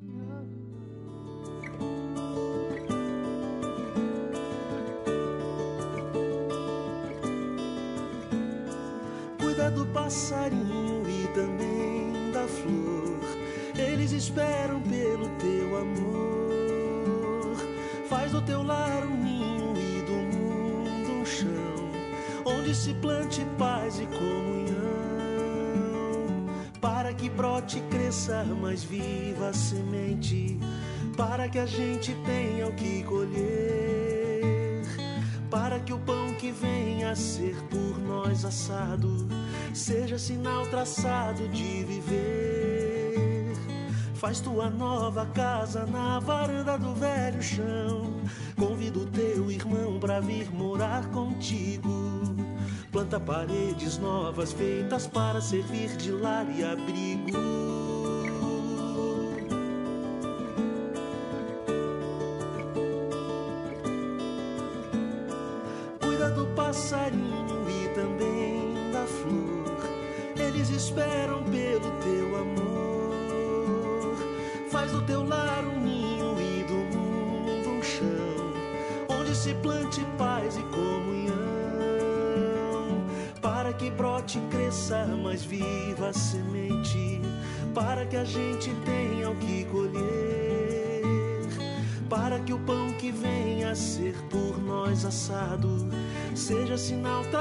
Viva 29.36 29.48
a 29.48 29.52
semente, 29.52 30.58
para 31.16 31.48
que 31.48 31.58
a 31.58 31.66
gente 31.66 32.14
tenha 32.24 32.66
o 32.66 32.72
que 32.72 33.02
colher 33.02 33.76
para 35.50 35.78
que 35.78 35.92
o 35.92 35.98
pão 35.98 36.34
que 36.34 36.50
venha 36.50 37.10
a 37.10 37.16
ser 37.16 37.54
por 37.70 37.98
nós 38.00 38.44
assado 38.44 39.28
seja 39.72 40.18
sinal 40.18 40.66
traçado 40.66 41.48
de 41.48 41.84
viver. 41.84 43.52
Faz 44.14 44.40
tua 44.40 44.68
nova 44.68 45.24
casa 45.26 45.86
na 45.86 46.18
varanda 46.18 46.76
do 46.76 46.94
velho 46.94 47.42
chão. 47.42 48.20
Convida 48.56 48.98
o 48.98 49.06
teu 49.06 49.50
irmão 49.50 50.00
pra 50.00 50.18
vir 50.18 50.52
morar 50.52 51.06
contigo. 51.10 52.34
Planta 52.90 53.20
paredes 53.20 53.98
novas 53.98 54.52
feitas 54.52 55.06
para 55.06 55.40
servir 55.40 55.96
de 55.96 56.10
lar 56.10 56.46
e 56.50 56.64
abrigo. 56.64 57.85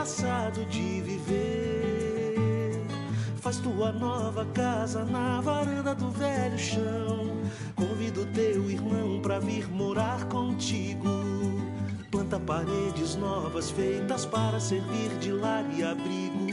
Sinal 0.06 0.52
traçado 0.52 0.64
de 0.66 1.02
viver. 1.02 2.86
Faz 3.38 3.58
tua 3.58 3.92
nova 3.92 4.46
casa 4.54 5.04
na 5.04 5.42
varanda 5.42 5.96
do 5.96 6.10
velho 6.12 6.58
chão. 6.58 7.32
Convida 7.76 8.22
o 8.22 8.26
teu 8.28 8.70
irmão 8.70 9.20
pra 9.22 9.40
vir 9.40 9.68
morar 9.70 10.26
contigo. 10.26 11.10
Planta 12.12 12.40
paredes 12.40 13.16
novas 13.16 13.72
feitas 13.72 14.26
para 14.26 14.60
servir 14.60 15.10
de 15.20 15.32
lar 15.32 15.66
e 15.76 15.84
abrigo. 15.84 16.46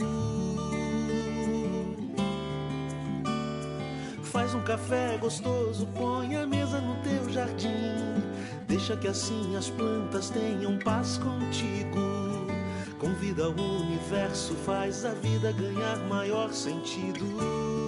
Faz 4.23 4.55
um 4.55 4.61
café 4.61 5.17
gostoso, 5.19 5.87
põe 5.95 6.35
a 6.35 6.47
mesa 6.47 6.81
no 6.81 6.95
teu 7.03 7.29
jardim. 7.29 7.69
Deixa 8.67 8.97
que 8.97 9.07
assim 9.07 9.55
as 9.55 9.69
plantas 9.69 10.31
tenham 10.31 10.79
paz 10.79 11.19
contigo. 11.19 12.22
Convida 13.23 13.47
o 13.47 13.81
universo, 13.83 14.53
faz 14.65 15.05
a 15.05 15.13
vida 15.13 15.53
ganhar 15.53 15.95
maior 16.09 16.51
sentido. 16.51 17.82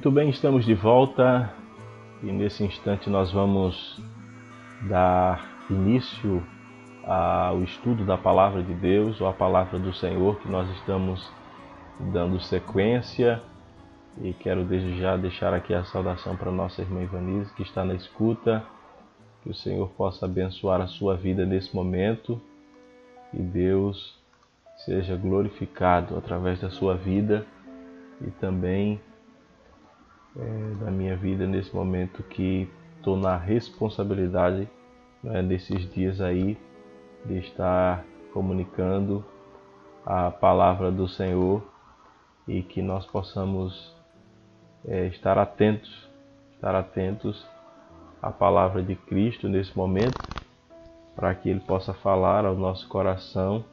Muito 0.00 0.10
bem, 0.10 0.30
estamos 0.30 0.64
de 0.64 0.72
volta 0.72 1.52
e 2.22 2.32
nesse 2.32 2.64
instante 2.64 3.10
nós 3.10 3.30
vamos 3.32 4.02
dar 4.88 5.66
início 5.68 6.42
ao 7.04 7.62
estudo 7.62 8.06
da 8.06 8.16
palavra 8.16 8.62
de 8.62 8.72
Deus 8.72 9.20
ou 9.20 9.28
a 9.28 9.32
palavra 9.34 9.78
do 9.78 9.92
Senhor 9.92 10.40
que 10.40 10.48
nós 10.48 10.70
estamos 10.70 11.30
dando 12.14 12.40
sequência. 12.40 13.42
E 14.22 14.32
quero 14.32 14.64
desde 14.64 14.98
já 14.98 15.18
deixar 15.18 15.52
aqui 15.52 15.74
a 15.74 15.84
saudação 15.84 16.34
para 16.34 16.50
nossa 16.50 16.80
irmã 16.80 17.02
Ivanise 17.02 17.52
que 17.52 17.62
está 17.62 17.84
na 17.84 17.92
escuta, 17.92 18.64
que 19.42 19.50
o 19.50 19.54
Senhor 19.54 19.90
possa 19.90 20.24
abençoar 20.24 20.80
a 20.80 20.86
sua 20.86 21.14
vida 21.14 21.44
nesse 21.44 21.76
momento. 21.76 22.40
E 23.34 23.42
Deus 23.42 24.18
seja 24.78 25.14
glorificado 25.14 26.16
através 26.16 26.58
da 26.58 26.70
sua 26.70 26.94
vida 26.94 27.46
e 28.22 28.30
também 28.30 28.98
é, 30.36 30.84
da 30.84 30.90
minha 30.90 31.16
vida 31.16 31.46
nesse 31.46 31.74
momento 31.74 32.22
que 32.22 32.68
estou 32.96 33.16
na 33.16 33.36
responsabilidade 33.36 34.68
né, 35.22 35.42
desses 35.42 35.90
dias 35.92 36.20
aí 36.20 36.56
de 37.24 37.38
estar 37.38 38.04
comunicando 38.32 39.24
a 40.04 40.30
palavra 40.30 40.90
do 40.90 41.08
Senhor 41.08 41.62
e 42.46 42.62
que 42.62 42.80
nós 42.80 43.06
possamos 43.06 43.94
é, 44.86 45.06
estar 45.06 45.38
atentos, 45.38 46.08
estar 46.54 46.74
atentos 46.74 47.46
à 48.22 48.30
palavra 48.30 48.82
de 48.82 48.94
Cristo 48.94 49.48
nesse 49.48 49.76
momento, 49.76 50.18
para 51.14 51.34
que 51.34 51.48
Ele 51.48 51.60
possa 51.60 51.92
falar 51.92 52.44
ao 52.44 52.54
nosso 52.54 52.88
coração, 52.88 53.64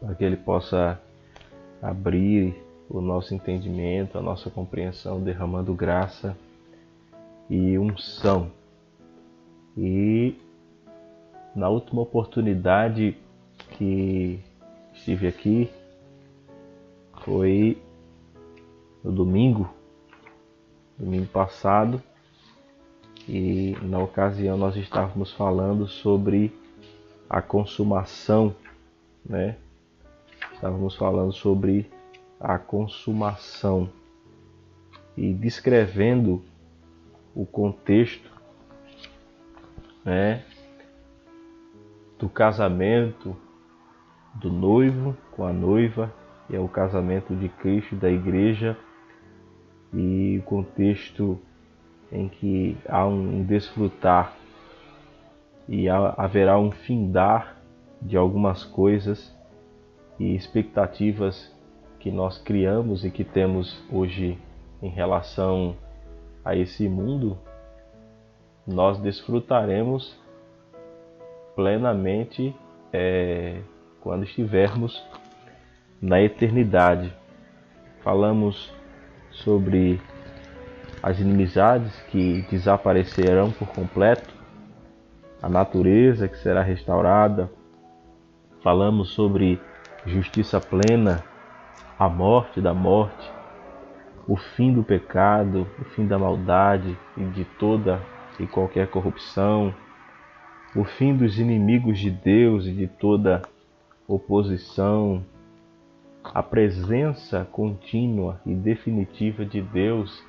para 0.00 0.14
que 0.14 0.24
Ele 0.24 0.36
possa 0.36 1.00
abrir 1.82 2.56
o 2.90 3.00
nosso 3.00 3.32
entendimento, 3.32 4.18
a 4.18 4.20
nossa 4.20 4.50
compreensão, 4.50 5.22
derramando 5.22 5.72
graça 5.72 6.36
e 7.48 7.78
unção. 7.78 8.50
E 9.78 10.34
na 11.54 11.68
última 11.68 12.02
oportunidade 12.02 13.16
que 13.78 14.40
estive 14.92 15.28
aqui 15.28 15.70
foi 17.24 17.80
no 19.04 19.12
domingo, 19.12 19.72
domingo 20.98 21.26
passado, 21.26 22.02
e 23.28 23.76
na 23.82 24.00
ocasião 24.00 24.56
nós 24.56 24.74
estávamos 24.74 25.32
falando 25.32 25.86
sobre 25.86 26.52
a 27.28 27.40
consumação, 27.40 28.52
né? 29.24 29.56
Estávamos 30.52 30.96
falando 30.96 31.32
sobre 31.32 31.88
a 32.40 32.58
consumação. 32.58 33.90
E 35.16 35.34
descrevendo 35.34 36.42
o 37.34 37.44
contexto, 37.44 38.30
né, 40.02 40.42
do 42.18 42.28
casamento 42.28 43.36
do 44.34 44.50
noivo 44.50 45.16
com 45.32 45.44
a 45.44 45.52
noiva, 45.52 46.12
que 46.46 46.56
é 46.56 46.60
o 46.60 46.68
casamento 46.68 47.34
de 47.36 47.48
Cristo 47.48 47.94
da 47.96 48.10
igreja, 48.10 48.76
e 49.92 50.38
o 50.38 50.42
contexto 50.42 51.38
em 52.10 52.28
que 52.28 52.76
há 52.88 53.06
um 53.06 53.42
desfrutar 53.44 54.34
e 55.68 55.88
haverá 55.88 56.58
um 56.58 56.70
findar 56.70 57.56
de 58.02 58.16
algumas 58.16 58.64
coisas 58.64 59.36
e 60.18 60.34
expectativas 60.34 61.52
que 62.00 62.10
nós 62.10 62.38
criamos 62.38 63.04
e 63.04 63.10
que 63.10 63.22
temos 63.22 63.78
hoje 63.92 64.36
em 64.82 64.88
relação 64.88 65.76
a 66.42 66.56
esse 66.56 66.88
mundo, 66.88 67.38
nós 68.66 68.98
desfrutaremos 68.98 70.18
plenamente 71.54 72.56
é, 72.92 73.60
quando 74.00 74.24
estivermos 74.24 75.00
na 76.00 76.22
eternidade. 76.22 77.14
Falamos 78.02 78.72
sobre 79.30 80.00
as 81.02 81.20
inimizades 81.20 81.92
que 82.10 82.42
desaparecerão 82.50 83.50
por 83.50 83.68
completo, 83.68 84.32
a 85.42 85.48
natureza 85.48 86.28
que 86.28 86.38
será 86.38 86.62
restaurada. 86.62 87.50
Falamos 88.62 89.10
sobre 89.10 89.60
justiça 90.06 90.58
plena, 90.58 91.22
a 92.00 92.08
morte 92.08 92.62
da 92.62 92.72
morte, 92.72 93.30
o 94.26 94.34
fim 94.34 94.72
do 94.72 94.82
pecado, 94.82 95.66
o 95.78 95.84
fim 95.84 96.06
da 96.06 96.18
maldade 96.18 96.96
e 97.14 97.24
de 97.24 97.44
toda 97.44 98.00
e 98.38 98.46
qualquer 98.46 98.88
corrupção, 98.88 99.74
o 100.74 100.82
fim 100.82 101.14
dos 101.14 101.38
inimigos 101.38 101.98
de 101.98 102.10
Deus 102.10 102.64
e 102.64 102.72
de 102.72 102.86
toda 102.86 103.42
oposição, 104.08 105.22
a 106.24 106.42
presença 106.42 107.46
contínua 107.52 108.40
e 108.46 108.54
definitiva 108.54 109.44
de 109.44 109.60
Deus 109.60 110.24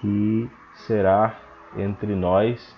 que 0.00 0.50
será 0.74 1.38
entre 1.76 2.16
nós 2.16 2.76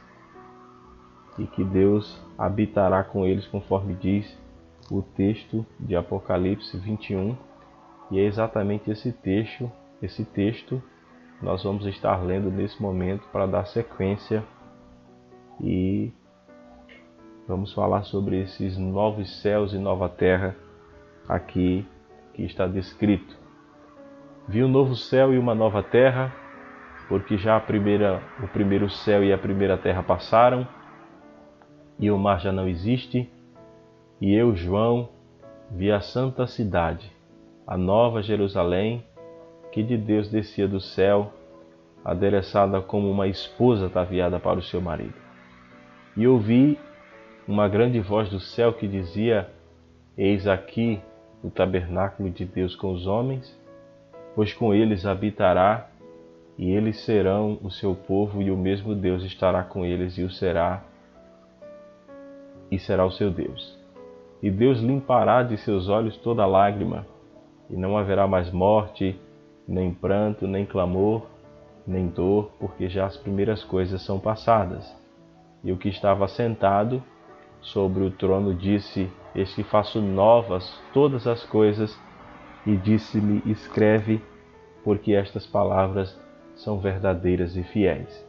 e 1.38 1.46
que 1.46 1.64
Deus 1.64 2.22
habitará 2.36 3.02
com 3.02 3.24
eles, 3.24 3.46
conforme 3.46 3.94
diz 3.94 4.38
o 4.90 5.00
texto 5.00 5.64
de 5.80 5.96
Apocalipse 5.96 6.76
21. 6.76 7.51
E 8.12 8.20
é 8.20 8.24
exatamente 8.24 8.90
esse 8.90 9.10
texto, 9.10 9.72
esse 10.02 10.22
texto 10.22 10.82
nós 11.40 11.64
vamos 11.64 11.86
estar 11.86 12.22
lendo 12.22 12.50
nesse 12.50 12.80
momento 12.80 13.26
para 13.32 13.46
dar 13.46 13.64
sequência 13.64 14.44
e 15.58 16.12
vamos 17.48 17.72
falar 17.72 18.02
sobre 18.02 18.38
esses 18.42 18.76
novos 18.76 19.40
céus 19.40 19.72
e 19.72 19.78
nova 19.78 20.10
terra 20.10 20.54
aqui 21.26 21.86
que 22.34 22.42
está 22.42 22.66
descrito. 22.66 23.34
Vi 24.46 24.62
um 24.62 24.68
novo 24.68 24.94
céu 24.94 25.32
e 25.32 25.38
uma 25.38 25.54
nova 25.54 25.82
terra, 25.82 26.30
porque 27.08 27.38
já 27.38 27.56
a 27.56 27.60
primeira, 27.60 28.22
o 28.42 28.48
primeiro 28.48 28.90
céu 28.90 29.24
e 29.24 29.32
a 29.32 29.38
primeira 29.38 29.78
terra 29.78 30.02
passaram, 30.02 30.68
e 31.98 32.10
o 32.10 32.18
mar 32.18 32.40
já 32.40 32.52
não 32.52 32.68
existe. 32.68 33.32
E 34.20 34.34
eu, 34.34 34.54
João, 34.54 35.08
vi 35.70 35.90
a 35.90 36.02
santa 36.02 36.46
cidade, 36.46 37.10
a 37.66 37.76
nova 37.76 38.22
Jerusalém, 38.22 39.04
que 39.70 39.82
de 39.82 39.96
Deus 39.96 40.28
descia 40.28 40.68
do 40.68 40.80
céu, 40.80 41.32
adereçada 42.04 42.80
como 42.80 43.10
uma 43.10 43.28
esposa 43.28 43.86
ataviada 43.86 44.38
para 44.38 44.58
o 44.58 44.62
seu 44.62 44.80
marido. 44.80 45.14
E 46.16 46.26
ouvi 46.26 46.78
uma 47.46 47.68
grande 47.68 48.00
voz 48.00 48.28
do 48.28 48.40
céu 48.40 48.72
que 48.72 48.86
dizia: 48.86 49.48
Eis 50.16 50.46
aqui 50.46 51.00
o 51.42 51.50
tabernáculo 51.50 52.30
de 52.30 52.44
Deus 52.44 52.76
com 52.76 52.92
os 52.92 53.06
homens, 53.06 53.58
pois 54.34 54.52
com 54.52 54.74
eles 54.74 55.06
habitará, 55.06 55.88
e 56.58 56.70
eles 56.70 57.00
serão 57.00 57.58
o 57.62 57.70
seu 57.70 57.94
povo, 57.94 58.42
e 58.42 58.50
o 58.50 58.56
mesmo 58.56 58.94
Deus 58.94 59.22
estará 59.22 59.62
com 59.62 59.84
eles 59.84 60.18
e 60.18 60.22
o 60.22 60.30
será, 60.30 60.82
e 62.70 62.78
será 62.78 63.04
o 63.06 63.10
seu 63.10 63.30
Deus. 63.30 63.78
E 64.42 64.50
Deus 64.50 64.80
limpará 64.80 65.42
de 65.42 65.56
seus 65.56 65.88
olhos 65.88 66.16
toda 66.16 66.44
lágrima, 66.44 67.06
e 67.72 67.76
não 67.76 67.96
haverá 67.96 68.28
mais 68.28 68.50
morte, 68.50 69.18
nem 69.66 69.92
pranto, 69.92 70.46
nem 70.46 70.66
clamor, 70.66 71.22
nem 71.86 72.06
dor, 72.06 72.52
porque 72.60 72.88
já 72.88 73.06
as 73.06 73.16
primeiras 73.16 73.64
coisas 73.64 74.02
são 74.02 74.20
passadas. 74.20 74.94
E 75.64 75.72
o 75.72 75.78
que 75.78 75.88
estava 75.88 76.28
sentado 76.28 77.02
sobre 77.62 78.04
o 78.04 78.10
trono 78.10 78.54
disse: 78.54 79.10
Eis 79.34 79.54
que 79.54 79.62
faço 79.62 80.00
novas 80.00 80.78
todas 80.92 81.26
as 81.26 81.44
coisas. 81.44 81.98
E 82.66 82.76
disse-me: 82.76 83.42
Escreve, 83.46 84.20
porque 84.84 85.14
estas 85.14 85.46
palavras 85.46 86.20
são 86.54 86.78
verdadeiras 86.78 87.56
e 87.56 87.62
fiéis. 87.62 88.28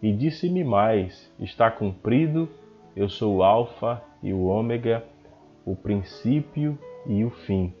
E 0.00 0.12
disse-me 0.12 0.62
mais: 0.62 1.32
Está 1.40 1.70
cumprido, 1.70 2.48
eu 2.94 3.08
sou 3.08 3.36
o 3.36 3.42
Alfa 3.42 4.02
e 4.22 4.32
o 4.32 4.44
Ômega, 4.44 5.04
o 5.64 5.74
princípio 5.74 6.78
e 7.06 7.24
o 7.24 7.30
fim. 7.30 7.74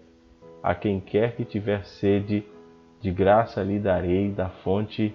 A 0.62 0.74
quem 0.74 1.00
quer 1.00 1.36
que 1.36 1.44
tiver 1.44 1.84
sede, 1.84 2.44
de 3.00 3.10
graça 3.10 3.62
lhe 3.62 3.78
darei 3.78 4.30
da 4.32 4.48
fonte 4.48 5.14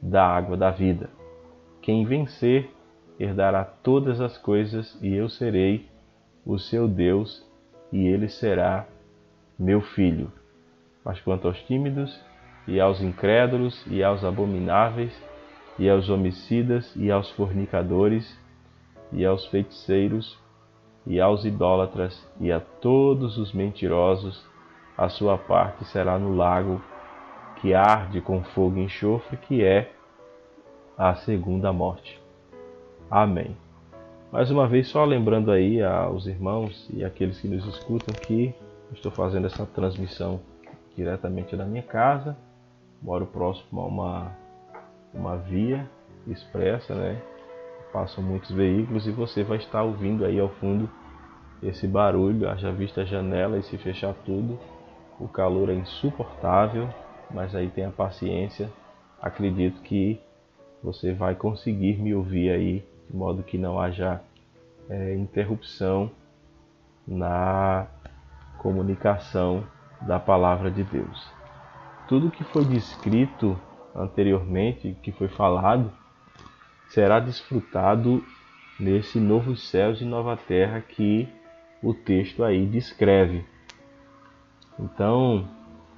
da 0.00 0.26
água 0.26 0.56
da 0.56 0.70
vida. 0.70 1.10
Quem 1.82 2.04
vencer, 2.04 2.70
herdará 3.18 3.64
todas 3.64 4.20
as 4.20 4.38
coisas, 4.38 4.98
e 5.02 5.14
eu 5.14 5.28
serei 5.28 5.86
o 6.44 6.58
seu 6.58 6.88
Deus, 6.88 7.46
e 7.92 8.06
ele 8.06 8.28
será 8.28 8.86
meu 9.58 9.82
filho. 9.82 10.32
Mas 11.04 11.20
quanto 11.20 11.46
aos 11.46 11.60
tímidos, 11.64 12.18
e 12.66 12.80
aos 12.80 13.02
incrédulos, 13.02 13.84
e 13.86 14.02
aos 14.02 14.24
abomináveis, 14.24 15.12
e 15.78 15.88
aos 15.88 16.08
homicidas, 16.08 16.94
e 16.96 17.10
aos 17.10 17.30
fornicadores, 17.32 18.38
e 19.12 19.24
aos 19.26 19.46
feiticeiros, 19.46 20.38
e 21.06 21.20
aos 21.20 21.44
idólatras, 21.44 22.26
e 22.40 22.50
a 22.50 22.60
todos 22.60 23.36
os 23.36 23.52
mentirosos, 23.52 24.48
a 25.00 25.08
sua 25.08 25.38
parte 25.38 25.82
será 25.86 26.18
no 26.18 26.36
lago 26.36 26.78
que 27.56 27.72
arde 27.72 28.20
com 28.20 28.44
fogo 28.44 28.76
e 28.76 28.84
enxofre, 28.84 29.38
que 29.38 29.64
é 29.64 29.90
a 30.96 31.14
segunda 31.14 31.72
morte. 31.72 32.20
Amém. 33.10 33.56
Mais 34.30 34.50
uma 34.50 34.68
vez, 34.68 34.88
só 34.88 35.02
lembrando 35.06 35.50
aí 35.50 35.82
aos 35.82 36.26
irmãos 36.26 36.86
e 36.92 37.02
aqueles 37.02 37.40
que 37.40 37.48
nos 37.48 37.64
escutam 37.66 38.14
que 38.14 38.54
estou 38.92 39.10
fazendo 39.10 39.46
essa 39.46 39.64
transmissão 39.64 40.38
diretamente 40.94 41.56
da 41.56 41.64
minha 41.64 41.82
casa. 41.82 42.36
Moro 43.00 43.24
próximo 43.24 43.80
a 43.80 43.86
uma, 43.86 44.32
uma 45.14 45.36
via 45.38 45.88
expressa, 46.26 46.94
né? 46.94 47.22
Passam 47.90 48.22
muitos 48.22 48.50
veículos 48.50 49.06
e 49.06 49.10
você 49.10 49.42
vai 49.42 49.56
estar 49.56 49.82
ouvindo 49.82 50.26
aí 50.26 50.38
ao 50.38 50.50
fundo 50.50 50.90
esse 51.62 51.88
barulho, 51.88 52.50
haja 52.50 52.70
vista 52.70 53.00
a 53.00 53.04
janela 53.06 53.56
e 53.56 53.62
se 53.62 53.78
fechar 53.78 54.12
tudo. 54.26 54.58
O 55.20 55.28
calor 55.28 55.68
é 55.68 55.74
insuportável, 55.74 56.88
mas 57.30 57.54
aí 57.54 57.68
tenha 57.68 57.90
paciência. 57.90 58.70
Acredito 59.20 59.82
que 59.82 60.18
você 60.82 61.12
vai 61.12 61.34
conseguir 61.34 61.98
me 61.98 62.14
ouvir 62.14 62.50
aí 62.50 62.84
de 63.08 63.16
modo 63.16 63.42
que 63.42 63.58
não 63.58 63.78
haja 63.78 64.22
é, 64.88 65.14
interrupção 65.14 66.10
na 67.06 67.86
comunicação 68.58 69.64
da 70.00 70.18
palavra 70.18 70.70
de 70.70 70.82
Deus. 70.84 71.30
Tudo 72.08 72.30
que 72.30 72.44
foi 72.44 72.64
descrito 72.64 73.58
anteriormente, 73.94 74.96
que 75.02 75.12
foi 75.12 75.28
falado, 75.28 75.92
será 76.88 77.20
desfrutado 77.20 78.24
nesse 78.78 79.20
novos 79.20 79.68
céus 79.68 80.00
e 80.00 80.04
nova 80.04 80.36
terra 80.36 80.80
que 80.80 81.28
o 81.82 81.92
texto 81.92 82.42
aí 82.42 82.64
descreve. 82.66 83.44
Então, 84.82 85.46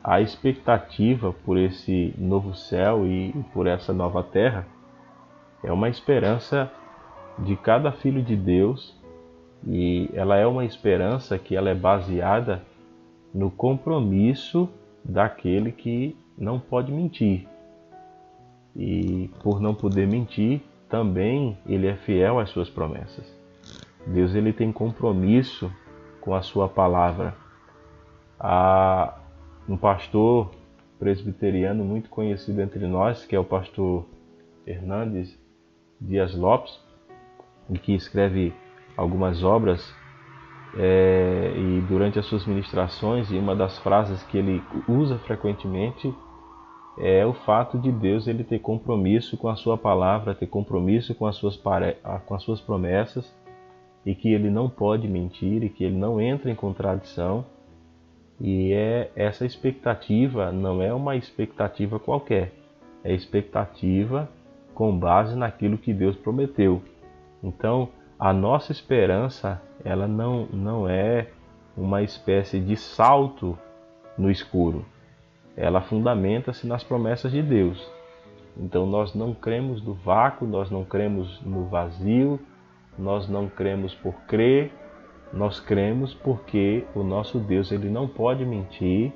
a 0.03 0.21
expectativa 0.21 1.33
por 1.33 1.57
esse 1.57 2.15
novo 2.19 2.55
céu 2.55 3.07
e 3.07 3.33
por 3.53 3.67
essa 3.67 3.93
nova 3.93 4.23
terra 4.23 4.67
é 5.63 5.73
uma 5.73 5.89
esperança 5.89 6.71
de 7.39 7.57
cada 7.57 7.93
filho 7.93 8.23
de 8.23 8.37
Deus 8.37 8.95
e 9.67 10.11
ela 10.13 10.37
é 10.37 10.47
uma 10.47 10.65
esperança 10.65 11.39
que 11.39 11.55
ela 11.55 11.71
é 11.71 11.75
baseada 11.75 12.63
no 13.33 13.51
compromisso 13.51 14.69
daquele 15.05 15.71
que 15.71 16.17
não 16.37 16.59
pode 16.59 16.91
mentir. 16.91 17.47
E 18.75 19.31
por 19.43 19.61
não 19.61 19.75
poder 19.75 20.07
mentir, 20.07 20.61
também 20.89 21.57
ele 21.67 21.87
é 21.87 21.95
fiel 21.95 22.39
às 22.39 22.51
suas 22.51 22.69
promessas. 22.69 23.25
Deus 24.07 24.35
ele 24.35 24.53
tem 24.53 24.73
compromisso 24.73 25.73
com 26.21 26.35
a 26.35 26.43
sua 26.43 26.69
palavra. 26.69 27.35
Há 28.45 29.15
um 29.69 29.77
pastor 29.77 30.51
presbiteriano 30.99 31.85
muito 31.85 32.11
conhecido 32.11 32.61
entre 32.61 32.87
nós, 32.89 33.25
que 33.25 33.37
é 33.37 33.39
o 33.39 33.45
pastor 33.45 34.05
Hernandes 34.67 35.39
Dias 36.01 36.35
Lopes, 36.35 36.77
que 37.83 37.95
escreve 37.95 38.53
algumas 38.97 39.45
obras 39.45 39.95
é, 40.77 41.55
e 41.57 41.81
durante 41.83 42.19
as 42.19 42.27
suas 42.27 42.45
ministrações 42.45 43.31
e 43.31 43.37
uma 43.37 43.55
das 43.55 43.79
frases 43.79 44.23
que 44.25 44.39
ele 44.39 44.63
usa 44.89 45.19
frequentemente 45.19 46.13
é 46.99 47.25
o 47.25 47.33
fato 47.33 47.79
de 47.79 47.91
Deus 47.91 48.27
ele 48.27 48.45
ter 48.45 48.59
compromisso 48.59 49.37
com 49.37 49.49
a 49.49 49.57
sua 49.57 49.79
palavra, 49.79 50.35
ter 50.35 50.47
compromisso 50.47 51.15
com 51.15 51.27
as 51.27 51.37
suas, 51.37 51.57
com 52.27 52.35
as 52.35 52.43
suas 52.43 52.61
promessas 52.61 53.33
e 54.05 54.15
que 54.15 54.33
ele 54.33 54.51
não 54.51 54.69
pode 54.69 55.09
mentir 55.09 55.63
e 55.63 55.69
que 55.69 55.85
ele 55.85 55.97
não 55.97 56.21
entra 56.21 56.51
em 56.51 56.55
contradição. 56.55 57.45
E 58.45 58.73
é 58.73 59.09
essa 59.15 59.47
expectativa 59.47 60.51
não 60.51 60.83
é 60.83 60.93
uma 60.93 61.15
expectativa 61.15 62.01
qualquer, 62.01 62.53
é 63.05 63.15
expectativa 63.15 64.29
com 64.75 64.99
base 64.99 65.37
naquilo 65.37 65.79
que 65.79 65.95
Deus 65.95 66.17
prometeu. 66.17 66.83
Então, 67.41 67.91
a 68.19 68.33
nossa 68.33 68.73
esperança, 68.73 69.63
ela 69.85 70.09
não 70.09 70.47
não 70.47 70.89
é 70.89 71.29
uma 71.77 72.03
espécie 72.03 72.59
de 72.59 72.77
salto 72.77 73.57
no 74.19 74.29
escuro. 74.29 74.85
Ela 75.57 75.81
fundamenta-se 75.81 76.67
nas 76.67 76.83
promessas 76.83 77.31
de 77.31 77.43
Deus. 77.43 77.89
Então 78.57 78.87
nós 78.87 79.15
não 79.15 79.33
cremos 79.33 79.81
no 79.85 79.95
vácuo, 79.95 80.49
nós 80.49 80.69
não 80.69 80.85
cremos 80.85 81.41
no 81.43 81.67
vazio, 81.67 82.41
nós 82.99 83.29
não 83.29 83.49
cremos 83.49 83.95
por 83.95 84.15
crer, 84.27 84.73
nós 85.33 85.59
cremos 85.59 86.15
porque 86.15 86.85
o 86.95 87.03
nosso 87.03 87.39
Deus 87.39 87.73
ele 87.73 87.89
não 87.89 88.07
pode 88.07 88.45
mentir, 88.45 89.13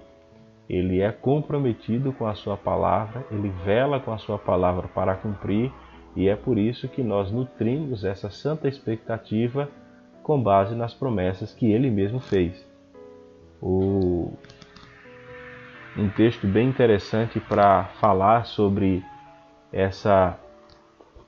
ele 0.68 1.00
é 1.00 1.12
comprometido 1.12 2.12
com 2.12 2.26
a 2.26 2.34
sua 2.34 2.56
palavra, 2.56 3.24
ele 3.30 3.50
vela 3.64 4.00
com 4.00 4.12
a 4.12 4.18
sua 4.18 4.38
palavra 4.38 4.88
para 4.88 5.14
cumprir, 5.14 5.70
e 6.16 6.28
é 6.28 6.34
por 6.34 6.56
isso 6.56 6.88
que 6.88 7.02
nós 7.02 7.30
nutrimos 7.30 8.04
essa 8.04 8.30
santa 8.30 8.66
expectativa 8.66 9.68
com 10.22 10.42
base 10.42 10.74
nas 10.74 10.94
promessas 10.94 11.52
que 11.52 11.70
ele 11.70 11.90
mesmo 11.90 12.18
fez. 12.18 12.66
O... 13.60 14.32
Um 15.96 16.08
texto 16.10 16.46
bem 16.46 16.68
interessante 16.68 17.38
para 17.40 17.84
falar 18.00 18.44
sobre 18.44 19.02
essa 19.72 20.38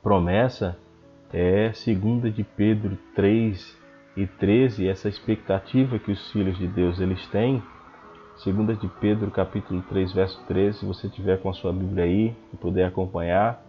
promessa 0.03 0.76
é 1.32 1.70
2 1.70 2.34
de 2.34 2.45
Pedro 2.45 2.99
3 3.14 3.78
e 4.19 4.27
13, 4.27 4.89
essa 4.89 5.09
expectativa 5.09 5.97
que 5.97 6.11
os 6.11 6.33
filhos 6.33 6.59
de 6.59 6.66
Deus 6.66 6.99
eles 6.99 7.25
têm. 7.29 7.62
2 8.45 8.81
de 8.81 8.89
Pedro 9.01 9.31
capítulo 9.31 9.81
3, 9.83 10.12
verso 10.12 10.43
13, 10.49 10.81
se 10.81 10.85
você 10.85 11.09
tiver 11.09 11.41
com 11.41 11.49
a 11.49 11.53
sua 11.53 11.73
Bíblia 11.73 12.03
aí 12.05 12.37
e 12.53 12.57
puder 12.57 12.87
acompanhar, 12.87 13.64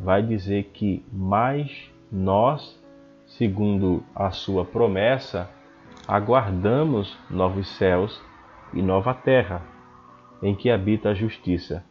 vai 0.00 0.24
dizer 0.24 0.70
que 0.74 1.04
mais 1.12 1.88
nós, 2.10 2.82
segundo 3.26 4.02
a 4.12 4.32
sua 4.32 4.64
promessa, 4.64 5.48
aguardamos 6.08 7.16
novos 7.30 7.68
céus 7.76 8.20
e 8.74 8.82
nova 8.82 9.14
terra, 9.14 9.62
em 10.42 10.54
que 10.54 10.68
habita 10.68 11.10
a 11.10 11.14
justiça. 11.14 11.84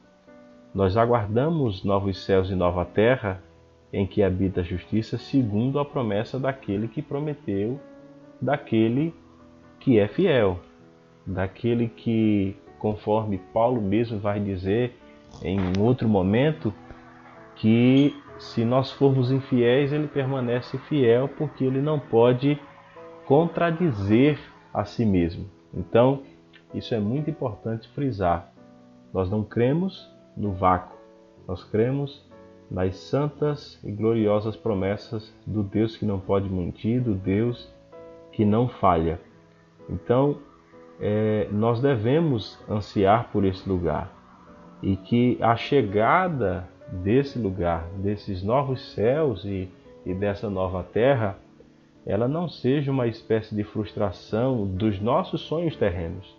Nós 0.74 0.98
aguardamos 0.98 1.82
novos 1.86 2.26
céus 2.26 2.50
e 2.50 2.56
nova 2.56 2.84
terra 2.84 3.42
em 3.96 4.06
que 4.06 4.22
habita 4.22 4.60
a 4.60 4.64
justiça, 4.64 5.18
segundo 5.18 5.80
a 5.80 5.86
promessa 5.86 6.38
daquele 6.38 6.86
que 6.86 7.02
prometeu, 7.02 7.80
daquele 8.42 9.16
que 9.80 9.98
é 9.98 10.06
fiel, 10.06 10.60
daquele 11.26 11.88
que, 11.88 12.58
conforme 12.78 13.38
Paulo 13.54 13.82
mesmo 13.82 14.20
vai 14.20 14.38
dizer 14.38 15.00
em 15.42 15.58
outro 15.80 16.10
momento, 16.10 16.74
que 17.56 18.14
se 18.38 18.66
nós 18.66 18.92
formos 18.92 19.32
infiéis, 19.32 19.94
ele 19.94 20.10
permanece 20.10 20.78
fiel, 20.90 21.30
porque 21.30 21.64
ele 21.64 21.80
não 21.80 21.98
pode 21.98 22.60
contradizer 23.26 24.38
a 24.74 24.84
si 24.84 25.06
mesmo. 25.06 25.50
Então, 25.74 26.24
isso 26.74 26.94
é 26.94 27.00
muito 27.00 27.30
importante 27.30 27.88
frisar. 27.96 28.52
Nós 29.14 29.30
não 29.30 29.42
cremos 29.42 30.14
no 30.36 30.52
vácuo, 30.52 30.98
nós 31.48 31.64
cremos 31.64 32.30
nas 32.70 32.96
santas 32.98 33.80
e 33.84 33.92
gloriosas 33.92 34.56
promessas 34.56 35.34
do 35.46 35.64
Deus 35.64 35.96
que 35.96 36.06
não 36.06 36.20
pode 36.20 36.50
mentir, 36.50 37.02
do 37.02 37.14
Deus 37.14 37.72
que 38.32 38.44
não 38.44 38.68
falha. 38.68 39.20
Então, 39.90 40.38
é, 41.00 41.48
nós 41.52 41.80
devemos 41.80 42.60
ansiar 42.70 43.30
por 43.32 43.46
esse 43.46 43.68
lugar 43.68 44.12
e 44.82 44.96
que 44.96 45.38
a 45.42 45.56
chegada 45.56 46.68
desse 46.92 47.40
lugar, 47.40 47.88
desses 47.98 48.44
novos 48.44 48.94
céus 48.94 49.44
e, 49.46 49.70
e 50.06 50.14
dessa 50.14 50.50
nova 50.50 50.84
terra, 50.84 51.38
ela 52.06 52.28
não 52.28 52.48
seja 52.48 52.92
uma 52.92 53.08
espécie 53.08 53.56
de 53.56 53.64
frustração 53.64 54.66
dos 54.66 55.00
nossos 55.00 55.42
sonhos 55.42 55.76
terrenos, 55.76 56.36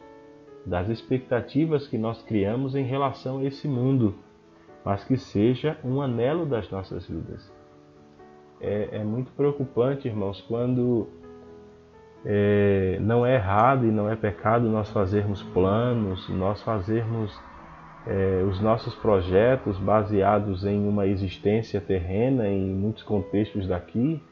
das 0.65 0.89
expectativas 0.89 1.89
que 1.89 1.99
nós 1.99 2.23
criamos 2.23 2.75
em 2.75 2.85
relação 2.85 3.39
a 3.39 3.45
esse 3.45 3.67
mundo 3.67 4.15
mas 4.87 5.03
que 5.03 5.17
seja 5.17 5.77
um 5.83 6.01
anelo 6.01 6.47
das 6.47 6.71
nossas 6.71 7.09
vidas. 7.09 7.53
É, 8.61 8.91
é 8.99 9.05
muito 9.05 9.33
preocupante, 9.33 10.07
irmãos, 10.07 10.41
quando 10.43 11.09
é, 12.25 12.97
não 13.01 13.27
é 13.27 13.35
errado 13.35 13.85
e 13.85 13.91
não 13.91 14.09
é 14.09 14.15
pecado 14.15 14.69
nós 14.69 14.89
fazermos 14.91 15.43
planos, 15.43 16.29
nós 16.29 16.63
fazermos 16.63 17.37
é, 18.07 18.45
os 18.49 18.61
nossos 18.61 18.95
projetos 18.95 19.77
baseados 19.77 20.65
em 20.65 20.89
uma 20.89 21.05
existência 21.05 21.81
terrena, 21.81 22.47
em 22.47 22.73
muitos 22.73 23.03
contextos 23.03 23.67
daqui, 23.67 24.23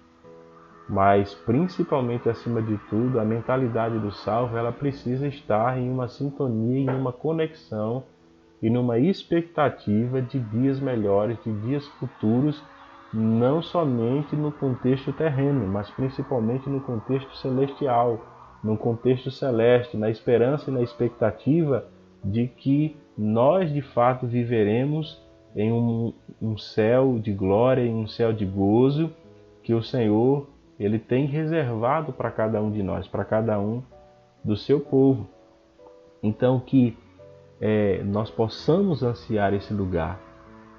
mas 0.88 1.34
principalmente 1.34 2.28
acima 2.28 2.62
de 2.62 2.78
tudo, 2.88 3.18
a 3.18 3.24
mentalidade 3.24 3.98
do 3.98 4.12
salvo 4.12 4.57
ela 4.57 4.70
precisa 4.70 5.26
estar 5.26 5.76
em 5.76 5.90
uma 5.90 6.07
sintonia, 6.07 6.92
em 6.92 6.96
uma 6.96 7.12
conexão 7.12 8.05
e 8.62 8.70
numa 8.70 8.98
expectativa 8.98 10.22
de 10.22 10.38
dias 10.38 10.80
melhores, 10.80 11.36
de 11.44 11.52
dias 11.61 11.86
futuros, 11.98 12.62
não 13.12 13.62
somente 13.62 14.34
no 14.34 14.50
contexto 14.50 15.12
terreno, 15.12 15.66
mas 15.68 15.90
principalmente 15.90 16.68
no 16.68 16.80
contexto 16.80 17.36
celestial, 17.36 18.20
no 18.62 18.76
contexto 18.76 19.30
celeste, 19.30 19.96
na 19.96 20.11
esperança 20.11 20.70
e 20.70 20.74
na 20.74 20.82
expectativa 20.82 21.86
de 22.24 22.48
que 22.48 22.96
nós 23.16 23.72
de 23.72 23.82
fato 23.82 24.26
viveremos 24.26 25.22
em 25.55 25.70
um, 25.70 26.12
um 26.42 26.59
céu 26.59 27.18
de 27.18 27.32
glória, 27.32 27.82
em 27.82 27.94
um 27.94 28.07
céu 28.09 28.32
de 28.32 28.44
gozo 28.44 29.12
que 29.62 29.72
o 29.72 29.82
Senhor 29.82 30.48
ele 30.78 30.98
tem 30.98 31.26
reservado 31.26 32.12
para 32.12 32.30
cada 32.30 32.61
um 32.61 32.70
de 32.70 32.82
nós, 32.82 33.07
para 33.07 33.24
cada 33.24 33.61
um 33.61 33.82
do 34.42 34.57
seu 34.57 34.80
povo. 34.80 35.28
Então 36.22 36.59
que 36.59 36.96
é, 37.61 38.02
nós 38.05 38.30
possamos 38.30 39.02
ansiar 39.02 39.55
esse 39.55 39.72
lugar, 39.72 40.20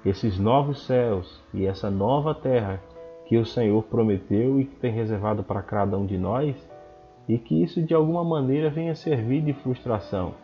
esses 0.04 0.38
novos 0.38 0.86
céus 0.86 1.42
e 1.52 1.66
essa 1.66 1.90
nova 1.90 2.34
terra 2.34 2.80
que 3.26 3.36
o 3.36 3.44
Senhor 3.44 3.82
prometeu 3.84 4.60
e 4.60 4.64
que 4.66 4.76
tem 4.76 4.92
reservado 4.92 5.42
para 5.42 5.62
cada 5.62 5.98
um 5.98 6.06
de 6.06 6.16
nós, 6.16 6.54
e 7.28 7.38
que 7.38 7.60
isso 7.60 7.82
de 7.82 7.92
alguma 7.92 8.22
maneira 8.22 8.70
venha 8.70 8.94
servir 8.94 9.42
de 9.42 9.52
frustração, 9.52 10.34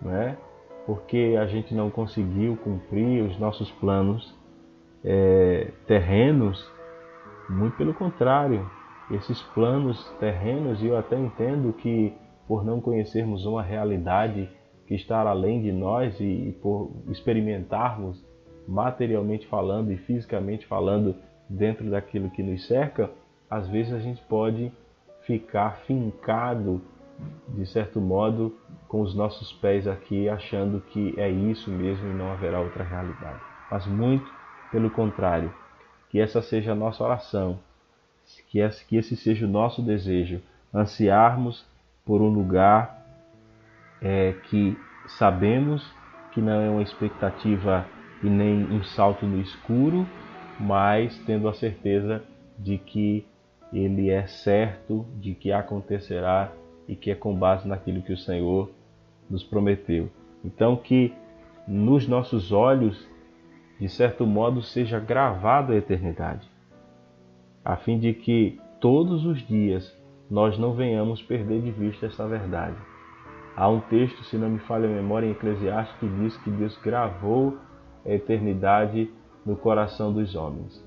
né? 0.00 0.36
porque 0.86 1.36
a 1.40 1.46
gente 1.46 1.74
não 1.74 1.90
conseguiu 1.90 2.56
cumprir 2.56 3.22
os 3.22 3.38
nossos 3.38 3.70
planos 3.72 4.34
é, 5.04 5.70
terrenos, 5.86 6.70
muito 7.48 7.76
pelo 7.76 7.94
contrário, 7.94 8.68
esses 9.10 9.40
planos 9.54 10.04
terrenos, 10.18 10.82
e 10.82 10.86
eu 10.86 10.96
até 10.96 11.18
entendo 11.18 11.72
que 11.72 12.12
por 12.46 12.64
não 12.64 12.80
conhecermos 12.80 13.46
uma 13.46 13.62
realidade 13.62 14.48
está 14.94 15.20
além 15.20 15.62
de 15.62 15.72
nós 15.72 16.18
e, 16.20 16.24
e 16.24 16.52
por 16.60 16.90
experimentarmos 17.08 18.22
materialmente 18.66 19.46
falando 19.46 19.92
e 19.92 19.96
fisicamente 19.96 20.66
falando 20.66 21.14
dentro 21.48 21.90
daquilo 21.90 22.30
que 22.30 22.42
nos 22.42 22.66
cerca, 22.66 23.10
às 23.50 23.68
vezes 23.68 23.92
a 23.92 23.98
gente 23.98 24.22
pode 24.22 24.72
ficar 25.22 25.78
fincado 25.86 26.80
de 27.48 27.66
certo 27.66 28.00
modo 28.00 28.56
com 28.88 29.00
os 29.00 29.14
nossos 29.14 29.52
pés 29.54 29.86
aqui, 29.86 30.28
achando 30.28 30.80
que 30.80 31.14
é 31.18 31.28
isso 31.28 31.70
mesmo 31.70 32.08
e 32.08 32.14
não 32.14 32.32
haverá 32.32 32.60
outra 32.60 32.82
realidade. 32.82 33.40
Mas 33.70 33.86
muito 33.86 34.28
pelo 34.70 34.90
contrário, 34.90 35.52
que 36.08 36.18
essa 36.18 36.40
seja 36.42 36.72
a 36.72 36.74
nossa 36.74 37.04
oração, 37.04 37.58
que 38.48 38.58
esse 38.58 39.16
seja 39.16 39.46
o 39.46 39.48
nosso 39.48 39.82
desejo, 39.82 40.40
ansiarmos 40.74 41.66
por 42.04 42.20
um 42.22 42.28
lugar 42.28 43.01
é 44.02 44.34
que 44.44 44.76
sabemos 45.06 45.88
que 46.32 46.40
não 46.40 46.60
é 46.60 46.68
uma 46.68 46.82
expectativa 46.82 47.86
e 48.22 48.28
nem 48.28 48.64
um 48.64 48.82
salto 48.82 49.26
no 49.26 49.40
escuro, 49.40 50.06
mas 50.58 51.16
tendo 51.24 51.48
a 51.48 51.54
certeza 51.54 52.22
de 52.58 52.78
que 52.78 53.26
ele 53.72 54.10
é 54.10 54.26
certo, 54.26 55.06
de 55.16 55.34
que 55.34 55.52
acontecerá 55.52 56.52
e 56.88 56.96
que 56.96 57.10
é 57.10 57.14
com 57.14 57.34
base 57.34 57.66
naquilo 57.66 58.02
que 58.02 58.12
o 58.12 58.18
Senhor 58.18 58.70
nos 59.30 59.42
prometeu. 59.42 60.10
Então, 60.44 60.76
que 60.76 61.14
nos 61.66 62.06
nossos 62.08 62.52
olhos, 62.52 63.08
de 63.78 63.88
certo 63.88 64.26
modo, 64.26 64.62
seja 64.62 64.98
gravado 64.98 65.72
a 65.72 65.76
eternidade, 65.76 66.46
a 67.64 67.76
fim 67.76 67.98
de 67.98 68.12
que 68.12 68.60
todos 68.80 69.24
os 69.24 69.46
dias 69.46 69.96
nós 70.30 70.58
não 70.58 70.72
venhamos 70.74 71.22
perder 71.22 71.62
de 71.62 71.70
vista 71.70 72.06
essa 72.06 72.26
verdade 72.26 72.76
Há 73.54 73.68
um 73.68 73.80
texto, 73.80 74.24
se 74.24 74.36
não 74.36 74.48
me 74.48 74.58
falha 74.60 74.88
a 74.88 74.92
memória, 74.92 75.26
em 75.26 75.32
Eclesiastes 75.32 75.96
que 75.98 76.08
diz 76.08 76.36
que 76.38 76.50
Deus 76.50 76.78
gravou 76.82 77.58
a 78.04 78.10
eternidade 78.10 79.10
no 79.44 79.56
coração 79.56 80.12
dos 80.12 80.34
homens. 80.34 80.82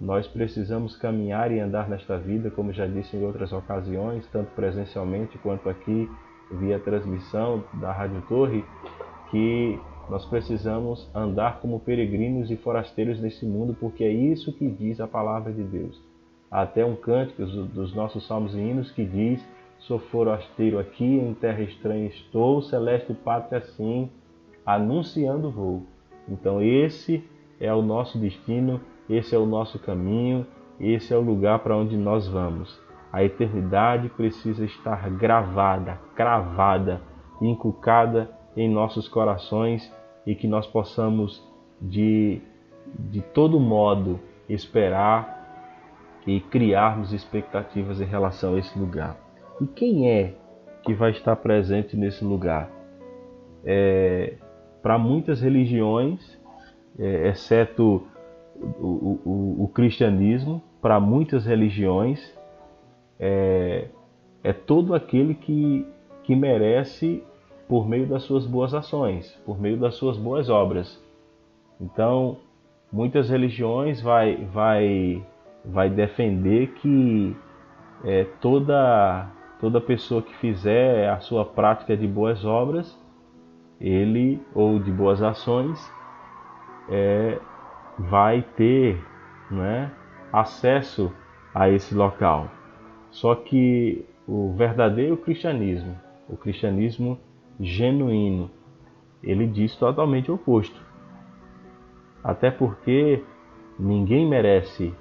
Nós 0.00 0.26
precisamos 0.26 0.96
caminhar 0.96 1.52
e 1.52 1.60
andar 1.60 1.88
nesta 1.88 2.16
vida, 2.16 2.50
como 2.50 2.72
já 2.72 2.86
disse 2.86 3.16
em 3.16 3.24
outras 3.24 3.52
ocasiões, 3.52 4.26
tanto 4.28 4.50
presencialmente 4.54 5.36
quanto 5.38 5.68
aqui 5.68 6.10
via 6.50 6.78
transmissão 6.78 7.62
da 7.74 7.92
Rádio 7.92 8.22
Torre, 8.22 8.64
que 9.30 9.78
nós 10.08 10.24
precisamos 10.24 11.08
andar 11.14 11.60
como 11.60 11.80
peregrinos 11.80 12.50
e 12.50 12.56
forasteiros 12.56 13.20
nesse 13.20 13.44
mundo, 13.44 13.76
porque 13.78 14.02
é 14.02 14.10
isso 14.10 14.52
que 14.54 14.68
diz 14.68 15.00
a 15.00 15.06
palavra 15.06 15.52
de 15.52 15.62
Deus. 15.62 16.00
Há 16.50 16.62
até 16.62 16.84
um 16.84 16.96
cântico 16.96 17.44
dos 17.44 17.94
nossos 17.94 18.26
salmos 18.26 18.54
e 18.54 18.58
hinos 18.58 18.90
que 18.90 19.04
diz: 19.04 19.46
Sou 19.80 19.98
forasteiro 19.98 20.78
aqui, 20.78 21.04
em 21.04 21.32
terra 21.32 21.62
estranha 21.62 22.06
estou, 22.06 22.60
celeste 22.60 23.14
pátria 23.14 23.58
assim, 23.58 24.10
anunciando 24.64 25.50
vou. 25.50 25.86
Então, 26.28 26.62
esse 26.62 27.24
é 27.58 27.72
o 27.72 27.80
nosso 27.80 28.18
destino, 28.18 28.80
esse 29.08 29.34
é 29.34 29.38
o 29.38 29.46
nosso 29.46 29.78
caminho, 29.78 30.46
esse 30.78 31.14
é 31.14 31.16
o 31.16 31.22
lugar 31.22 31.60
para 31.60 31.76
onde 31.76 31.96
nós 31.96 32.28
vamos. 32.28 32.78
A 33.10 33.24
eternidade 33.24 34.08
precisa 34.10 34.64
estar 34.64 35.08
gravada, 35.10 35.98
cravada, 36.14 37.00
inculcada 37.40 38.30
em 38.56 38.68
nossos 38.68 39.08
corações 39.08 39.92
e 40.26 40.34
que 40.34 40.46
nós 40.46 40.66
possamos 40.66 41.42
de, 41.80 42.40
de 42.98 43.22
todo 43.22 43.58
modo 43.58 44.20
esperar 44.48 45.40
e 46.26 46.38
criarmos 46.38 47.12
expectativas 47.12 48.00
em 48.00 48.04
relação 48.04 48.54
a 48.54 48.58
esse 48.58 48.78
lugar. 48.78 49.29
E 49.60 49.66
quem 49.66 50.08
é 50.08 50.34
que 50.82 50.94
vai 50.94 51.10
estar 51.10 51.36
presente 51.36 51.96
nesse 51.96 52.24
lugar? 52.24 52.70
É, 53.64 54.34
Para 54.82 54.98
muitas 54.98 55.40
religiões, 55.40 56.38
é, 56.98 57.28
exceto 57.28 58.06
o, 58.56 59.20
o, 59.24 59.64
o, 59.64 59.68
cristianismo, 59.68 60.62
para 60.80 60.98
muitas 60.98 61.44
religiões, 61.44 62.34
é, 63.18 63.88
é 64.42 64.52
todo 64.52 64.94
aquele 64.94 65.34
que, 65.34 65.86
que 66.22 66.34
merece 66.34 67.22
por 67.68 67.88
meio 67.88 68.06
das 68.06 68.22
suas 68.24 68.46
boas 68.46 68.74
ações, 68.74 69.30
por 69.44 69.60
meio 69.60 69.76
das 69.76 69.94
suas 69.94 70.16
boas 70.16 70.48
obras. 70.48 71.02
Então, 71.80 72.38
muitas 72.92 73.30
religiões 73.30 74.00
vai, 74.00 74.36
vai, 74.52 75.24
vai 75.64 75.88
defender 75.88 76.72
que 76.74 77.36
é, 78.04 78.24
toda, 78.40 79.30
toda 79.60 79.80
pessoa 79.80 80.22
que 80.22 80.34
fizer 80.36 81.08
a 81.10 81.20
sua 81.20 81.44
prática 81.44 81.96
de 81.96 82.06
boas 82.06 82.44
obras, 82.44 82.98
ele 83.80 84.40
ou 84.54 84.78
de 84.78 84.90
boas 84.90 85.22
ações, 85.22 85.78
é, 86.88 87.38
vai 87.98 88.42
ter 88.56 89.02
né, 89.50 89.90
acesso 90.32 91.12
a 91.54 91.68
esse 91.68 91.94
local. 91.94 92.48
Só 93.10 93.34
que 93.34 94.04
o 94.26 94.52
verdadeiro 94.52 95.16
cristianismo, 95.16 95.96
o 96.28 96.36
cristianismo 96.36 97.18
genuíno. 97.58 98.50
Ele 99.22 99.46
diz 99.46 99.76
totalmente 99.76 100.30
o 100.30 100.34
oposto. 100.34 100.80
Até 102.22 102.50
porque 102.50 103.22
ninguém 103.78 104.26
merece 104.28 104.94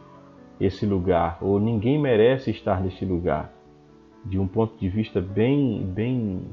esse 0.60 0.86
lugar, 0.86 1.38
ou 1.42 1.60
ninguém 1.60 2.00
merece 2.00 2.52
estar 2.52 2.82
neste 2.82 3.06
lugar. 3.06 3.54
De 4.26 4.38
um 4.38 4.48
ponto 4.48 4.78
de 4.78 4.90
vista 4.90 5.22
bem, 5.22 5.84
bem 5.86 6.48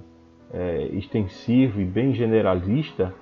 é, 0.53 0.87
extensivo 0.93 1.81
e 1.81 1.85
bem 1.85 2.15
generalista, 2.15 3.15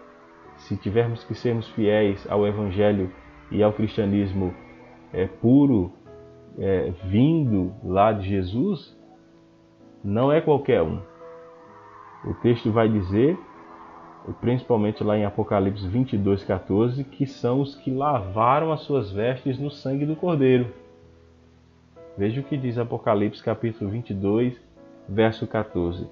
se 0.57 0.77
tivermos 0.77 1.25
que 1.25 1.35
sermos 1.35 1.69
fiéis 1.71 2.27
ao 2.31 2.47
Evangelho 2.47 3.11
e 3.51 3.63
ao 3.63 3.73
cristianismo 3.73 4.55
é, 5.13 5.27
puro, 5.27 5.93
é, 6.59 6.93
vindo 7.05 7.73
lá 7.83 8.13
de 8.13 8.29
Jesus, 8.29 8.97
não 10.05 10.31
é 10.31 10.41
qualquer 10.41 10.83
um 10.83 11.01
o 12.27 12.33
texto 12.33 12.73
vai 12.73 12.89
dizer, 12.89 13.39
principalmente 14.41 15.05
lá 15.05 15.17
em 15.17 15.27
Apocalipse 15.27 15.87
22, 15.87 16.43
14, 16.43 17.05
que 17.05 17.27
são 17.27 17.61
os 17.61 17.75
que 17.75 17.91
lavaram 17.91 18.73
as 18.73 18.81
suas 18.81 19.13
vestes 19.13 19.59
no 19.59 19.71
sangue 19.71 20.07
do 20.07 20.17
Cordeiro. 20.17 20.73
Veja 22.17 22.41
o 22.41 22.45
que 22.45 22.57
diz 22.57 22.79
Apocalipse 22.79 23.43
capítulo 23.43 23.91
22, 23.91 24.57
verso 25.09 25.49
14. 25.49 26.09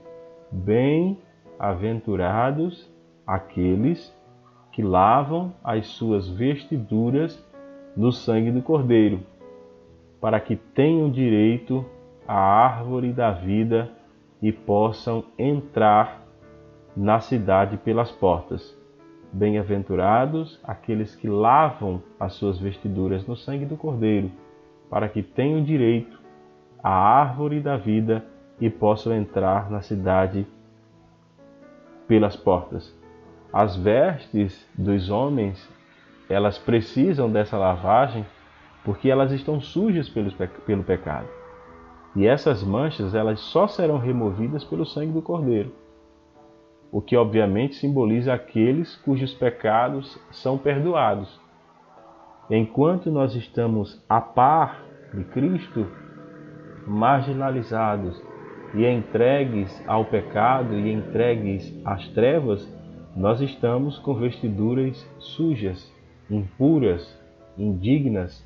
Bem-aventurados 0.50 2.90
aqueles 3.24 4.12
que 4.72 4.82
lavam 4.82 5.54
as 5.62 5.86
suas 5.86 6.28
vestiduras 6.28 7.40
no 7.96 8.10
sangue 8.10 8.50
do 8.50 8.62
Cordeiro, 8.62 9.20
para 10.20 10.40
que 10.40 10.56
tenham 10.56 11.08
direito 11.08 11.86
à 12.26 12.34
árvore 12.34 13.12
da 13.12 13.30
vida 13.30 13.88
e 14.42 14.50
possam 14.50 15.22
entrar 15.38 16.26
na 16.96 17.20
cidade 17.20 17.76
pelas 17.76 18.10
portas. 18.10 18.76
Bem-aventurados 19.32 20.58
aqueles 20.64 21.14
que 21.14 21.28
lavam 21.28 22.02
as 22.18 22.32
suas 22.32 22.58
vestiduras 22.58 23.24
no 23.24 23.36
sangue 23.36 23.66
do 23.66 23.76
Cordeiro, 23.76 24.32
para 24.92 25.08
que 25.08 25.22
tenham 25.22 25.64
direito 25.64 26.20
à 26.84 26.90
árvore 26.90 27.60
da 27.60 27.78
vida 27.78 28.22
e 28.60 28.68
possam 28.68 29.14
entrar 29.14 29.70
na 29.70 29.80
cidade 29.80 30.46
pelas 32.06 32.36
portas. 32.36 32.94
As 33.50 33.74
vestes 33.74 34.68
dos 34.76 35.08
homens, 35.08 35.66
elas 36.28 36.58
precisam 36.58 37.32
dessa 37.32 37.56
lavagem 37.56 38.26
porque 38.84 39.08
elas 39.08 39.32
estão 39.32 39.62
sujas 39.62 40.10
pelo, 40.10 40.30
pelo 40.66 40.84
pecado. 40.84 41.28
E 42.14 42.26
essas 42.26 42.62
manchas 42.62 43.14
elas 43.14 43.40
só 43.40 43.66
serão 43.66 43.96
removidas 43.96 44.62
pelo 44.62 44.84
sangue 44.84 45.12
do 45.12 45.22
Cordeiro, 45.22 45.72
o 46.90 47.00
que 47.00 47.16
obviamente 47.16 47.76
simboliza 47.76 48.34
aqueles 48.34 48.94
cujos 48.96 49.32
pecados 49.32 50.18
são 50.30 50.58
perdoados. 50.58 51.40
Enquanto 52.50 53.10
nós 53.10 53.34
estamos 53.34 54.04
a 54.06 54.20
par 54.20 54.81
de 55.12 55.24
Cristo, 55.24 55.86
marginalizados 56.86 58.22
e 58.74 58.86
entregues 58.86 59.82
ao 59.86 60.04
pecado 60.04 60.74
e 60.74 60.92
entregues 60.92 61.74
às 61.84 62.08
trevas, 62.08 62.66
nós 63.14 63.40
estamos 63.40 63.98
com 63.98 64.14
vestiduras 64.14 65.06
sujas, 65.18 65.92
impuras, 66.30 67.20
indignas 67.58 68.44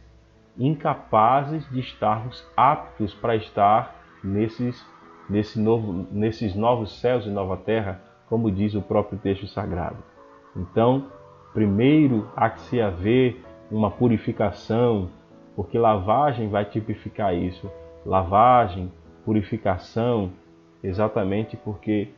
incapazes 0.58 1.68
de 1.70 1.80
estarmos 1.80 2.44
aptos 2.56 3.14
para 3.14 3.36
estar 3.36 3.94
nesses, 4.24 4.84
nesse 5.28 5.60
novo, 5.60 6.06
nesses 6.10 6.54
novos 6.54 7.00
céus 7.00 7.26
e 7.26 7.30
nova 7.30 7.56
terra, 7.56 8.00
como 8.28 8.50
diz 8.50 8.74
o 8.74 8.82
próprio 8.82 9.18
texto 9.18 9.46
sagrado. 9.46 9.98
Então, 10.56 11.06
primeiro 11.52 12.28
há 12.34 12.48
que 12.50 12.60
se 12.62 12.80
haver 12.80 13.42
uma 13.70 13.90
purificação, 13.90 15.10
porque 15.56 15.78
lavagem 15.78 16.48
vai 16.50 16.66
tipificar 16.66 17.34
isso. 17.34 17.68
Lavagem, 18.04 18.92
purificação, 19.24 20.30
exatamente 20.84 21.56
porque 21.56 22.10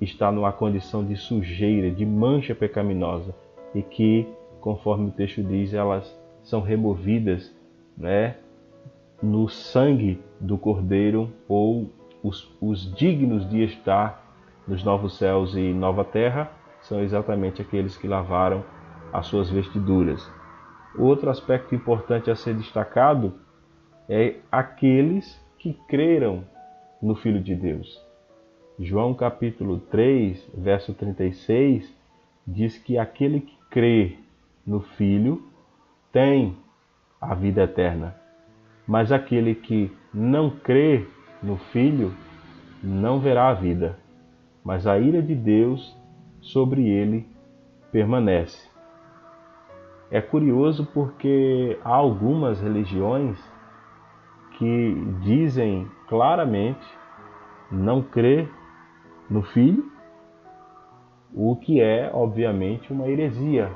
está 0.00 0.30
numa 0.30 0.52
condição 0.52 1.04
de 1.04 1.16
sujeira, 1.16 1.90
de 1.90 2.04
mancha 2.04 2.54
pecaminosa, 2.54 3.34
e 3.74 3.82
que, 3.82 4.28
conforme 4.60 5.08
o 5.08 5.12
texto 5.12 5.42
diz, 5.42 5.72
elas 5.72 6.16
são 6.42 6.60
removidas 6.60 7.54
né, 7.96 8.36
no 9.22 9.48
sangue 9.48 10.20
do 10.38 10.56
Cordeiro 10.56 11.32
ou 11.48 11.90
os, 12.22 12.54
os 12.60 12.94
dignos 12.94 13.48
de 13.48 13.62
estar 13.62 14.34
nos 14.66 14.84
novos 14.84 15.16
céus 15.18 15.54
e 15.54 15.72
nova 15.72 16.04
terra 16.04 16.50
são 16.82 17.00
exatamente 17.00 17.60
aqueles 17.60 17.96
que 17.96 18.06
lavaram 18.06 18.64
as 19.12 19.26
suas 19.26 19.50
vestiduras. 19.50 20.39
Outro 20.96 21.30
aspecto 21.30 21.74
importante 21.74 22.30
a 22.30 22.34
ser 22.34 22.54
destacado 22.54 23.34
é 24.08 24.36
aqueles 24.50 25.40
que 25.58 25.74
creram 25.88 26.44
no 27.00 27.14
Filho 27.14 27.40
de 27.40 27.54
Deus. 27.54 28.00
João 28.78 29.14
capítulo 29.14 29.78
3, 29.78 30.50
verso 30.54 30.94
36 30.94 31.94
diz 32.46 32.78
que 32.78 32.98
aquele 32.98 33.40
que 33.40 33.56
crê 33.70 34.16
no 34.66 34.80
Filho 34.80 35.42
tem 36.12 36.56
a 37.20 37.34
vida 37.34 37.62
eterna. 37.62 38.16
Mas 38.86 39.12
aquele 39.12 39.54
que 39.54 39.92
não 40.12 40.50
crê 40.50 41.06
no 41.42 41.56
Filho 41.56 42.12
não 42.82 43.20
verá 43.20 43.48
a 43.50 43.54
vida, 43.54 43.98
mas 44.64 44.86
a 44.86 44.98
ira 44.98 45.22
de 45.22 45.34
Deus 45.34 45.94
sobre 46.40 46.88
ele 46.88 47.28
permanece. 47.92 48.69
É 50.10 50.20
curioso 50.20 50.86
porque 50.92 51.78
há 51.84 51.94
algumas 51.94 52.60
religiões 52.60 53.38
que 54.58 54.94
dizem 55.22 55.88
claramente 56.08 56.86
não 57.70 58.02
crer 58.02 58.50
no 59.30 59.42
Filho, 59.42 59.90
o 61.32 61.54
que 61.54 61.80
é, 61.80 62.10
obviamente, 62.12 62.92
uma 62.92 63.08
heresia, 63.08 63.70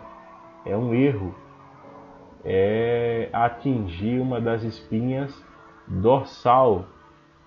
é 0.67 0.77
um 0.77 0.93
erro, 0.93 1.33
é 2.45 3.29
atingir 3.33 4.21
uma 4.21 4.41
das 4.41 4.65
espinhas 4.65 5.33
dorsal, 5.87 6.87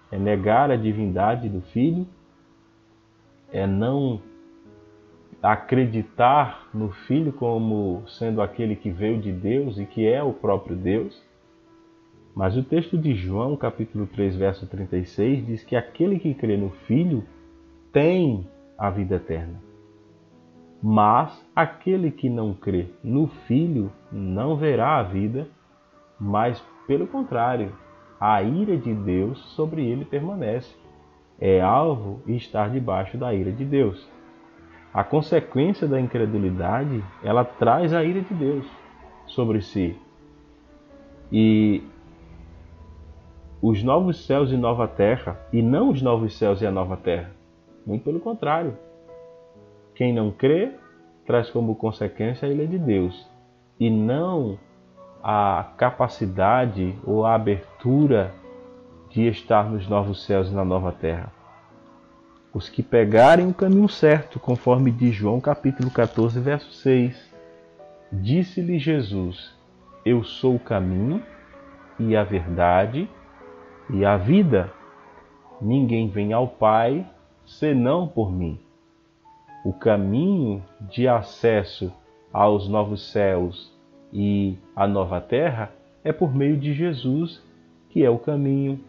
é 0.09 0.17
negar 0.17 0.71
a 0.71 0.77
divindade 0.77 1.49
do 1.49 1.61
Filho, 1.61 2.07
é 3.51 3.67
não 3.67 4.21
acreditar 5.41 6.67
no 6.73 6.91
Filho 6.91 7.31
como 7.31 8.03
sendo 8.07 8.41
aquele 8.41 8.75
que 8.75 8.89
veio 8.89 9.19
de 9.19 9.31
Deus 9.31 9.77
e 9.77 9.85
que 9.85 10.07
é 10.07 10.21
o 10.23 10.33
próprio 10.33 10.75
Deus. 10.75 11.21
Mas 12.35 12.55
o 12.55 12.63
texto 12.63 12.97
de 12.97 13.15
João, 13.15 13.55
capítulo 13.55 14.07
3, 14.07 14.35
verso 14.35 14.67
36, 14.67 15.45
diz 15.45 15.63
que 15.63 15.75
aquele 15.75 16.19
que 16.19 16.33
crê 16.33 16.55
no 16.55 16.69
Filho 16.85 17.23
tem 17.91 18.47
a 18.77 18.89
vida 18.89 19.15
eterna. 19.15 19.61
Mas 20.81 21.43
aquele 21.55 22.11
que 22.11 22.29
não 22.29 22.53
crê 22.53 22.87
no 23.03 23.27
Filho 23.47 23.91
não 24.11 24.55
verá 24.55 24.97
a 24.97 25.03
vida, 25.03 25.47
mas, 26.19 26.63
pelo 26.85 27.07
contrário, 27.07 27.73
a 28.19 28.41
ira 28.43 28.77
de 28.77 28.93
Deus 28.93 29.39
sobre 29.55 29.87
ele 29.87 30.05
permanece. 30.05 30.75
É 31.39 31.61
alvo 31.61 32.21
e 32.25 32.35
estar 32.35 32.69
debaixo 32.69 33.17
da 33.17 33.33
ira 33.33 33.51
de 33.51 33.65
Deus. 33.65 34.07
A 34.93 35.03
consequência 35.03 35.87
da 35.87 35.99
incredulidade, 35.99 37.03
ela 37.23 37.43
traz 37.43 37.93
a 37.93 38.03
ira 38.03 38.21
de 38.21 38.33
Deus 38.33 38.65
sobre 39.27 39.61
si. 39.61 39.95
E 41.31 41.83
os 43.61 43.83
novos 43.83 44.25
céus 44.25 44.51
e 44.51 44.57
nova 44.57 44.87
terra, 44.87 45.39
e 45.51 45.61
não 45.61 45.89
os 45.89 46.01
novos 46.01 46.37
céus 46.37 46.61
e 46.61 46.65
a 46.65 46.71
nova 46.71 46.95
terra. 46.95 47.31
Muito 47.85 48.03
pelo 48.03 48.19
contrário. 48.19 48.77
Quem 49.93 50.13
não 50.13 50.31
crê 50.31 50.71
traz 51.25 51.49
como 51.49 51.75
consequência 51.75 52.47
a 52.47 52.51
ira 52.51 52.65
de 52.65 52.77
Deus, 52.77 53.27
e 53.79 53.89
não 53.89 54.57
a 55.21 55.71
capacidade 55.77 56.95
ou 57.05 57.25
a 57.25 57.35
abertura 57.35 58.33
de 59.09 59.27
estar 59.27 59.69
nos 59.69 59.87
novos 59.87 60.25
céus 60.25 60.49
e 60.49 60.53
na 60.53 60.63
nova 60.63 60.91
terra 60.91 61.36
os 62.57 62.69
que 62.69 62.81
pegarem 62.81 63.47
o 63.47 63.53
caminho 63.53 63.87
certo, 63.87 64.39
conforme 64.39 64.89
diz 64.89 65.13
João 65.13 65.39
capítulo 65.39 65.91
14, 65.91 66.39
verso 66.39 66.71
6. 66.71 67.31
Disse-lhe 68.11 68.79
Jesus: 68.79 69.55
Eu 70.03 70.23
sou 70.23 70.55
o 70.55 70.59
caminho 70.59 71.21
e 71.99 72.15
a 72.15 72.23
verdade 72.23 73.07
e 73.91 74.03
a 74.03 74.17
vida. 74.17 74.73
Ninguém 75.61 76.09
vem 76.09 76.33
ao 76.33 76.47
Pai 76.47 77.05
senão 77.45 78.07
por 78.07 78.31
mim. 78.31 78.59
O 79.63 79.71
caminho 79.71 80.63
de 80.81 81.07
acesso 81.07 81.93
aos 82.33 82.67
novos 82.67 83.11
céus 83.11 83.71
e 84.11 84.57
à 84.75 84.87
nova 84.87 85.21
terra 85.21 85.71
é 86.03 86.11
por 86.11 86.33
meio 86.33 86.57
de 86.57 86.73
Jesus, 86.73 87.39
que 87.89 88.03
é 88.03 88.09
o 88.09 88.17
caminho, 88.17 88.79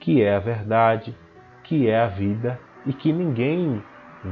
que 0.00 0.20
é 0.22 0.34
a 0.34 0.40
verdade, 0.40 1.14
que 1.62 1.86
é 1.86 2.00
a 2.00 2.08
vida 2.08 2.58
e 2.86 2.92
que 2.92 3.12
ninguém 3.12 3.82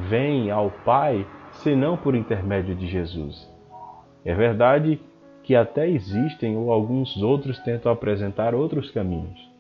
vem 0.09 0.51
ao 0.51 0.71
Pai 0.71 1.27
senão 1.53 1.97
por 1.97 2.15
intermédio 2.15 2.75
de 2.75 2.87
Jesus. 2.87 3.49
É 4.25 4.35
verdade 4.35 5.01
que 5.43 5.55
até 5.55 5.89
existem 5.89 6.57
ou 6.57 6.71
alguns 6.73 7.17
outros 7.23 7.59
tentam 7.61 7.91
apresentar 7.91 8.55
outros 8.55 8.91
caminhos. 8.91 9.51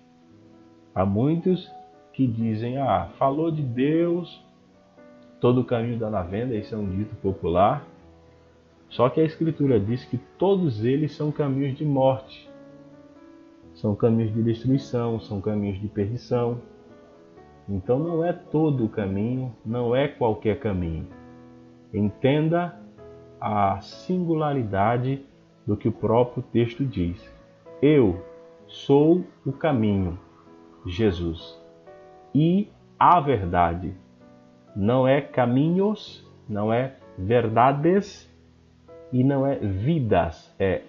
Há 0.94 1.04
muitos 1.04 1.70
que 2.12 2.26
dizem: 2.26 2.78
Ah, 2.78 3.08
falou 3.18 3.50
de 3.50 3.62
Deus, 3.62 4.42
todo 5.40 5.62
o 5.62 5.64
caminho 5.64 5.98
dá 5.98 6.10
na 6.10 6.22
venda, 6.22 6.54
isso 6.54 6.74
é 6.74 6.78
um 6.78 6.88
dito 6.88 7.14
popular. 7.16 7.84
Só 8.88 9.08
que 9.08 9.20
a 9.20 9.24
Escritura 9.24 9.78
diz 9.78 10.04
que 10.04 10.18
todos 10.36 10.84
eles 10.84 11.14
são 11.14 11.30
caminhos 11.30 11.78
de 11.78 11.84
morte, 11.84 12.50
são 13.74 13.94
caminhos 13.94 14.34
de 14.34 14.42
destruição, 14.42 15.20
são 15.20 15.40
caminhos 15.40 15.80
de 15.80 15.88
perdição. 15.88 16.60
Então 17.70 18.00
não 18.00 18.24
é 18.24 18.32
todo 18.32 18.84
o 18.84 18.88
caminho, 18.88 19.54
não 19.64 19.94
é 19.94 20.08
qualquer 20.08 20.58
caminho. 20.58 21.06
Entenda 21.94 22.74
a 23.40 23.80
singularidade 23.80 25.24
do 25.64 25.76
que 25.76 25.86
o 25.86 25.92
próprio 25.92 26.42
texto 26.42 26.84
diz. 26.84 27.32
Eu 27.80 28.24
sou 28.66 29.24
o 29.46 29.52
caminho, 29.52 30.18
Jesus, 30.84 31.56
e 32.34 32.68
a 32.98 33.20
verdade. 33.20 33.94
Não 34.74 35.06
é 35.06 35.20
caminhos, 35.20 36.28
não 36.48 36.72
é 36.72 36.96
verdades 37.16 38.28
e 39.12 39.22
não 39.22 39.46
é 39.46 39.56
vidas. 39.56 40.52
É 40.58 40.82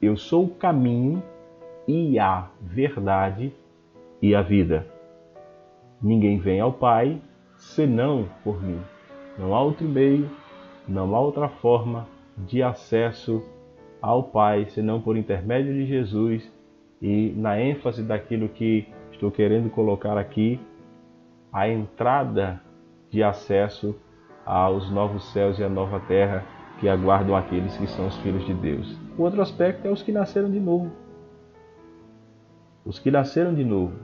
eu 0.00 0.16
sou 0.16 0.44
o 0.44 0.54
caminho 0.54 1.22
e 1.86 2.18
a 2.18 2.48
verdade 2.60 3.52
e 4.20 4.34
a 4.34 4.42
vida. 4.42 4.86
Ninguém 6.02 6.38
vem 6.38 6.60
ao 6.60 6.72
Pai 6.72 7.20
senão 7.56 8.28
por 8.42 8.62
mim. 8.62 8.80
Não 9.38 9.54
há 9.54 9.62
outro 9.62 9.86
meio, 9.86 10.28
não 10.88 11.14
há 11.14 11.20
outra 11.20 11.48
forma 11.48 12.06
de 12.36 12.62
acesso 12.62 13.42
ao 14.00 14.24
Pai 14.24 14.66
senão 14.70 15.00
por 15.00 15.16
intermédio 15.16 15.72
de 15.72 15.86
Jesus. 15.86 16.50
E 17.00 17.32
na 17.36 17.60
ênfase 17.60 18.02
daquilo 18.02 18.48
que 18.48 18.86
estou 19.12 19.30
querendo 19.30 19.70
colocar 19.70 20.18
aqui, 20.18 20.60
a 21.52 21.68
entrada 21.68 22.60
de 23.10 23.22
acesso 23.22 23.94
aos 24.44 24.90
novos 24.90 25.32
céus 25.32 25.58
e 25.58 25.64
à 25.64 25.68
nova 25.68 26.00
terra 26.00 26.44
que 26.80 26.88
aguardam 26.88 27.36
aqueles 27.36 27.76
que 27.76 27.86
são 27.86 28.08
os 28.08 28.16
filhos 28.18 28.44
de 28.44 28.54
Deus. 28.54 28.98
O 29.16 29.22
outro 29.22 29.40
aspecto 29.40 29.86
é 29.86 29.90
os 29.90 30.02
que 30.02 30.10
nasceram 30.10 30.50
de 30.50 30.58
novo. 30.58 30.90
Os 32.84 32.98
que 32.98 33.10
nasceram 33.10 33.54
de 33.54 33.64
novo. 33.64 33.94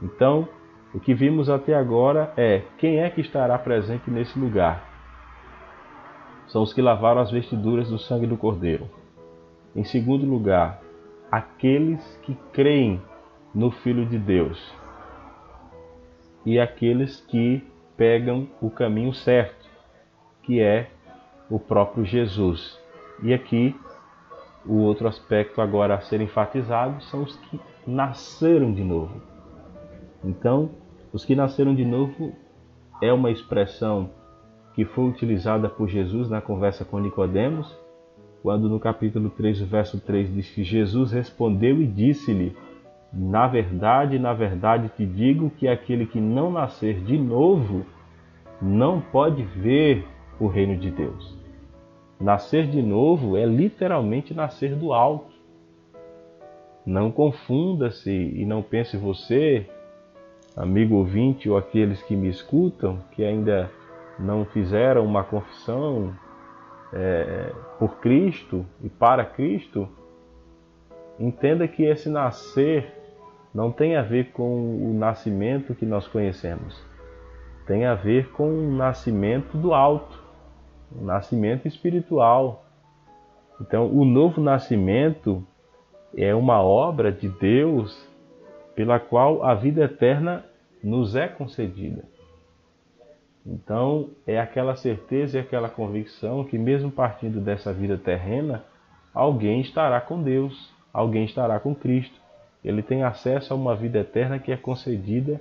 Então, 0.00 0.48
o 0.94 1.00
que 1.00 1.14
vimos 1.14 1.48
até 1.48 1.74
agora 1.74 2.32
é 2.36 2.62
quem 2.76 2.98
é 3.00 3.08
que 3.08 3.20
estará 3.20 3.58
presente 3.58 4.10
nesse 4.10 4.38
lugar. 4.38 4.90
São 6.48 6.62
os 6.62 6.74
que 6.74 6.82
lavaram 6.82 7.20
as 7.20 7.30
vestiduras 7.30 7.88
do 7.88 7.98
sangue 7.98 8.26
do 8.26 8.36
Cordeiro. 8.36 8.90
Em 9.74 9.84
segundo 9.84 10.26
lugar, 10.26 10.82
aqueles 11.30 12.20
que 12.22 12.36
creem 12.52 13.00
no 13.54 13.70
Filho 13.70 14.04
de 14.04 14.18
Deus. 14.18 14.74
E 16.44 16.60
aqueles 16.60 17.22
que 17.22 17.66
pegam 17.96 18.48
o 18.60 18.68
caminho 18.68 19.14
certo, 19.14 19.66
que 20.42 20.60
é 20.60 20.90
o 21.48 21.58
próprio 21.58 22.04
Jesus. 22.04 22.78
E 23.22 23.32
aqui, 23.32 23.74
o 24.66 24.76
outro 24.76 25.08
aspecto 25.08 25.62
agora 25.62 25.94
a 25.94 26.00
ser 26.02 26.20
enfatizado 26.20 27.02
são 27.04 27.22
os 27.22 27.34
que 27.36 27.58
nasceram 27.86 28.74
de 28.74 28.84
novo. 28.84 29.22
Então, 30.22 30.81
os 31.12 31.24
que 31.24 31.34
nasceram 31.34 31.74
de 31.74 31.84
novo 31.84 32.32
é 33.00 33.12
uma 33.12 33.30
expressão 33.30 34.10
que 34.74 34.84
foi 34.84 35.04
utilizada 35.04 35.68
por 35.68 35.88
Jesus 35.88 36.30
na 36.30 36.40
conversa 36.40 36.84
com 36.84 36.98
Nicodemos, 36.98 37.76
quando 38.42 38.68
no 38.68 38.80
capítulo 38.80 39.28
3, 39.28 39.60
verso 39.60 40.00
3 40.00 40.34
diz 40.34 40.50
que 40.50 40.64
Jesus 40.64 41.12
respondeu 41.12 41.80
e 41.82 41.86
disse-lhe: 41.86 42.56
Na 43.12 43.46
verdade, 43.46 44.18
na 44.18 44.32
verdade 44.32 44.90
te 44.96 45.04
digo 45.04 45.50
que 45.50 45.68
aquele 45.68 46.06
que 46.06 46.20
não 46.20 46.50
nascer 46.50 47.00
de 47.00 47.18
novo 47.18 47.84
não 48.60 49.00
pode 49.00 49.42
ver 49.42 50.06
o 50.40 50.46
reino 50.46 50.76
de 50.76 50.90
Deus. 50.90 51.36
Nascer 52.18 52.66
de 52.66 52.80
novo 52.80 53.36
é 53.36 53.44
literalmente 53.44 54.32
nascer 54.32 54.74
do 54.74 54.92
alto. 54.92 55.32
Não 56.86 57.10
confunda-se 57.10 58.10
e 58.10 58.46
não 58.46 58.62
pense 58.62 58.96
você 58.96 59.68
amigo 60.56 60.96
ouvinte 60.96 61.48
ou 61.48 61.56
aqueles 61.56 62.02
que 62.02 62.14
me 62.14 62.28
escutam 62.28 62.98
que 63.12 63.24
ainda 63.24 63.70
não 64.18 64.44
fizeram 64.44 65.04
uma 65.04 65.24
confissão 65.24 66.14
é, 66.92 67.52
por 67.78 67.96
Cristo 67.96 68.66
e 68.82 68.88
para 68.88 69.24
Cristo, 69.24 69.88
entenda 71.18 71.66
que 71.66 71.82
esse 71.82 72.08
nascer 72.08 72.92
não 73.54 73.70
tem 73.70 73.96
a 73.96 74.02
ver 74.02 74.32
com 74.32 74.90
o 74.90 74.94
nascimento 74.94 75.74
que 75.74 75.86
nós 75.86 76.06
conhecemos, 76.06 76.82
tem 77.66 77.86
a 77.86 77.94
ver 77.94 78.30
com 78.32 78.48
o 78.48 78.72
nascimento 78.72 79.56
do 79.56 79.72
alto, 79.72 80.22
o 80.94 81.04
nascimento 81.04 81.66
espiritual. 81.66 82.64
Então, 83.60 83.86
o 83.86 84.04
novo 84.04 84.40
nascimento 84.40 85.44
é 86.16 86.34
uma 86.34 86.60
obra 86.62 87.12
de 87.12 87.28
Deus 87.28 88.11
pela 88.74 88.98
qual 88.98 89.44
a 89.44 89.54
vida 89.54 89.84
eterna 89.84 90.44
nos 90.82 91.14
é 91.14 91.28
concedida. 91.28 92.04
Então, 93.44 94.10
é 94.26 94.38
aquela 94.38 94.76
certeza 94.76 95.36
e 95.36 95.40
aquela 95.40 95.68
convicção 95.68 96.44
que, 96.44 96.56
mesmo 96.56 96.90
partindo 96.90 97.40
dessa 97.40 97.72
vida 97.72 97.98
terrena, 97.98 98.64
alguém 99.12 99.60
estará 99.60 100.00
com 100.00 100.22
Deus, 100.22 100.72
alguém 100.92 101.24
estará 101.24 101.58
com 101.58 101.74
Cristo. 101.74 102.20
Ele 102.64 102.82
tem 102.82 103.02
acesso 103.02 103.52
a 103.52 103.56
uma 103.56 103.74
vida 103.74 103.98
eterna 103.98 104.38
que 104.38 104.52
é 104.52 104.56
concedida 104.56 105.40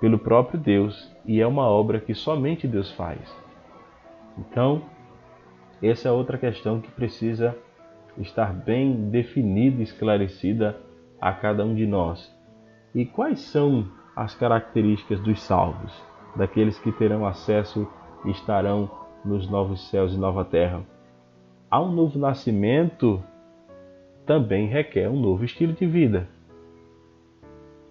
pelo 0.00 0.18
próprio 0.18 0.58
Deus 0.58 1.10
e 1.24 1.40
é 1.40 1.46
uma 1.46 1.68
obra 1.68 2.00
que 2.00 2.14
somente 2.14 2.66
Deus 2.66 2.90
faz. 2.92 3.20
Então, 4.36 4.82
essa 5.80 6.08
é 6.08 6.12
outra 6.12 6.36
questão 6.36 6.80
que 6.80 6.90
precisa 6.90 7.56
estar 8.18 8.52
bem 8.52 9.10
definida 9.10 9.80
e 9.80 9.84
esclarecida 9.84 10.76
a 11.24 11.32
cada 11.32 11.64
um 11.64 11.74
de 11.74 11.86
nós. 11.86 12.30
E 12.94 13.06
quais 13.06 13.40
são 13.40 13.88
as 14.14 14.34
características 14.34 15.18
dos 15.20 15.40
salvos, 15.40 15.90
daqueles 16.36 16.78
que 16.78 16.92
terão 16.92 17.24
acesso 17.24 17.88
e 18.26 18.30
estarão 18.30 18.90
nos 19.24 19.48
novos 19.48 19.88
céus 19.88 20.12
e 20.12 20.18
nova 20.18 20.44
terra? 20.44 20.82
Há 21.70 21.80
um 21.80 21.90
novo 21.90 22.18
nascimento 22.18 23.24
também 24.26 24.66
requer 24.66 25.08
um 25.08 25.18
novo 25.18 25.46
estilo 25.46 25.72
de 25.72 25.86
vida. 25.86 26.28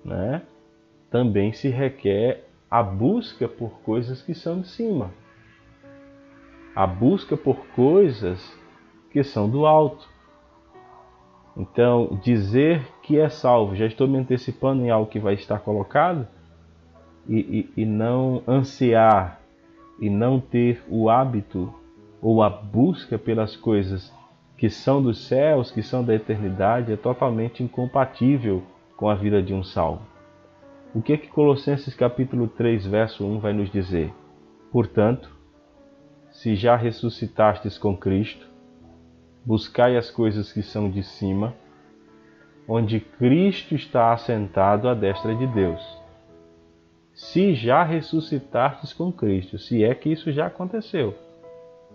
Né? 0.06 0.44
Também 1.10 1.54
se 1.54 1.70
requer 1.70 2.48
a 2.70 2.84
busca 2.84 3.48
por 3.48 3.80
coisas 3.80 4.22
que 4.22 4.36
são 4.36 4.62
de 4.62 4.68
cima. 4.68 5.10
A 6.76 6.86
busca 6.86 7.36
por 7.36 7.66
coisas 7.76 8.56
que 9.10 9.24
são 9.24 9.50
do 9.50 9.66
alto. 9.66 10.08
Então, 11.56 12.20
dizer 12.24 12.82
que 13.04 13.20
é 13.20 13.30
salvo, 13.30 13.76
já 13.76 13.86
estou 13.86 14.08
me 14.08 14.18
antecipando 14.18 14.84
em 14.84 14.90
algo 14.90 15.10
que 15.10 15.20
vai 15.20 15.36
estar 15.36 15.60
colocado, 15.60 16.28
e, 17.28 17.70
e, 17.78 17.82
e 17.84 17.86
não 17.86 18.44
ansiar 18.48 19.40
e 20.00 20.10
não 20.10 20.40
ter 20.40 20.84
o 20.90 21.10
hábito 21.10 21.74
ou 22.22 22.42
a 22.42 22.50
busca 22.50 23.18
pelas 23.18 23.56
coisas 23.56 24.14
que 24.58 24.70
são 24.70 25.02
dos 25.02 25.28
céus, 25.28 25.72
que 25.72 25.82
são 25.82 26.04
da 26.04 26.14
eternidade, 26.16 26.92
é 26.92 26.96
totalmente 26.96 27.64
incompatível 27.64 28.64
com 28.96 29.10
a 29.10 29.16
vida 29.16 29.42
de 29.42 29.54
um 29.54 29.64
salvo. 29.64 30.02
O 30.94 31.02
que 31.02 31.14
é 31.14 31.18
que 31.18 31.28
Colossenses 31.28 31.96
capítulo 31.96 32.48
3, 32.48 32.86
verso 32.86 33.26
1 33.26 33.40
vai 33.40 33.52
nos 33.52 33.70
dizer? 33.70 34.14
Portanto, 34.72 35.36
se 36.32 36.56
já 36.56 36.76
ressuscitastes 36.76 37.78
com 37.78 37.98
Cristo, 37.98 38.48
buscai 39.46 39.98
as 39.98 40.10
coisas 40.10 40.52
que 40.52 40.62
são 40.62 40.90
de 40.90 41.04
cima, 41.04 41.54
onde 42.68 43.00
Cristo 43.00 43.76
está 43.76 44.14
assentado 44.14 44.88
à 44.88 44.94
destra 44.94 45.36
de 45.36 45.48
Deus. 45.48 45.82
Se 47.14 47.54
já 47.54 47.84
ressuscitastes 47.84 48.94
com 48.94 49.12
Cristo, 49.12 49.58
se 49.58 49.84
é 49.84 49.94
que 49.94 50.12
isso 50.12 50.32
já 50.32 50.48
aconteceu. 50.48 51.14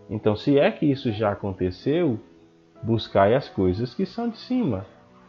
Então, 0.09 0.37
se 0.37 0.59
é 0.59 0.71
que 0.71 0.87
isso 0.87 1.11
já 1.13 1.33
aconteceu, 1.33 2.19
buscai 2.83 3.35
as 3.35 3.49
coisas 3.49 3.95
que 3.95 4.07
são 4.07 4.29
de 4.29 4.39
cima. 4.39 4.87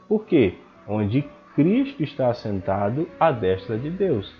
Por 0.07 0.25
quê? 0.25 0.55
Onde 0.87 1.23
Cristo 1.55 2.03
está 2.03 2.29
assentado 2.29 3.07
à 3.19 3.31
destra 3.31 3.77
de 3.77 3.89
Deus. 3.89 4.33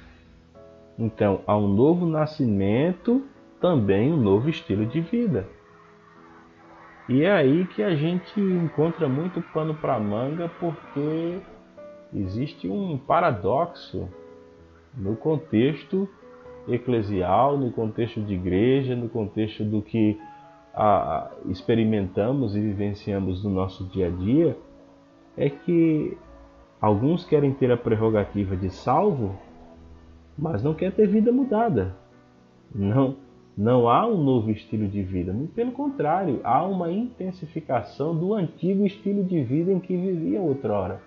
Então, 0.98 1.42
há 1.48 1.58
um 1.58 1.68
novo 1.68 2.06
nascimento, 2.06 3.26
também 3.60 4.12
um 4.12 4.18
novo 4.18 4.50
estilo 4.50 4.86
de 4.86 5.02
vida. 5.02 5.48
E 7.10 7.24
é 7.24 7.32
aí 7.32 7.66
que 7.68 7.84
a 7.84 7.93
gente 7.95 8.39
encontra 8.39 9.10
muito 9.10 9.41
pano 9.53 9.74
para 9.74 9.99
manga, 9.99 10.49
porque 10.60 11.39
existe 12.14 12.70
um 12.70 12.97
paradoxo 12.97 14.07
no 14.95 15.16
contexto 15.16 16.07
eclesial, 16.68 17.57
no 17.57 17.72
contexto 17.72 18.22
de 18.22 18.36
igreja, 18.36 18.95
no 18.95 19.10
contexto 19.10 19.66
do 19.66 19.82
que 19.82 20.18
experimentamos 21.47 22.55
e 22.55 22.62
vivenciamos 22.62 23.43
no 23.43 23.49
nosso 23.49 23.84
dia 23.86 24.07
a 24.07 24.10
dia, 24.10 24.57
é 25.36 25.49
que 25.49 26.18
Alguns 26.82 27.26
querem 27.26 27.53
ter 27.53 27.70
a 27.72 27.78
prerrogativa 27.78 28.55
de 28.55 28.70
salvo, 28.70 29.36
mas 30.38 30.64
não 30.64 30.74
quer 30.74 30.93
ter 30.93 31.07
vida 31.07 31.30
mudada. 31.30 31.93
Não, 32.74 33.18
não 33.60 33.89
há 33.89 34.07
um 34.07 34.24
novo 34.24 34.49
estilo 34.51 34.88
de 34.88 35.03
vida. 35.03 35.36
Pelo 35.53 35.74
contrário, 35.74 36.39
há 36.45 36.64
uma 36.64 36.89
intensificação 36.89 38.16
do 38.16 38.34
antigo 38.34 38.86
estilo 38.86 39.22
de 39.22 39.43
vida 39.43 39.70
em 39.70 39.82
que 39.82 39.97
viviam 39.97 40.45
outrora. 40.45 41.01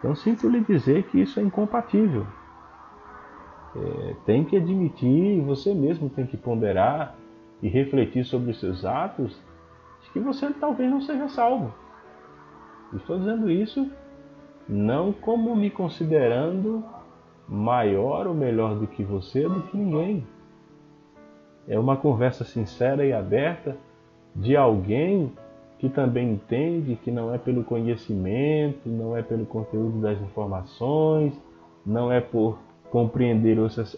Então 0.00 0.16
sinto 0.16 0.48
lhe 0.48 0.64
dizer 0.64 1.04
que 1.04 1.20
isso 1.20 1.38
é 1.38 1.44
incompatível. 1.44 2.26
É, 3.76 4.16
tem 4.24 4.44
que 4.44 4.56
admitir, 4.56 5.40
você 5.42 5.72
mesmo 5.72 6.10
tem 6.10 6.26
que 6.26 6.36
ponderar 6.36 7.14
e 7.62 7.68
refletir 7.68 8.24
sobre 8.24 8.50
os 8.50 8.58
seus 8.58 8.84
atos, 8.84 9.40
de 10.02 10.10
que 10.10 10.18
você 10.18 10.52
talvez 10.54 10.90
não 10.90 11.00
seja 11.00 11.28
salvo. 11.28 11.72
Estou 12.92 13.16
dizendo 13.16 13.48
isso 13.48 13.88
não 14.68 15.12
como 15.12 15.54
me 15.54 15.70
considerando 15.70 16.84
maior 17.48 18.26
ou 18.26 18.34
melhor 18.34 18.74
do 18.74 18.88
que 18.88 19.04
você 19.04 19.48
do 19.48 19.62
que 19.68 19.76
ninguém. 19.76 20.26
É 21.68 21.78
uma 21.78 21.96
conversa 21.96 22.44
sincera 22.44 23.04
e 23.04 23.12
aberta 23.12 23.76
de 24.34 24.56
alguém 24.56 25.32
que 25.78 25.88
também 25.88 26.32
entende 26.32 26.96
que 26.96 27.10
não 27.10 27.34
é 27.34 27.38
pelo 27.38 27.64
conhecimento, 27.64 28.88
não 28.88 29.16
é 29.16 29.22
pelo 29.22 29.44
conteúdo 29.44 30.00
das 30.00 30.20
informações, 30.20 31.34
não 31.84 32.10
é 32.10 32.20
por 32.20 32.58
compreender 32.90 33.58
essas, 33.58 33.96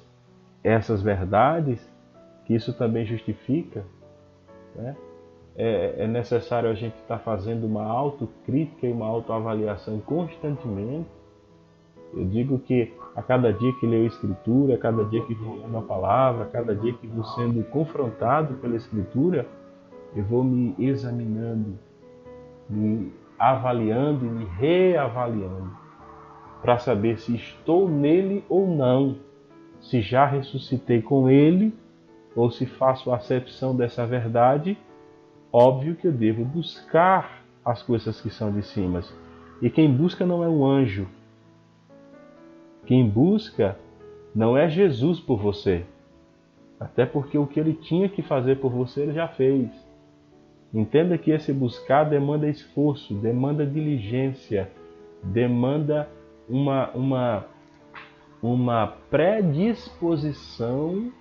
essas 0.65 1.03
verdades 1.03 1.81
que 2.47 2.55
isso 2.55 2.73
também 2.73 3.05
justifica. 3.05 3.85
Né? 4.75 4.97
é, 5.59 6.05
é 6.05 6.07
necessário 6.07 6.71
a 6.71 6.75
gente 6.75 6.95
estar 6.95 7.19
tá 7.19 7.19
fazendo 7.19 7.67
uma 7.67 7.85
autocrítica 7.85 8.87
e 8.87 8.93
uma 8.93 9.07
autoavaliação 9.07 9.99
constantemente. 9.99 11.09
Eu 12.15 12.25
digo 12.25 12.59
que 12.59 12.93
a 13.15 13.23
cada 13.23 13.53
dia 13.53 13.73
que 13.75 13.87
leio 13.87 14.05
a 14.05 14.09
Escritura, 14.09 14.75
a 14.75 14.79
cada 14.79 15.05
dia 15.05 15.23
que 15.25 15.35
vou 15.35 15.57
lendo 15.57 15.77
a 15.77 15.83
palavra, 15.83 16.45
a 16.45 16.49
cada 16.49 16.75
dia 16.75 16.93
que 16.93 17.07
vou 17.07 17.25
sendo 17.25 17.63
confrontado 17.65 18.55
pela 18.55 18.77
Escritura, 18.77 19.47
eu 20.17 20.25
vou 20.25 20.43
me 20.43 20.75
examinando, 20.79 21.79
me 22.69 23.13
avaliando 23.39 24.25
e 24.25 24.29
me 24.29 24.45
reavaliando, 24.45 25.71
para 26.63 26.79
saber 26.79 27.19
se 27.19 27.35
estou 27.37 27.89
nele 27.89 28.45
ou 28.49 28.67
não, 28.67 29.17
se 29.81 30.01
já 30.01 30.27
ressuscitei 30.27 31.03
com 31.03 31.29
ele, 31.29 31.73
ou 32.35 32.51
se 32.51 32.67
faço 32.67 33.13
acepção 33.13 33.77
dessa 33.77 34.07
verdade 34.07 34.77
Óbvio 35.53 35.97
que 35.97 36.07
eu 36.07 36.13
devo 36.13 36.45
buscar 36.45 37.43
as 37.65 37.83
coisas 37.83 38.21
que 38.21 38.29
são 38.29 38.53
de 38.53 38.63
cima. 38.63 39.03
E 39.63 39.71
quem 39.71 39.91
busca 39.91 40.27
não 40.27 40.45
é 40.45 40.49
um 40.49 40.65
anjo. 40.65 41.09
Quem 42.89 43.07
busca 43.07 43.79
não 44.35 44.57
é 44.57 44.67
Jesus 44.67 45.21
por 45.21 45.39
você. 45.39 45.85
Até 46.81 47.05
porque 47.05 47.37
o 47.37 47.47
que 47.47 47.61
ele 47.61 47.75
tinha 47.75 48.09
que 48.09 48.23
fazer 48.23 48.61
por 48.61 48.73
você, 48.73 49.03
ele 49.03 49.13
já 49.13 49.29
fez. 49.29 49.69
Entenda 50.73 51.19
que 51.19 51.31
esse 51.31 51.53
buscar 51.53 52.05
demanda 52.05 52.49
esforço, 52.49 53.13
demanda 53.13 53.67
diligência, 53.67 54.73
demanda 55.23 56.09
uma, 56.49 56.89
uma, 56.93 57.45
uma 58.43 58.87
predisposição 59.11 61.13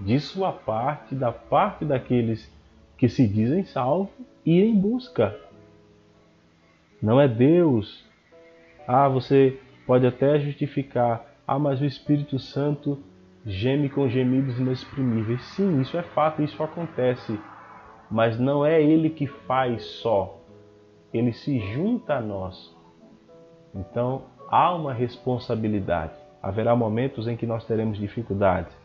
de 0.00 0.20
sua 0.20 0.52
parte, 0.52 1.14
da 1.14 1.32
parte 1.32 1.86
daqueles 1.86 2.52
que 2.98 3.08
se 3.08 3.26
dizem 3.26 3.64
salvos 3.64 4.12
ir 4.44 4.62
em 4.62 4.78
busca. 4.78 5.34
Não 7.00 7.18
é 7.18 7.26
Deus. 7.26 8.04
Ah, 8.86 9.08
você 9.08 9.58
pode 9.86 10.06
até 10.06 10.38
justificar. 10.38 11.24
Ah, 11.46 11.58
mas 11.58 11.80
o 11.80 11.84
Espírito 11.84 12.38
Santo 12.38 12.98
geme 13.44 13.88
com 13.88 14.08
gemidos 14.08 14.58
inexprimíveis. 14.58 15.42
Sim, 15.54 15.80
isso 15.80 15.96
é 15.96 16.02
fato, 16.02 16.42
isso 16.42 16.62
acontece. 16.62 17.38
Mas 18.10 18.38
não 18.38 18.64
é 18.64 18.82
Ele 18.82 19.10
que 19.10 19.26
faz 19.26 19.84
só. 19.84 20.38
Ele 21.12 21.32
se 21.32 21.58
junta 21.72 22.14
a 22.14 22.20
nós. 22.20 22.74
Então 23.74 24.22
há 24.48 24.74
uma 24.74 24.92
responsabilidade. 24.92 26.12
Haverá 26.42 26.76
momentos 26.76 27.26
em 27.26 27.36
que 27.36 27.46
nós 27.46 27.64
teremos 27.64 27.98
dificuldades, 27.98 28.76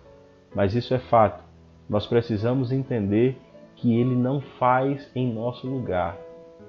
mas 0.56 0.74
isso 0.74 0.93
é 0.93 1.00
fato. 1.00 1.43
Nós 1.89 2.08
precisamos 2.08 2.72
entender 2.72 3.38
que 3.76 4.00
ele 4.00 4.16
não 4.16 4.41
faz 4.41 5.10
em 5.16 5.32
nosso 5.32 5.68
lugar, 5.68 6.18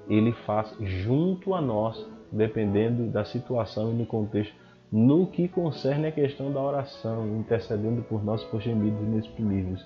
ele 0.09 0.31
faz 0.45 0.75
junto 0.79 1.53
a 1.53 1.61
nós, 1.61 2.09
dependendo 2.31 3.07
da 3.07 3.25
situação 3.25 3.91
e 3.91 3.93
no 3.93 4.05
contexto, 4.05 4.53
no 4.91 5.27
que 5.27 5.47
concerne 5.47 6.07
a 6.07 6.11
questão 6.11 6.51
da 6.51 6.61
oração, 6.61 7.25
intercedendo 7.37 8.01
por 8.03 8.23
nós 8.23 8.43
por 8.45 8.61
gemidos 8.61 9.01
inexprimíveis. 9.01 9.85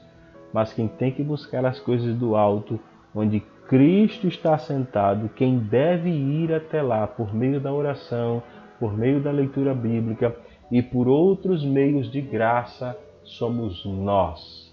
Mas 0.53 0.73
quem 0.73 0.87
tem 0.87 1.11
que 1.11 1.23
buscar 1.23 1.65
as 1.65 1.79
coisas 1.79 2.15
do 2.15 2.35
alto, 2.35 2.79
onde 3.13 3.39
Cristo 3.67 4.27
está 4.27 4.57
sentado, 4.57 5.29
quem 5.29 5.59
deve 5.59 6.09
ir 6.09 6.53
até 6.53 6.81
lá 6.81 7.05
por 7.07 7.33
meio 7.33 7.59
da 7.59 7.73
oração, 7.73 8.41
por 8.79 8.95
meio 8.95 9.21
da 9.21 9.31
leitura 9.31 9.73
bíblica 9.73 10.35
e 10.71 10.81
por 10.81 11.07
outros 11.07 11.63
meios 11.63 12.11
de 12.11 12.21
graça, 12.21 12.97
somos 13.23 13.85
nós 13.85 14.65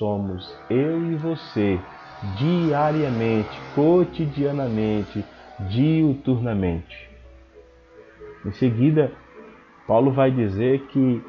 somos 0.00 0.56
eu 0.70 1.12
e 1.12 1.16
você, 1.16 1.78
diariamente, 2.38 3.50
cotidianamente, 3.74 5.22
diuturnamente. 5.68 7.10
Em 8.44 8.52
seguida, 8.52 9.12
Paulo 9.86 10.12
vai 10.12 10.30
dizer 10.30 10.86
que 10.86 11.22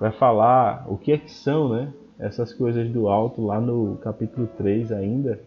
vai 0.00 0.12
falar 0.12 0.84
o 0.88 0.96
que 0.96 1.12
é 1.12 1.18
que 1.18 1.30
são, 1.30 1.68
né? 1.68 1.92
Essas 2.18 2.52
coisas 2.52 2.90
do 2.90 3.08
alto 3.08 3.44
lá 3.44 3.60
no 3.60 3.96
capítulo 3.98 4.48
3 4.56 4.90
ainda, 4.92 5.40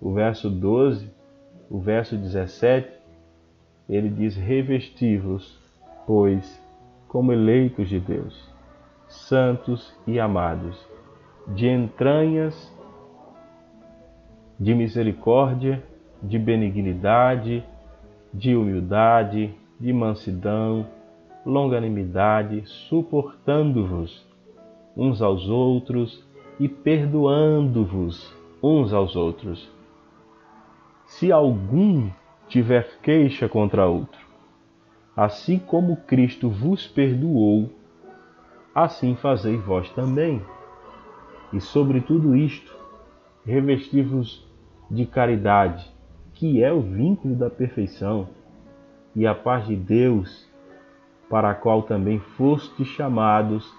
o 0.00 0.12
verso 0.12 0.50
12, 0.50 1.10
o 1.70 1.78
verso 1.78 2.16
17, 2.16 2.88
ele 3.88 4.08
diz: 4.10 4.36
Revestivos, 4.36 5.58
pois, 6.06 6.62
como 7.08 7.32
eleitos 7.32 7.88
de 7.88 7.98
Deus, 7.98 8.48
santos 9.08 9.94
e 10.06 10.20
amados, 10.20 10.86
de 11.48 11.66
entranhas 11.66 12.70
de 14.58 14.74
misericórdia, 14.74 15.82
de 16.22 16.38
benignidade, 16.38 17.64
de 18.32 18.54
humildade, 18.54 19.54
de 19.78 19.92
mansidão, 19.92 20.86
longanimidade, 21.44 22.62
suportando-vos 22.66 24.26
uns 24.96 25.22
aos 25.22 25.48
outros 25.48 26.24
e 26.58 26.68
perdoando-vos 26.68 28.34
uns 28.62 28.92
aos 28.92 29.16
outros. 29.16 29.68
Se 31.06 31.32
algum 31.32 32.10
tiver 32.48 32.98
queixa 33.02 33.48
contra 33.48 33.86
outro, 33.86 34.20
assim 35.16 35.58
como 35.58 35.96
Cristo 35.96 36.48
vos 36.48 36.86
perdoou, 36.86 37.70
assim 38.74 39.16
fazei 39.16 39.56
vós 39.56 39.90
também. 39.90 40.42
E 41.52 41.60
sobre 41.60 42.00
tudo 42.00 42.36
isto, 42.36 42.76
revesti-vos 43.44 44.46
de 44.90 45.06
caridade, 45.06 45.89
que 46.40 46.64
é 46.64 46.72
o 46.72 46.80
vínculo 46.80 47.34
da 47.34 47.50
perfeição, 47.50 48.28
e 49.14 49.26
a 49.26 49.34
paz 49.34 49.66
de 49.66 49.76
Deus, 49.76 50.48
para 51.28 51.50
a 51.50 51.54
qual 51.54 51.82
também 51.82 52.18
fostes 52.18 52.88
chamados 52.88 53.70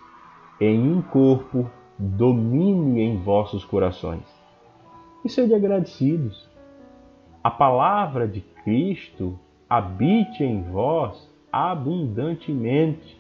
em 0.60 0.80
um 0.80 1.02
corpo, 1.02 1.68
domine 1.98 3.02
em 3.02 3.18
vossos 3.18 3.66
corações. 3.66 4.24
E 5.26 5.30
sede 5.30 5.56
agradecidos. 5.56 6.48
A 7.44 7.50
palavra 7.50 8.28
de 8.28 8.42
Cristo 8.64 9.40
habite 9.68 10.44
em 10.44 10.62
vós 10.62 11.28
abundantemente, 11.52 13.20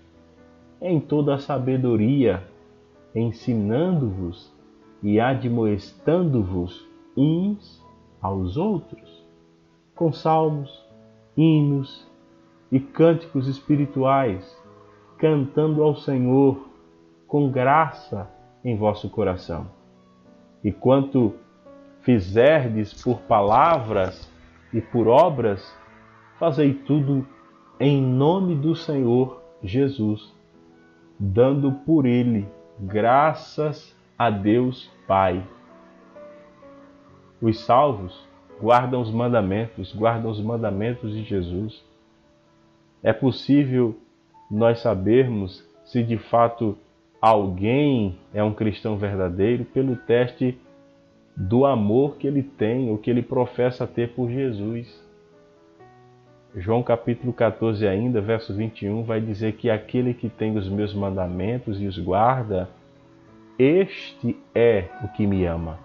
em 0.79 0.99
toda 0.99 1.33
a 1.33 1.39
sabedoria, 1.39 2.43
ensinando-vos 3.15 4.55
e 5.01 5.19
admoestando-vos 5.19 6.87
uns 7.17 7.83
aos 8.21 8.55
outros, 8.55 9.20
com 10.01 10.11
salmos, 10.11 10.83
hinos 11.37 12.09
e 12.71 12.79
cânticos 12.79 13.47
espirituais, 13.47 14.59
cantando 15.19 15.83
ao 15.83 15.95
Senhor 15.95 16.67
com 17.27 17.51
graça 17.51 18.27
em 18.65 18.75
vosso 18.75 19.07
coração. 19.11 19.67
E 20.63 20.71
quanto 20.71 21.35
fizerdes 21.99 22.99
por 23.03 23.19
palavras 23.21 24.27
e 24.73 24.81
por 24.81 25.07
obras, 25.07 25.71
fazei 26.39 26.73
tudo 26.73 27.23
em 27.79 28.01
nome 28.01 28.55
do 28.55 28.75
Senhor 28.75 29.39
Jesus, 29.61 30.33
dando 31.19 31.73
por 31.85 32.07
ele 32.07 32.49
graças 32.79 33.95
a 34.17 34.31
Deus 34.31 34.89
Pai. 35.05 35.47
Os 37.39 37.59
salvos 37.63 38.30
guardam 38.61 39.01
os 39.01 39.11
mandamentos, 39.11 39.93
guardam 39.93 40.29
os 40.29 40.39
mandamentos 40.39 41.11
de 41.11 41.23
Jesus. 41.23 41.83
É 43.01 43.11
possível 43.11 43.97
nós 44.49 44.79
sabermos 44.79 45.67
se 45.85 46.03
de 46.03 46.17
fato 46.17 46.77
alguém 47.19 48.17
é 48.33 48.43
um 48.43 48.53
cristão 48.53 48.97
verdadeiro 48.97 49.65
pelo 49.65 49.95
teste 49.95 50.57
do 51.35 51.65
amor 51.65 52.17
que 52.17 52.27
ele 52.27 52.43
tem, 52.43 52.89
ou 52.89 52.97
que 52.97 53.09
ele 53.09 53.21
professa 53.21 53.87
ter 53.87 54.13
por 54.13 54.29
Jesus. 54.29 54.87
João 56.55 56.83
capítulo 56.83 57.31
14 57.31 57.87
ainda, 57.87 58.19
verso 58.21 58.53
21, 58.53 59.03
vai 59.03 59.21
dizer 59.21 59.53
que 59.53 59.69
aquele 59.69 60.13
que 60.13 60.29
tem 60.29 60.57
os 60.57 60.67
meus 60.67 60.93
mandamentos 60.93 61.81
e 61.81 61.87
os 61.87 61.97
guarda, 61.97 62.69
este 63.57 64.37
é 64.53 64.89
o 65.03 65.07
que 65.07 65.25
me 65.25 65.45
ama. 65.45 65.79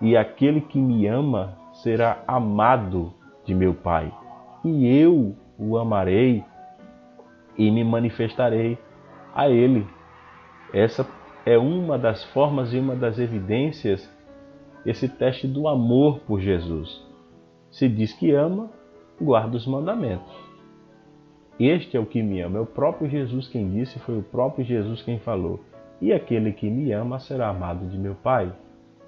E 0.00 0.16
aquele 0.16 0.60
que 0.60 0.78
me 0.78 1.06
ama 1.06 1.56
será 1.82 2.22
amado 2.26 3.12
de 3.44 3.54
meu 3.54 3.74
Pai. 3.74 4.12
E 4.64 4.86
eu 4.88 5.34
o 5.58 5.76
amarei 5.76 6.44
e 7.56 7.70
me 7.70 7.84
manifestarei 7.84 8.78
a 9.34 9.48
ele. 9.48 9.86
Essa 10.72 11.06
é 11.44 11.56
uma 11.56 11.98
das 11.98 12.24
formas 12.32 12.72
e 12.72 12.78
uma 12.78 12.94
das 12.94 13.18
evidências 13.18 14.10
esse 14.84 15.08
teste 15.08 15.46
do 15.48 15.66
amor 15.66 16.20
por 16.20 16.40
Jesus. 16.40 17.04
Se 17.70 17.88
diz 17.88 18.12
que 18.12 18.32
ama, 18.32 18.70
guarda 19.20 19.56
os 19.56 19.66
mandamentos. 19.66 20.32
Este 21.58 21.96
é 21.96 22.00
o 22.00 22.06
que 22.06 22.22
me 22.22 22.40
ama. 22.40 22.58
É 22.58 22.60
o 22.60 22.66
próprio 22.66 23.08
Jesus 23.08 23.48
quem 23.48 23.70
disse, 23.70 23.98
foi 24.00 24.18
o 24.18 24.22
próprio 24.22 24.64
Jesus 24.64 25.02
quem 25.02 25.18
falou. 25.18 25.60
E 26.00 26.12
aquele 26.12 26.52
que 26.52 26.70
me 26.70 26.92
ama 26.92 27.18
será 27.18 27.48
amado 27.48 27.86
de 27.86 27.98
meu 27.98 28.14
Pai, 28.14 28.52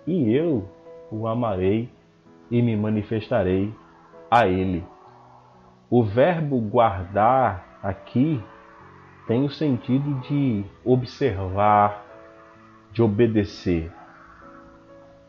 e 0.06 0.32
eu 0.32 0.66
o 1.12 1.26
amarei 1.26 1.88
e 2.50 2.62
me 2.62 2.76
manifestarei 2.76 3.72
a 4.30 4.46
ele. 4.46 4.84
O 5.90 6.02
verbo 6.02 6.60
guardar 6.60 7.78
aqui 7.82 8.42
tem 9.26 9.44
o 9.44 9.50
sentido 9.50 10.20
de 10.20 10.64
observar, 10.84 12.04
de 12.92 13.02
obedecer. 13.02 13.92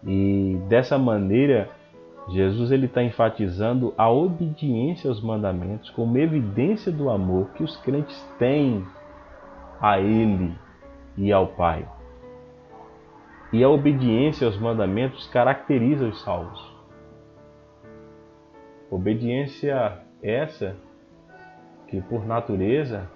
E 0.05 0.57
dessa 0.67 0.97
maneira, 0.97 1.69
Jesus 2.29 2.71
ele 2.71 2.85
está 2.85 3.03
enfatizando 3.03 3.93
a 3.97 4.09
obediência 4.09 5.09
aos 5.09 5.21
mandamentos 5.21 5.89
como 5.89 6.17
evidência 6.17 6.91
do 6.91 7.09
amor 7.09 7.49
que 7.55 7.63
os 7.63 7.75
crentes 7.77 8.21
têm 8.37 8.85
a 9.81 9.99
Ele 9.99 10.53
e 11.17 11.31
ao 11.31 11.47
Pai. 11.47 11.85
E 13.51 13.63
a 13.63 13.69
obediência 13.69 14.45
aos 14.45 14.59
mandamentos 14.59 15.27
caracteriza 15.27 16.05
os 16.05 16.21
salvos. 16.21 16.78
Obediência 18.89 19.99
essa 20.21 20.75
que, 21.87 22.01
por 22.01 22.25
natureza, 22.25 23.09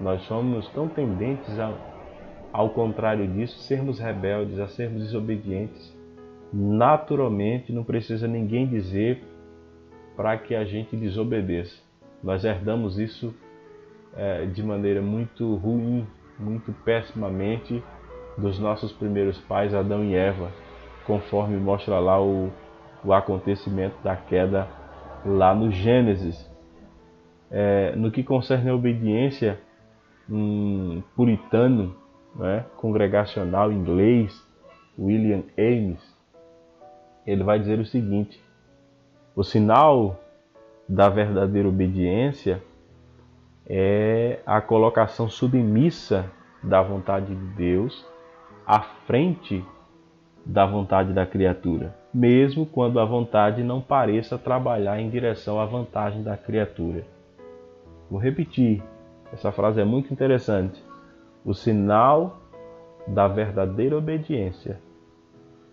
nós 0.00 0.22
somos 0.22 0.68
tão 0.70 0.88
tendentes 0.88 1.58
a, 1.58 1.72
ao 2.52 2.70
contrário 2.70 3.26
disso, 3.26 3.58
sermos 3.60 3.98
rebeldes, 3.98 4.58
a 4.58 4.66
sermos 4.68 5.02
desobedientes. 5.02 5.96
Naturalmente, 6.52 7.72
não 7.72 7.84
precisa 7.84 8.26
ninguém 8.26 8.66
dizer 8.66 9.22
para 10.16 10.36
que 10.36 10.54
a 10.54 10.64
gente 10.64 10.96
desobedeça. 10.96 11.80
Nós 12.22 12.44
herdamos 12.44 12.98
isso 12.98 13.34
é, 14.16 14.44
de 14.46 14.62
maneira 14.62 15.00
muito 15.00 15.54
ruim 15.54 16.06
muito 16.40 16.72
pessimamente 16.84 17.82
dos 18.36 18.58
nossos 18.58 18.92
primeiros 18.92 19.38
pais, 19.42 19.74
Adão 19.74 20.02
e 20.02 20.14
Eva, 20.14 20.50
conforme 21.06 21.56
mostra 21.58 21.98
lá 21.98 22.20
o, 22.20 22.50
o 23.04 23.12
acontecimento 23.12 23.96
da 24.02 24.16
queda 24.16 24.66
lá 25.24 25.54
no 25.54 25.70
Gênesis. 25.70 26.48
É, 27.50 27.94
no 27.96 28.10
que 28.10 28.22
concerne 28.22 28.70
a 28.70 28.74
obediência, 28.74 29.60
um 30.28 31.02
puritano 31.16 31.96
né, 32.36 32.64
congregacional 32.76 33.72
inglês, 33.72 34.46
William 34.98 35.42
Ames, 35.58 36.00
ele 37.26 37.42
vai 37.42 37.58
dizer 37.58 37.78
o 37.78 37.84
seguinte: 37.84 38.42
o 39.34 39.42
sinal 39.42 40.20
da 40.88 41.08
verdadeira 41.08 41.68
obediência 41.68 42.62
é 43.66 44.40
a 44.44 44.60
colocação 44.60 45.28
submissa 45.28 46.30
da 46.62 46.82
vontade 46.82 47.34
de 47.34 47.46
Deus 47.54 48.06
à 48.66 48.80
frente 48.80 49.64
da 50.44 50.66
vontade 50.66 51.12
da 51.12 51.26
criatura, 51.26 51.96
mesmo 52.12 52.66
quando 52.66 52.98
a 52.98 53.04
vontade 53.04 53.62
não 53.62 53.80
pareça 53.80 54.36
trabalhar 54.36 55.00
em 55.00 55.08
direção 55.08 55.60
à 55.60 55.64
vantagem 55.64 56.22
da 56.22 56.36
criatura. 56.36 57.04
Vou 58.10 58.20
repetir, 58.20 58.82
essa 59.32 59.52
frase 59.52 59.80
é 59.80 59.84
muito 59.84 60.12
interessante. 60.12 60.82
O 61.44 61.54
sinal 61.54 62.40
da 63.06 63.28
verdadeira 63.28 63.96
obediência 63.96 64.80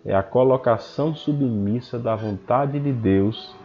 é 0.04 0.14
a 0.14 0.22
colocação 0.22 1.14
submissa 1.14 1.98
da 1.98 2.14
vontade 2.14 2.78
de 2.78 2.92
Deus 2.92 3.56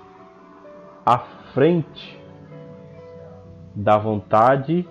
à 1.06 1.20
frente 1.54 2.20
da 3.76 3.98
vontade 3.98 4.88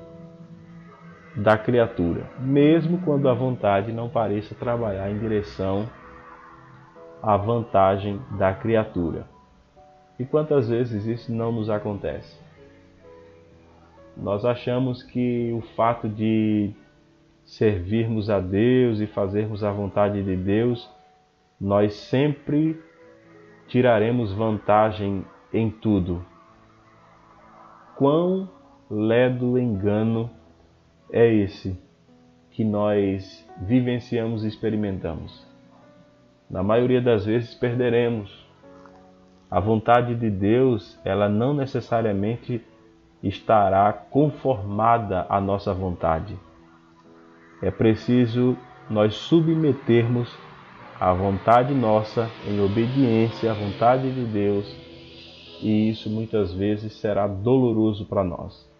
da 1.37 1.57
criatura, 1.57 2.31
mesmo 2.39 2.99
quando 2.99 3.29
a 3.29 3.35
vontade 3.35 3.93
não 3.93 4.09
pareça 4.09 4.55
trabalhar 4.55 5.11
em 5.11 5.19
direção 5.19 5.89
à 7.23 7.37
vantagem 7.37 8.21
da 8.33 8.53
criatura. 8.53 9.27
E 10.19 10.25
quantas 10.25 10.69
vezes 10.69 11.07
isso 11.07 11.33
não 11.33 11.53
nos 11.53 11.71
acontece? 11.71 12.43
nós 14.17 14.45
achamos 14.45 15.03
que 15.03 15.53
o 15.53 15.61
fato 15.75 16.09
de 16.09 16.71
servirmos 17.45 18.31
a 18.31 18.41
Deus 18.41 19.01
e 19.01 19.07
fazermos 19.07 19.65
a 19.65 19.73
vontade 19.73 20.23
de 20.23 20.37
Deus, 20.37 20.89
nós 21.61 21.95
sempre 21.95 22.81
tiraremos 23.69 24.33
vantagem 24.33 25.25
em 25.53 25.71
tudo. 25.71 26.25
Quão 27.97 28.49
ledo 28.91 29.59
engano 29.59 30.31
é 31.11 31.33
esse 31.33 31.79
que 32.51 32.65
nós 32.65 33.49
vivenciamos 33.61 34.45
e 34.45 34.49
experimentamos? 34.49 35.52
Na 36.53 36.63
maioria 36.63 37.01
das 37.01 37.25
vezes 37.25 37.55
perderemos. 37.55 38.47
A 39.51 39.59
vontade 39.59 40.15
de 40.15 40.29
Deus, 40.29 41.01
ela 41.03 41.27
não 41.27 41.55
necessariamente 41.55 42.63
estará 43.23 43.91
conformada 43.91 45.25
à 45.31 45.41
nossa 45.41 45.73
vontade. 45.73 46.39
É 47.63 47.71
preciso 47.71 48.55
nós 48.91 49.15
submetermos 49.15 50.37
a 51.01 51.13
vontade 51.15 51.73
nossa 51.73 52.29
em 52.47 52.61
obediência 52.61 53.51
à 53.51 53.55
vontade 53.55 54.13
de 54.13 54.25
Deus, 54.25 54.67
e 55.63 55.89
isso 55.89 56.11
muitas 56.11 56.53
vezes 56.53 56.93
será 56.95 57.27
doloroso 57.27 58.05
para 58.05 58.23
nós. 58.23 58.71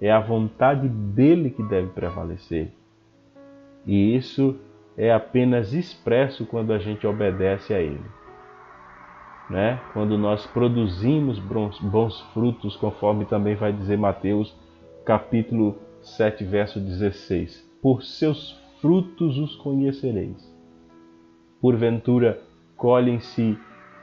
É 0.00 0.10
a 0.12 0.20
vontade 0.20 0.86
dele 0.88 1.48
que 1.48 1.62
deve 1.62 1.88
prevalecer. 1.88 2.72
E 3.86 4.14
isso 4.14 4.58
é 4.96 5.12
apenas 5.12 5.72
expresso 5.72 6.46
quando 6.46 6.72
a 6.72 6.78
gente 6.78 7.06
obedece 7.06 7.74
a 7.74 7.80
ele. 7.80 8.04
Né? 9.50 9.80
Quando 9.92 10.16
nós 10.16 10.46
produzimos 10.46 11.38
bons 11.38 12.20
frutos, 12.32 12.76
conforme 12.76 13.24
também 13.26 13.54
vai 13.54 13.72
dizer 13.72 13.96
Mateus, 13.96 14.56
capítulo 15.04 15.76
7, 16.02 16.44
verso 16.44 16.80
16. 16.80 17.64
Por 17.80 18.02
seus 18.02 18.58
frutos 18.80 19.38
os 19.38 19.54
conhecereis. 19.56 20.54
Porventura, 21.60 22.40
colhem-se 22.76 23.58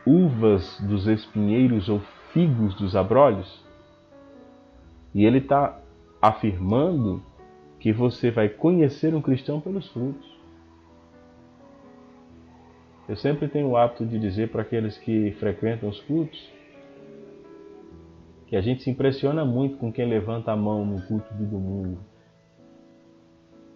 uvas 0.06 0.80
dos 0.82 1.08
espinheiros 1.08 1.90
ou 1.90 2.00
figos 2.32 2.76
dos 2.76 2.96
abrolhos? 2.96 3.64
E 5.14 5.26
ele 5.26 5.40
está 5.40 5.80
afirmando 6.22 7.22
que 7.80 7.92
você 7.92 8.32
vai 8.32 8.48
conhecer 8.48 9.14
um 9.14 9.22
cristão 9.22 9.60
pelos 9.60 9.88
frutos. 9.90 10.33
Eu 13.14 13.18
sempre 13.18 13.48
tenho 13.48 13.68
o 13.68 13.78
hábito 13.78 14.08
de 14.08 14.18
dizer 14.18 14.50
para 14.50 14.64
aqueles 14.64 14.98
que 14.98 15.34
frequentam 15.34 15.88
os 15.88 16.02
cultos 16.02 16.52
que 18.48 18.56
a 18.56 18.62
gente 18.62 18.82
se 18.82 18.90
impressiona 18.90 19.46
muito 19.46 19.78
com 19.78 19.94
quem 19.94 20.10
levanta 20.10 20.52
a 20.52 20.56
mão 20.56 20.84
no 20.84 21.00
culto 21.04 21.32
de 21.36 21.46
domingo, 21.46 22.00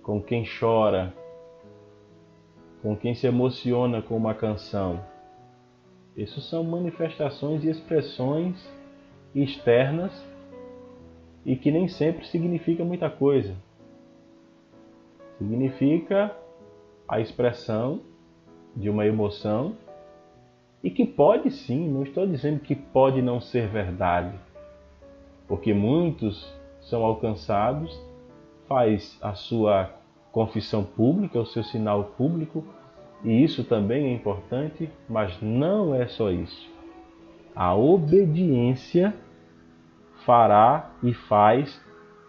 com 0.02 0.20
quem 0.20 0.44
chora, 0.44 1.14
com 2.82 2.98
quem 2.98 3.14
se 3.14 3.28
emociona 3.28 4.02
com 4.02 4.18
uma 4.18 4.34
canção. 4.34 5.06
Isso 6.16 6.42
são 6.42 6.64
manifestações 6.64 7.64
e 7.64 7.70
expressões 7.70 8.68
externas 9.36 10.12
e 11.46 11.56
que 11.56 11.70
nem 11.70 11.88
sempre 11.88 12.26
significa 12.26 12.84
muita 12.84 13.08
coisa. 13.08 13.56
Significa 15.38 16.36
a 17.08 17.20
expressão 17.20 18.02
de 18.78 18.90
uma 18.90 19.06
emoção 19.06 19.76
e 20.84 20.92
que 20.92 21.06
pode 21.06 21.50
sim, 21.52 21.90
não 21.90 22.04
estou 22.04 22.28
dizendo 22.28 22.60
que 22.60 22.76
pode 22.76 23.22
não 23.22 23.42
ser 23.42 23.68
verdade, 23.68 24.34
porque 25.48 25.74
muitos 25.74 26.56
são 26.82 27.04
alcançados, 27.04 28.00
faz 28.68 29.18
a 29.22 29.34
sua 29.34 29.92
confissão 30.32 30.84
pública, 30.84 31.40
o 31.40 31.46
seu 31.46 31.64
sinal 31.64 32.04
público, 32.18 32.64
e 33.24 33.44
isso 33.44 33.64
também 33.64 34.06
é 34.06 34.14
importante, 34.14 34.90
mas 35.10 35.42
não 35.42 35.96
é 35.96 36.08
só 36.08 36.30
isso. 36.30 36.70
A 37.56 37.76
obediência 37.76 39.16
fará 40.26 40.92
e 41.02 41.14
faz 41.14 41.82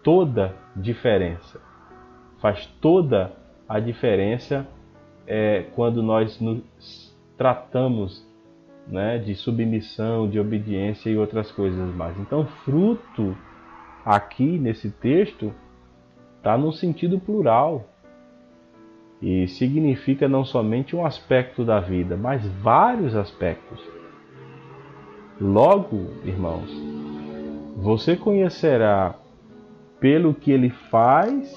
toda 0.02 0.54
diferença. 0.74 1.60
Faz 2.40 2.66
toda 2.80 3.32
a 3.68 3.78
diferença 3.78 4.66
é, 5.28 5.66
quando 5.74 6.02
nós 6.02 6.40
nos 6.40 7.14
tratamos 7.36 8.26
né, 8.88 9.18
de 9.18 9.34
submissão, 9.34 10.26
de 10.26 10.40
obediência 10.40 11.10
e 11.10 11.18
outras 11.18 11.52
coisas 11.52 11.94
mais. 11.94 12.18
Então, 12.18 12.46
fruto 12.64 13.36
aqui 14.04 14.58
nesse 14.58 14.90
texto 14.90 15.52
está 16.38 16.56
no 16.56 16.72
sentido 16.72 17.20
plural 17.20 17.84
e 19.20 19.46
significa 19.48 20.26
não 20.26 20.44
somente 20.46 20.96
um 20.96 21.04
aspecto 21.04 21.62
da 21.62 21.78
vida, 21.78 22.16
mas 22.16 22.46
vários 22.62 23.14
aspectos. 23.14 23.78
Logo, 25.38 26.06
irmãos, 26.24 26.70
você 27.76 28.16
conhecerá 28.16 29.14
pelo 30.00 30.32
que 30.32 30.50
ele 30.50 30.70
faz 30.70 31.54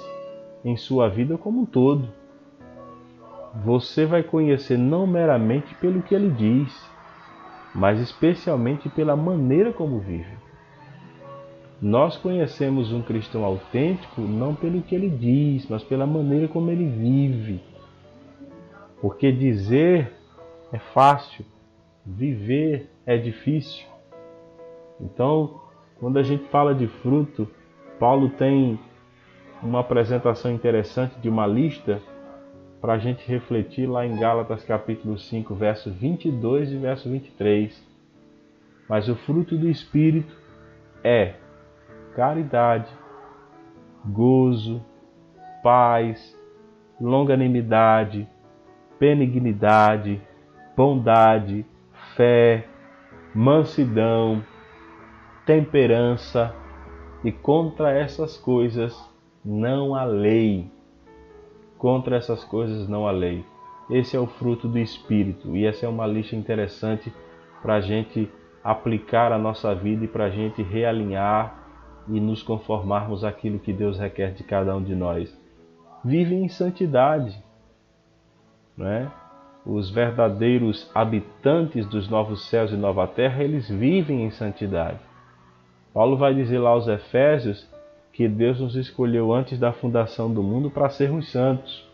em 0.66 0.76
sua 0.76 1.08
vida 1.08 1.38
como 1.38 1.62
um 1.62 1.66
todo 1.66 2.21
você 3.54 4.06
vai 4.06 4.24
conhecer 4.24 4.78
não 4.78 5.06
meramente 5.06 5.76
pelo 5.76 6.02
que 6.02 6.16
ele 6.16 6.30
diz, 6.30 6.90
mas 7.76 8.00
especialmente 8.00 8.90
pela 8.90 9.16
maneira 9.16 9.74
como 9.74 10.00
vive. 10.00 10.38
Nós 11.82 12.16
conhecemos 12.16 12.94
um 12.94 13.02
cristão 13.02 13.44
autêntico 13.44 14.22
não 14.22 14.54
pelo 14.54 14.82
que 14.82 14.94
ele 14.94 15.10
diz, 15.10 15.68
mas 15.68 15.84
pela 15.84 16.06
maneira 16.06 16.48
como 16.48 16.70
ele 16.70 16.86
vive. 16.86 17.62
Porque 19.02 19.32
dizer 19.32 20.14
é 20.72 20.78
fácil, 20.78 21.44
viver 22.06 22.90
é 23.06 23.18
difícil. 23.18 23.86
Então, 25.00 25.60
quando 26.00 26.18
a 26.18 26.24
gente 26.24 26.46
fala 26.50 26.76
de 26.76 26.88
fruto, 26.88 27.48
Paulo 28.00 28.30
tem 28.30 28.80
uma 29.62 29.80
apresentação 29.80 30.52
interessante 30.52 31.20
de 31.20 31.28
uma 31.28 31.48
lista 31.48 32.02
para 32.82 32.94
a 32.94 32.98
gente 32.98 33.26
refletir 33.28 33.88
lá 33.88 34.06
em 34.06 34.18
Gálatas 34.18 34.66
capítulo 34.66 35.18
5, 35.18 35.54
verso 35.54 35.92
22 35.92 36.72
e 36.72 36.78
verso 36.78 37.08
23. 37.08 37.82
Mas 38.90 39.08
o 39.08 39.16
fruto 39.16 39.56
do 39.56 39.70
Espírito 39.70 40.36
é 41.04 41.36
caridade, 42.16 42.92
gozo, 44.04 44.84
paz, 45.62 46.36
longanimidade, 47.00 48.28
benignidade, 49.00 50.20
bondade, 50.76 51.64
fé, 52.16 52.66
mansidão, 53.34 54.44
temperança, 55.46 56.54
e 57.24 57.32
contra 57.32 57.92
essas 57.92 58.36
coisas 58.36 58.98
não 59.46 59.94
há 59.94 60.04
lei. 60.04 60.72
Contra 61.82 62.16
essas 62.16 62.44
coisas 62.44 62.88
não 62.88 63.08
há 63.08 63.12
lei. 63.12 63.44
Esse 63.90 64.16
é 64.16 64.20
o 64.20 64.28
fruto 64.28 64.68
do 64.68 64.78
Espírito 64.78 65.58
e 65.58 65.66
essa 65.66 65.84
é 65.84 65.90
uma 65.90 66.06
lista 66.06 66.36
interessante 66.36 67.12
para 67.60 67.74
a 67.74 67.82
gente 67.82 68.30
aplicar 68.64 69.32
a 69.32 69.40
nossa 69.40 69.74
vida 69.74 70.06
e 70.06 70.08
para 70.08 70.26
a 70.26 70.30
gente 70.30 70.62
realinhar 70.62 71.58
e 72.08 72.20
nos 72.20 72.44
conformarmos 72.44 73.24
àquilo 73.24 73.58
que 73.58 73.74
Deus 73.74 73.98
requer 73.98 74.32
de 74.32 74.44
cada 74.44 74.76
um 74.78 74.84
de 74.84 74.94
nós. 74.94 75.36
Vive 76.06 76.36
em 76.36 76.48
santidade. 76.50 77.36
Né? 78.78 79.12
Os 79.66 79.90
verdadeiros 79.90 80.88
habitantes 80.94 81.88
dos 81.88 82.08
novos 82.08 82.48
céus 82.48 82.72
e 82.72 82.76
nova 82.76 83.08
terra, 83.08 83.44
eles 83.44 83.68
vivem 83.68 84.24
em 84.24 84.30
santidade. 84.30 85.00
Paulo 85.92 86.16
vai 86.16 86.36
dizer 86.36 86.60
lá 86.60 86.70
aos 86.70 86.88
Efésios 86.88 87.68
que 88.14 88.28
Deus 88.28 88.60
nos 88.60 88.76
escolheu 88.76 89.34
antes 89.34 89.58
da 89.58 89.72
fundação 89.72 90.34
do 90.34 90.44
mundo 90.44 90.70
para 90.70 90.90
sermos 90.90 91.32
santos. 91.32 91.86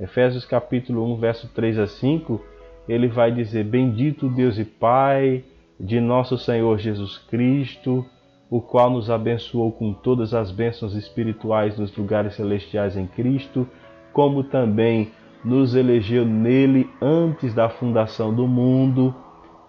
Efésios 0.00 0.44
capítulo 0.44 1.04
1, 1.14 1.16
verso 1.18 1.48
3 1.54 1.78
a 1.78 1.86
5, 1.86 2.40
ele 2.88 3.08
vai 3.08 3.30
dizer: 3.30 3.64
Bendito 3.64 4.28
Deus 4.28 4.58
e 4.58 4.64
Pai 4.64 5.44
de 5.78 6.00
nosso 6.00 6.38
Senhor 6.38 6.78
Jesus 6.78 7.18
Cristo, 7.18 8.04
o 8.50 8.60
qual 8.60 8.90
nos 8.90 9.10
abençoou 9.10 9.72
com 9.72 9.92
todas 9.92 10.32
as 10.32 10.50
bênçãos 10.50 10.94
espirituais 10.94 11.78
nos 11.78 11.94
lugares 11.96 12.34
celestiais 12.34 12.96
em 12.96 13.06
Cristo, 13.06 13.68
como 14.12 14.44
também 14.44 15.12
nos 15.44 15.74
elegeu 15.74 16.24
nele 16.24 16.88
antes 17.02 17.52
da 17.52 17.68
fundação 17.68 18.34
do 18.34 18.46
mundo, 18.46 19.14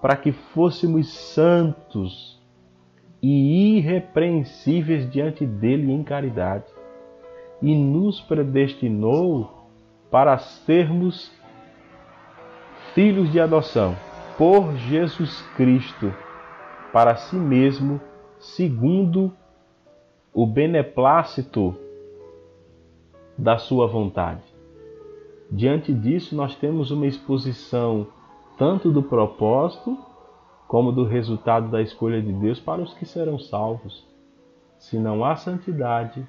para 0.02 0.16
que 0.16 0.32
fôssemos 0.32 1.10
santos 1.14 2.35
e 3.28 3.78
irrepreensíveis 3.78 5.10
diante 5.10 5.48
dele 5.48 5.92
em 5.92 6.04
caridade, 6.04 6.66
e 7.60 7.76
nos 7.76 8.22
predestinou 8.22 9.68
para 10.12 10.38
sermos 10.38 11.32
filhos 12.94 13.32
de 13.32 13.40
adoção 13.40 13.96
por 14.38 14.76
Jesus 14.76 15.42
Cristo, 15.58 16.14
para 16.94 17.16
si 17.16 17.36
mesmo, 17.36 18.00
segundo 18.38 19.34
o 20.32 20.46
beneplácito 20.46 21.76
da 23.36 23.58
sua 23.58 23.88
vontade. 23.88 24.44
Diante 25.50 25.92
disso, 25.92 26.36
nós 26.36 26.54
temos 26.56 26.92
uma 26.92 27.08
exposição 27.08 28.06
tanto 28.56 28.92
do 28.92 29.02
propósito 29.02 29.98
como 30.76 30.92
do 30.92 31.06
resultado 31.06 31.70
da 31.70 31.82
escolha 31.82 32.22
de 32.22 32.34
Deus 32.34 32.60
para 32.60 32.82
os 32.82 32.94
que 32.96 33.06
serão 33.06 33.40
salvos. 33.40 34.06
Se 34.78 35.00
não 35.00 35.24
há 35.24 35.34
santidade, 35.38 36.28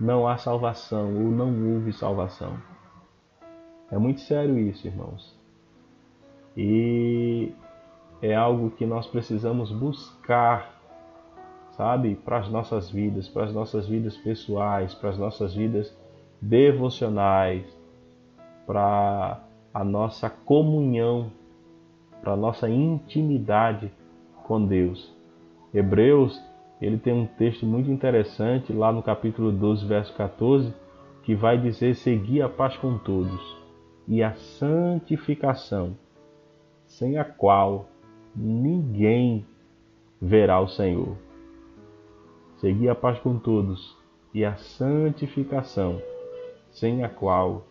não 0.00 0.26
há 0.26 0.38
salvação 0.38 1.14
ou 1.14 1.30
não 1.30 1.74
houve 1.74 1.92
salvação. 1.92 2.56
É 3.90 3.98
muito 3.98 4.22
sério 4.22 4.58
isso, 4.58 4.86
irmãos. 4.86 5.38
E 6.56 7.52
é 8.22 8.34
algo 8.34 8.70
que 8.70 8.86
nós 8.86 9.06
precisamos 9.06 9.70
buscar, 9.70 10.80
sabe, 11.72 12.14
para 12.14 12.38
as 12.38 12.48
nossas 12.48 12.90
vidas, 12.90 13.28
para 13.28 13.44
as 13.44 13.52
nossas 13.52 13.86
vidas 13.86 14.16
pessoais, 14.16 14.94
para 14.94 15.10
as 15.10 15.18
nossas 15.18 15.54
vidas 15.54 15.94
devocionais, 16.40 17.66
para 18.66 19.38
a 19.74 19.84
nossa 19.84 20.30
comunhão, 20.30 21.30
para 22.24 22.34
nossa 22.34 22.68
intimidade 22.70 23.92
com 24.44 24.64
Deus. 24.64 25.14
Hebreus, 25.72 26.42
ele 26.80 26.96
tem 26.96 27.12
um 27.12 27.26
texto 27.26 27.66
muito 27.66 27.90
interessante 27.90 28.72
lá 28.72 28.90
no 28.90 29.02
capítulo 29.02 29.52
12, 29.52 29.86
verso 29.86 30.14
14, 30.16 30.72
que 31.22 31.34
vai 31.34 31.58
dizer: 31.58 31.94
"Segui 31.94 32.40
a 32.40 32.48
paz 32.48 32.76
com 32.78 32.96
todos 32.96 33.56
e 34.08 34.22
a 34.22 34.32
santificação, 34.34 35.96
sem 36.86 37.18
a 37.18 37.24
qual 37.24 37.86
ninguém 38.34 39.44
verá 40.20 40.60
o 40.60 40.68
Senhor. 40.68 41.16
Segui 42.56 42.88
a 42.88 42.94
paz 42.94 43.18
com 43.18 43.38
todos 43.38 43.96
e 44.32 44.44
a 44.44 44.56
santificação, 44.56 46.00
sem 46.70 47.04
a 47.04 47.08
qual 47.08 47.66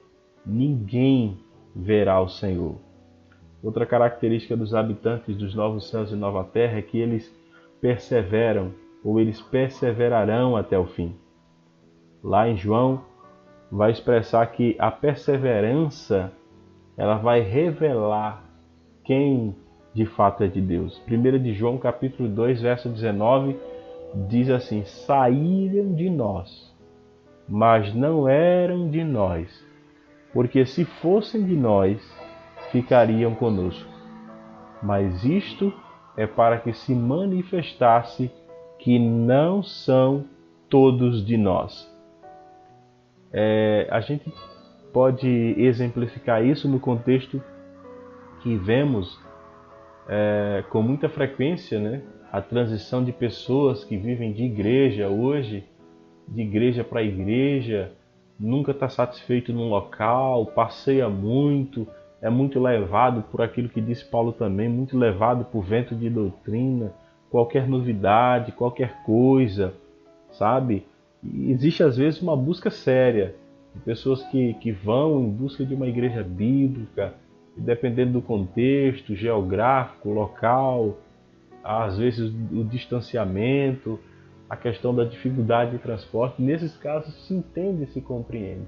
ninguém 0.46 1.40
verá 1.76 2.22
o 2.22 2.30
Senhor. 2.30 2.93
Outra 3.64 3.86
característica 3.86 4.58
dos 4.58 4.76
habitantes 4.76 5.38
dos 5.38 5.56
novos 5.56 5.90
céus 5.90 6.12
e 6.12 6.16
nova 6.16 6.44
terra 6.44 6.80
é 6.80 6.82
que 6.82 7.00
eles 7.00 7.34
perseveram 7.80 8.74
ou 9.02 9.22
eles 9.22 9.42
perseverarão 9.42 10.58
até 10.58 10.78
o 10.78 10.86
fim. 10.86 11.16
Lá 12.22 12.48
em 12.50 12.58
João 12.58 13.02
vai 13.72 13.92
expressar 13.92 14.46
que 14.48 14.76
a 14.78 14.92
perseverança 14.92 16.32
ela 16.98 17.16
vai 17.18 17.40
revelar 17.40 18.44
quem 19.04 19.56
de 19.94 20.06
fato 20.06 20.44
é 20.44 20.48
de 20.48 20.60
Deus. 20.60 21.02
1 21.08 21.42
de 21.42 21.54
João 21.54 21.78
capítulo 21.78 22.28
2, 22.28 22.62
verso 22.62 22.90
19 22.90 23.56
diz 24.28 24.50
assim: 24.50 24.84
"Saíram 24.84 25.94
de 25.94 26.10
nós, 26.10 26.76
mas 27.48 27.94
não 27.94 28.28
eram 28.28 28.90
de 28.90 29.04
nós, 29.06 29.66
porque 30.34 30.66
se 30.66 30.84
fossem 30.84 31.44
de 31.46 31.56
nós, 31.56 32.02
ficariam 32.74 33.34
conosco. 33.36 33.90
Mas 34.82 35.24
isto 35.24 35.72
é 36.18 36.28
para 36.28 36.58
que 36.58 36.74
se 36.74 36.94
manifestasse 36.94 38.30
que 38.78 39.00
não 39.00 39.64
são 39.64 40.26
todos 40.70 41.26
de 41.26 41.38
nós." 41.38 41.90
É, 43.32 43.88
a 43.90 44.02
gente 44.02 44.32
pode 44.92 45.28
exemplificar 45.58 46.46
isso 46.46 46.68
no 46.68 46.80
contexto 46.80 47.42
que 48.42 48.58
vemos 48.58 49.20
é, 50.08 50.64
com 50.70 50.82
muita 50.82 51.08
frequência, 51.08 51.80
né? 51.80 52.02
A 52.32 52.42
transição 52.42 53.04
de 53.04 53.12
pessoas 53.12 53.84
que 53.84 53.96
vivem 53.96 54.34
de 54.34 54.44
igreja 54.44 55.08
hoje, 55.08 55.64
de 56.28 56.42
igreja 56.42 56.84
para 56.84 57.04
igreja, 57.04 57.92
nunca 58.40 58.72
está 58.72 58.90
satisfeito 58.90 59.54
num 59.54 59.70
local, 59.70 60.48
passeia 60.48 61.08
muito, 61.10 61.88
é 62.24 62.30
muito 62.30 62.58
levado 62.58 63.22
por 63.24 63.42
aquilo 63.42 63.68
que 63.68 63.82
disse 63.82 64.06
Paulo 64.06 64.32
também, 64.32 64.70
muito 64.70 64.98
levado 64.98 65.44
por 65.44 65.62
vento 65.62 65.94
de 65.94 66.10
doutrina, 66.10 66.94
qualquer 67.30 67.68
novidade, 67.68 68.54
qualquer 68.54 69.04
coisa, 69.04 69.74
sabe? 70.32 70.86
E 71.22 71.52
existe 71.52 71.84
às 71.84 71.98
vezes 71.98 72.22
uma 72.22 72.38
busca 72.38 72.70
séria 72.70 73.36
de 73.76 73.82
pessoas 73.82 74.24
que, 74.28 74.54
que 74.54 74.72
vão 74.72 75.22
em 75.22 75.30
busca 75.32 75.66
de 75.66 75.76
uma 75.76 75.86
igreja 75.86 76.24
bíblica, 76.24 77.14
e 77.58 77.62
dependendo 77.62 78.14
do 78.14 78.22
contexto 78.22 79.14
geográfico, 79.14 80.10
local, 80.10 80.98
às 81.62 81.98
vezes 81.98 82.34
o 82.54 82.64
distanciamento, 82.64 84.00
a 84.50 84.56
questão 84.56 84.96
da 84.96 85.04
dificuldade 85.04 85.72
de 85.72 85.78
transporte, 85.80 86.42
nesses 86.42 86.78
casos 86.78 87.14
se 87.28 87.34
entende 87.34 87.84
e 87.84 87.88
se 87.88 88.00
compreende. 88.00 88.66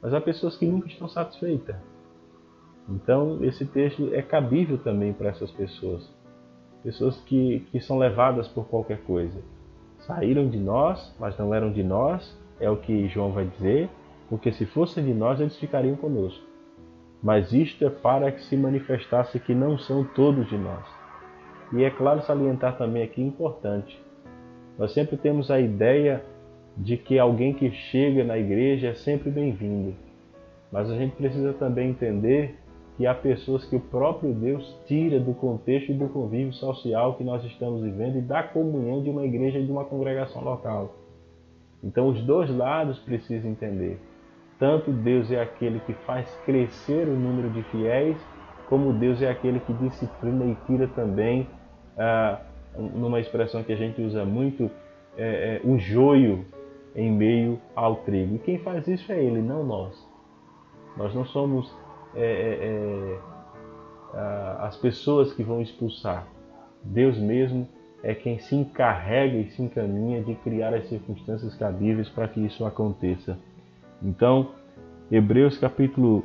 Mas 0.00 0.14
há 0.14 0.20
pessoas 0.20 0.56
que 0.56 0.64
nunca 0.64 0.86
estão 0.86 1.08
satisfeitas. 1.08 1.89
Então, 2.88 3.44
esse 3.44 3.64
texto 3.66 4.10
é 4.12 4.22
cabível 4.22 4.78
também 4.78 5.12
para 5.12 5.28
essas 5.28 5.50
pessoas. 5.50 6.10
Pessoas 6.82 7.20
que, 7.20 7.60
que 7.70 7.80
são 7.80 7.98
levadas 7.98 8.48
por 8.48 8.66
qualquer 8.66 9.02
coisa 9.02 9.40
saíram 10.00 10.48
de 10.48 10.58
nós, 10.58 11.14
mas 11.18 11.36
não 11.38 11.54
eram 11.54 11.70
de 11.70 11.82
nós, 11.82 12.36
é 12.58 12.70
o 12.70 12.76
que 12.76 13.08
João 13.08 13.32
vai 13.32 13.44
dizer, 13.44 13.88
porque 14.28 14.52
se 14.52 14.66
fossem 14.66 15.04
de 15.04 15.14
nós, 15.14 15.40
eles 15.40 15.56
ficariam 15.56 15.96
conosco. 15.96 16.44
Mas 17.22 17.52
isto 17.52 17.84
é 17.84 17.90
para 17.90 18.32
que 18.32 18.42
se 18.44 18.56
manifestasse 18.56 19.38
que 19.38 19.54
não 19.54 19.78
são 19.78 20.04
todos 20.04 20.48
de 20.48 20.56
nós. 20.56 20.84
E 21.72 21.84
é 21.84 21.90
claro 21.90 22.22
salientar 22.22 22.76
também 22.76 23.02
aqui 23.02 23.22
importante. 23.22 24.00
Nós 24.78 24.92
sempre 24.92 25.16
temos 25.16 25.50
a 25.50 25.60
ideia 25.60 26.24
de 26.76 26.96
que 26.96 27.18
alguém 27.18 27.52
que 27.52 27.70
chega 27.70 28.24
na 28.24 28.38
igreja 28.38 28.88
é 28.88 28.94
sempre 28.94 29.30
bem-vindo. 29.30 29.94
Mas 30.72 30.90
a 30.90 30.96
gente 30.96 31.14
precisa 31.16 31.52
também 31.52 31.90
entender 31.90 32.58
que 33.00 33.06
há 33.06 33.14
pessoas 33.14 33.64
que 33.64 33.74
o 33.74 33.80
próprio 33.80 34.30
Deus 34.34 34.78
tira 34.84 35.18
do 35.18 35.32
contexto 35.32 35.90
e 35.90 35.94
do 35.94 36.06
convívio 36.10 36.52
social 36.52 37.14
que 37.14 37.24
nós 37.24 37.42
estamos 37.46 37.80
vivendo 37.80 38.18
e 38.18 38.20
da 38.20 38.42
comunhão 38.42 39.02
de 39.02 39.08
uma 39.08 39.24
igreja 39.24 39.58
e 39.58 39.64
de 39.64 39.72
uma 39.72 39.86
congregação 39.86 40.44
local. 40.44 40.94
Então, 41.82 42.08
os 42.08 42.22
dois 42.26 42.54
lados 42.54 42.98
precisam 42.98 43.50
entender. 43.52 43.98
Tanto 44.58 44.92
Deus 44.92 45.32
é 45.32 45.40
aquele 45.40 45.80
que 45.80 45.94
faz 46.04 46.30
crescer 46.44 47.08
o 47.08 47.16
número 47.16 47.48
de 47.48 47.62
fiéis, 47.70 48.18
como 48.68 48.92
Deus 48.92 49.22
é 49.22 49.30
aquele 49.30 49.60
que 49.60 49.72
disciplina 49.72 50.44
e 50.44 50.54
tira 50.66 50.86
também, 50.88 51.48
ah, 51.96 52.38
numa 52.76 53.18
expressão 53.18 53.62
que 53.62 53.72
a 53.72 53.76
gente 53.76 54.02
usa 54.02 54.26
muito, 54.26 54.70
é, 55.16 55.56
é, 55.56 55.66
o 55.66 55.78
joio 55.78 56.44
em 56.94 57.10
meio 57.10 57.58
ao 57.74 57.96
trigo. 57.96 58.34
E 58.34 58.38
quem 58.40 58.58
faz 58.58 58.86
isso 58.86 59.10
é 59.10 59.24
Ele, 59.24 59.40
não 59.40 59.64
nós. 59.64 60.06
Nós 60.98 61.14
não 61.14 61.24
somos 61.24 61.74
é, 62.14 62.24
é, 62.24 63.18
é 63.18 63.30
as 64.60 64.76
pessoas 64.76 65.32
que 65.32 65.42
vão 65.42 65.60
expulsar. 65.60 66.26
Deus 66.82 67.18
mesmo 67.18 67.68
é 68.02 68.14
quem 68.14 68.38
se 68.38 68.54
encarrega 68.54 69.36
e 69.36 69.50
se 69.50 69.62
encaminha 69.62 70.22
de 70.22 70.34
criar 70.36 70.74
as 70.74 70.88
circunstâncias 70.88 71.54
cabíveis 71.56 72.08
para 72.08 72.28
que 72.28 72.40
isso 72.40 72.64
aconteça. 72.64 73.38
Então, 74.02 74.52
Hebreus 75.10 75.58
capítulo 75.58 76.24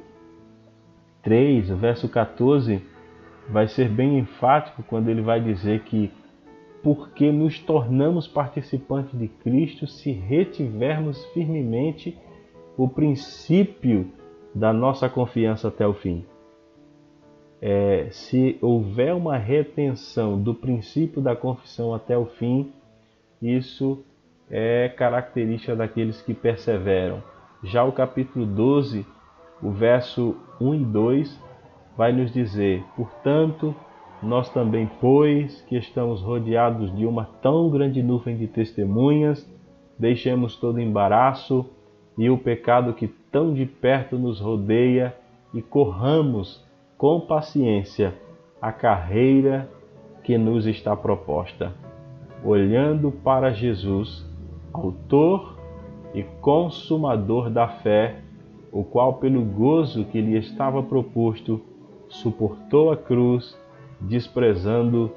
3, 1.23 1.69
verso 1.69 2.07
14, 2.07 2.81
vai 3.49 3.67
ser 3.67 3.89
bem 3.89 4.19
enfático 4.19 4.83
quando 4.83 5.09
ele 5.09 5.21
vai 5.21 5.41
dizer 5.41 5.81
que 5.83 6.11
porque 6.81 7.31
nos 7.31 7.57
tornamos 7.59 8.27
participantes 8.27 9.17
de 9.17 9.27
Cristo 9.27 9.87
se 9.87 10.11
retivermos 10.11 11.25
firmemente 11.33 12.15
o 12.77 12.87
princípio 12.87 14.11
da 14.55 14.71
nossa 14.71 15.09
confiança 15.09 15.67
até 15.67 15.85
o 15.85 15.93
fim. 15.93 16.25
É, 17.61 18.07
se 18.09 18.57
houver 18.61 19.13
uma 19.13 19.37
retenção 19.37 20.41
do 20.41 20.55
princípio 20.55 21.21
da 21.21 21.35
confissão 21.35 21.93
até 21.93 22.17
o 22.17 22.25
fim, 22.25 22.71
isso 23.41 24.01
é 24.49 24.87
característica 24.87 25.75
daqueles 25.75 26.21
que 26.21 26.33
perseveram. 26.33 27.21
Já 27.63 27.83
o 27.83 27.91
capítulo 27.91 28.45
12, 28.45 29.05
o 29.61 29.71
verso 29.71 30.37
1 30.61 30.75
e 30.75 30.85
2, 30.85 31.41
vai 31.97 32.13
nos 32.13 32.31
dizer: 32.31 32.83
Portanto, 32.95 33.75
nós 34.21 34.49
também, 34.49 34.89
pois 35.01 35.61
que 35.63 35.75
estamos 35.75 36.21
rodeados 36.21 36.95
de 36.95 37.05
uma 37.05 37.25
tão 37.41 37.69
grande 37.69 38.01
nuvem 38.01 38.37
de 38.37 38.47
testemunhas, 38.47 39.45
deixemos 39.99 40.55
todo 40.55 40.79
embaraço 40.79 41.69
e 42.17 42.29
o 42.29 42.37
pecado 42.37 42.93
que 42.93 43.07
tão 43.35 43.53
de 43.53 43.65
perto 43.65 44.17
nos 44.17 44.39
rodeia 44.39 45.13
e 45.53 45.61
corramos 45.61 46.65
com 46.97 47.19
paciência 47.19 48.15
a 48.61 48.71
carreira 48.71 49.69
que 50.23 50.37
nos 50.37 50.65
está 50.65 50.95
proposta, 50.95 51.73
olhando 52.45 53.11
para 53.11 53.51
Jesus, 53.51 54.25
Autor 54.71 55.57
e 56.13 56.23
Consumador 56.39 57.49
da 57.49 57.67
fé, 57.67 58.21
o 58.71 58.85
qual, 58.85 59.15
pelo 59.15 59.43
gozo 59.43 60.05
que 60.05 60.21
lhe 60.21 60.37
estava 60.37 60.81
proposto, 60.81 61.59
suportou 62.07 62.89
a 62.89 62.95
cruz, 62.95 63.59
desprezando 63.99 65.11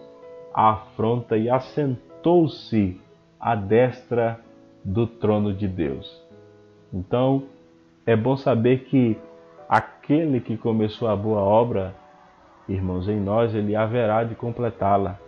a 0.53 0.71
afronta 0.71 1.39
e 1.39 1.49
assentou-se 1.49 3.01
à 3.39 3.55
destra 3.55 4.41
do 4.85 5.07
trono 5.07 5.55
de 5.55 5.69
Deus. 5.69 6.21
Então, 6.93 7.45
é 8.09 8.17
bom 8.17 8.39
saber 8.39 8.85
que 8.85 9.19
aquele 9.69 10.41
que 10.41 10.57
começou 10.57 11.09
a 11.09 11.15
boa 11.15 11.43
obra, 11.43 11.95
irmãos, 12.67 13.07
em 13.07 13.21
nós, 13.21 13.55
ele 13.55 13.77
haverá 13.77 14.25
de 14.25 14.35
completá-la. 14.35 15.19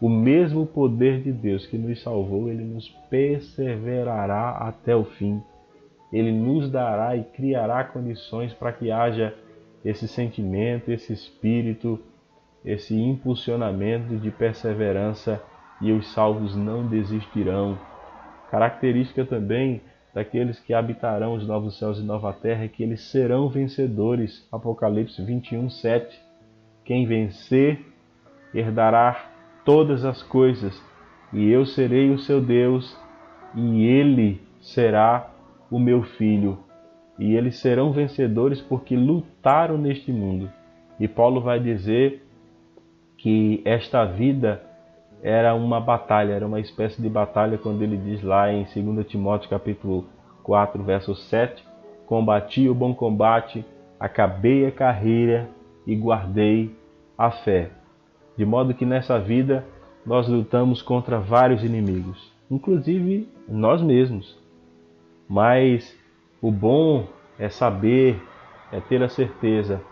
O 0.00 0.08
mesmo 0.08 0.66
poder 0.66 1.22
de 1.22 1.30
Deus 1.30 1.66
que 1.66 1.78
nos 1.78 2.02
salvou, 2.02 2.48
ele 2.48 2.64
nos 2.64 2.88
perseverará 3.08 4.56
até 4.58 4.96
o 4.96 5.04
fim. 5.04 5.40
Ele 6.12 6.32
nos 6.32 6.68
dará 6.68 7.14
e 7.14 7.22
criará 7.22 7.84
condições 7.84 8.52
para 8.52 8.72
que 8.72 8.90
haja 8.90 9.32
esse 9.84 10.08
sentimento, 10.08 10.90
esse 10.90 11.12
espírito, 11.12 11.96
esse 12.64 13.00
impulsionamento 13.00 14.16
de 14.16 14.32
perseverança 14.32 15.40
e 15.80 15.92
os 15.92 16.12
salvos 16.12 16.56
não 16.56 16.88
desistirão. 16.88 17.78
Característica 18.50 19.24
também 19.24 19.80
daqueles 20.14 20.58
que 20.60 20.74
habitarão 20.74 21.34
os 21.34 21.46
novos 21.46 21.78
céus 21.78 21.98
e 21.98 22.02
nova 22.02 22.32
terra 22.32 22.68
que 22.68 22.82
eles 22.82 23.02
serão 23.10 23.48
vencedores. 23.48 24.46
Apocalipse 24.50 25.22
21, 25.22 25.70
7. 25.70 26.20
Quem 26.84 27.06
vencer 27.06 27.80
herdará 28.54 29.30
todas 29.64 30.04
as 30.04 30.22
coisas, 30.22 30.82
e 31.32 31.48
eu 31.48 31.64
serei 31.64 32.10
o 32.10 32.18
seu 32.18 32.40
Deus, 32.40 32.96
e 33.54 33.84
ele 33.84 34.40
será 34.60 35.30
o 35.70 35.78
meu 35.78 36.02
filho. 36.02 36.58
E 37.18 37.36
eles 37.36 37.58
serão 37.58 37.92
vencedores 37.92 38.60
porque 38.60 38.96
lutaram 38.96 39.78
neste 39.78 40.10
mundo. 40.10 40.50
E 40.98 41.06
Paulo 41.06 41.40
vai 41.40 41.60
dizer 41.60 42.26
que 43.16 43.60
esta 43.64 44.04
vida 44.04 44.62
era 45.22 45.54
uma 45.54 45.80
batalha, 45.80 46.32
era 46.32 46.46
uma 46.46 46.60
espécie 46.60 47.00
de 47.00 47.08
batalha 47.08 47.58
quando 47.58 47.82
ele 47.82 47.96
diz 47.96 48.22
lá 48.22 48.52
em 48.52 48.64
2 48.64 49.06
Timóteo 49.06 49.50
capítulo 49.50 50.06
4, 50.42 50.82
verso 50.82 51.14
7, 51.14 51.62
combati 52.06 52.68
o 52.68 52.74
bom 52.74 52.94
combate, 52.94 53.64
acabei 53.98 54.66
a 54.66 54.72
carreira 54.72 55.48
e 55.86 55.94
guardei 55.94 56.74
a 57.16 57.30
fé. 57.30 57.70
De 58.36 58.46
modo 58.46 58.72
que 58.72 58.86
nessa 58.86 59.18
vida 59.18 59.64
nós 60.06 60.26
lutamos 60.26 60.80
contra 60.80 61.18
vários 61.18 61.62
inimigos, 61.62 62.32
inclusive 62.50 63.28
nós 63.46 63.82
mesmos. 63.82 64.38
Mas 65.28 65.96
o 66.40 66.50
bom 66.50 67.06
é 67.38 67.48
saber, 67.48 68.20
é 68.72 68.80
ter 68.80 69.02
a 69.02 69.08
certeza 69.08 69.82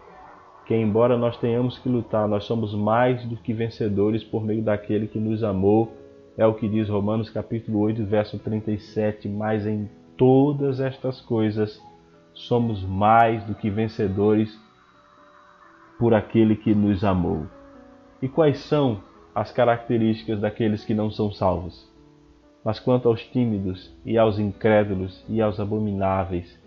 que, 0.69 0.77
embora 0.77 1.17
nós 1.17 1.35
tenhamos 1.39 1.79
que 1.79 1.89
lutar, 1.89 2.29
nós 2.29 2.45
somos 2.45 2.75
mais 2.75 3.25
do 3.25 3.39
que 3.39 3.55
vencedores 3.55 4.23
por 4.23 4.45
meio 4.45 4.63
daquele 4.63 5.07
que 5.07 5.19
nos 5.19 5.43
amou. 5.43 5.91
É 6.37 6.47
o 6.47 6.53
que 6.53 6.69
diz 6.69 6.91
Romanos 6.91 7.31
capítulo 7.31 7.79
8, 7.81 8.05
verso 8.05 8.39
37. 8.39 9.31
Mas 9.31 9.67
em 9.67 9.89
todas 10.15 10.79
estas 10.79 11.23
coisas 11.23 11.83
somos 12.35 12.85
mais 12.85 13.43
do 13.45 13.55
que 13.55 13.71
vencedores 13.71 14.61
por 15.99 16.13
aquele 16.13 16.55
que 16.55 16.75
nos 16.75 17.03
amou. 17.03 17.47
E 18.21 18.29
quais 18.29 18.59
são 18.59 19.01
as 19.35 19.51
características 19.51 20.39
daqueles 20.39 20.85
que 20.85 20.93
não 20.93 21.11
são 21.11 21.33
salvos? 21.33 21.91
Mas 22.63 22.79
quanto 22.79 23.09
aos 23.09 23.25
tímidos 23.25 23.91
e 24.05 24.19
aos 24.19 24.39
incrédulos 24.39 25.25
e 25.31 25.41
aos 25.41 25.59
abomináveis 25.59 26.63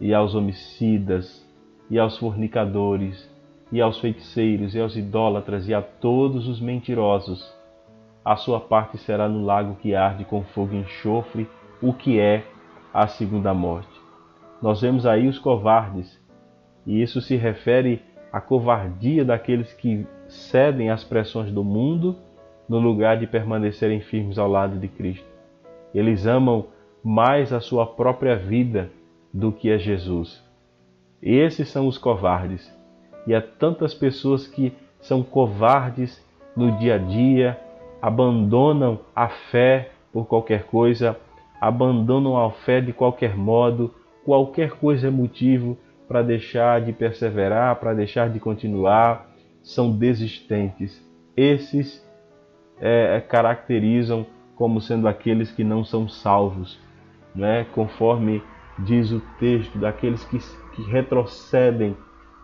e 0.00 0.14
aos 0.14 0.36
homicidas 0.36 1.44
e 1.90 1.98
aos 1.98 2.16
fornicadores 2.16 3.28
e 3.72 3.80
aos 3.80 4.00
feiticeiros, 4.00 4.74
e 4.74 4.80
aos 4.80 4.96
idólatras, 4.96 5.68
e 5.68 5.74
a 5.74 5.80
todos 5.80 6.48
os 6.48 6.60
mentirosos. 6.60 7.54
A 8.24 8.36
sua 8.36 8.60
parte 8.60 8.98
será 8.98 9.28
no 9.28 9.44
lago 9.44 9.76
que 9.76 9.94
arde 9.94 10.24
com 10.24 10.42
fogo 10.42 10.74
e 10.74 10.78
enxofre, 10.78 11.48
o 11.80 11.92
que 11.92 12.18
é 12.18 12.44
a 12.92 13.06
segunda 13.06 13.54
morte. 13.54 14.00
Nós 14.60 14.80
vemos 14.80 15.06
aí 15.06 15.26
os 15.28 15.38
covardes, 15.38 16.20
e 16.86 17.00
isso 17.00 17.20
se 17.20 17.36
refere 17.36 18.02
à 18.32 18.40
covardia 18.40 19.24
daqueles 19.24 19.72
que 19.72 20.06
cedem 20.28 20.90
às 20.90 21.02
pressões 21.02 21.50
do 21.50 21.64
mundo 21.64 22.16
no 22.68 22.78
lugar 22.78 23.18
de 23.18 23.26
permanecerem 23.26 24.00
firmes 24.00 24.38
ao 24.38 24.48
lado 24.48 24.78
de 24.78 24.86
Cristo. 24.88 25.26
Eles 25.94 26.26
amam 26.26 26.66
mais 27.02 27.52
a 27.52 27.60
sua 27.60 27.86
própria 27.86 28.36
vida 28.36 28.90
do 29.32 29.50
que 29.50 29.70
a 29.72 29.78
Jesus. 29.78 30.44
Esses 31.22 31.68
são 31.68 31.88
os 31.88 31.98
covardes 31.98 32.79
e 33.26 33.34
há 33.34 33.40
tantas 33.40 33.94
pessoas 33.94 34.46
que 34.46 34.72
são 35.00 35.22
covardes 35.22 36.24
no 36.56 36.78
dia 36.78 36.96
a 36.96 36.98
dia, 36.98 37.58
abandonam 38.00 39.00
a 39.14 39.28
fé 39.28 39.90
por 40.12 40.26
qualquer 40.26 40.64
coisa, 40.64 41.16
abandonam 41.60 42.36
a 42.36 42.50
fé 42.50 42.80
de 42.80 42.92
qualquer 42.92 43.36
modo, 43.36 43.94
qualquer 44.24 44.72
coisa 44.72 45.08
é 45.08 45.10
motivo 45.10 45.78
para 46.08 46.22
deixar 46.22 46.80
de 46.80 46.92
perseverar, 46.92 47.76
para 47.76 47.94
deixar 47.94 48.28
de 48.30 48.40
continuar, 48.40 49.30
são 49.62 49.92
desistentes. 49.92 51.00
Esses 51.36 52.04
é, 52.80 53.20
caracterizam 53.20 54.26
como 54.56 54.80
sendo 54.80 55.06
aqueles 55.06 55.50
que 55.50 55.62
não 55.62 55.84
são 55.84 56.08
salvos, 56.08 56.78
né? 57.34 57.64
conforme 57.74 58.42
diz 58.78 59.12
o 59.12 59.20
texto, 59.38 59.78
daqueles 59.78 60.24
que, 60.24 60.38
que 60.74 60.82
retrocedem 60.90 61.96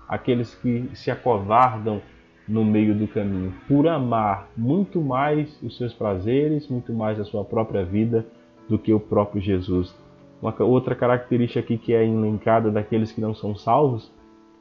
aqueles 0.08 0.54
que 0.54 0.88
se 0.94 1.10
acovardam 1.10 2.00
no 2.48 2.64
meio 2.64 2.94
do 2.94 3.08
caminho, 3.08 3.52
por 3.66 3.88
amar 3.88 4.48
muito 4.56 5.00
mais 5.00 5.60
os 5.62 5.76
seus 5.76 5.92
prazeres, 5.92 6.68
muito 6.68 6.92
mais 6.92 7.18
a 7.18 7.24
sua 7.24 7.44
própria 7.44 7.84
vida 7.84 8.24
do 8.68 8.78
que 8.78 8.92
o 8.92 9.00
próprio 9.00 9.40
Jesus. 9.40 9.94
Uma 10.40 10.54
outra 10.62 10.94
característica 10.94 11.60
aqui 11.60 11.76
que 11.76 11.92
é 11.92 12.06
elencada 12.06 12.70
daqueles 12.70 13.10
que 13.10 13.20
não 13.20 13.34
são 13.34 13.56
salvos 13.56 14.12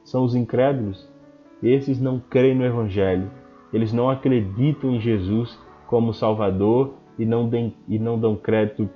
são 0.04 0.24
os 0.24 0.34
incrédulos. 0.34 1.08
Esses 1.62 2.00
não 2.00 2.18
creem 2.18 2.56
no 2.56 2.64
Evangelho, 2.64 3.30
eles 3.72 3.92
não 3.92 4.10
acreditam 4.10 4.90
em 4.90 5.00
Jesus 5.00 5.58
como 5.86 6.12
Salvador 6.12 6.94
e 7.18 7.24
não, 7.24 7.48
dem, 7.48 7.74
e 7.88 7.98
não 7.98 8.18
dão 8.18 8.36
crédito 8.36 8.88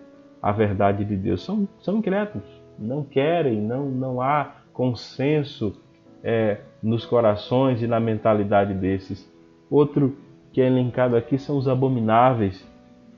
à 0.43 0.51
verdade 0.53 1.05
de 1.05 1.17
Deus. 1.17 1.45
São, 1.45 1.69
são 1.79 1.99
incrédulos, 1.99 2.47
não 2.79 3.05
querem, 3.05 3.61
não, 3.61 3.89
não 3.89 4.21
há 4.21 4.57
consenso 4.73 5.81
é, 6.23 6.59
nos 6.83 7.05
corações 7.05 7.83
e 7.83 7.87
na 7.87 8.01
mentalidade 8.01 8.75
desses. 8.75 9.29
Outro 9.71 10.17
que 10.53 10.61
é 10.61 10.67
elencado 10.67 11.17
aqui 11.17 11.39
são 11.39 11.57
os 11.57 11.69
abomináveis 11.69 12.67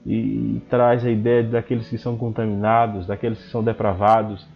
e, 0.05 0.15
e 0.57 0.63
traz 0.69 1.05
a 1.05 1.11
ideia 1.11 1.43
daqueles 1.43 1.89
que 1.89 1.99
são 1.99 2.17
contaminados, 2.17 3.07
daqueles 3.07 3.43
que 3.43 3.51
são 3.51 3.63
depravados, 3.63 4.47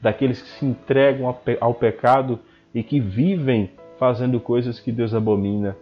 daqueles 0.00 0.40
que 0.40 0.48
se 0.48 0.64
entregam 0.66 1.26
ao, 1.26 1.34
pe 1.34 1.58
ao 1.60 1.74
pecado 1.74 2.38
e 2.74 2.82
que 2.82 3.00
vivem 3.00 3.70
fazendo 3.98 4.40
coisas 4.40 4.80
que 4.80 4.90
Deus 4.90 5.14
abomina. 5.14 5.76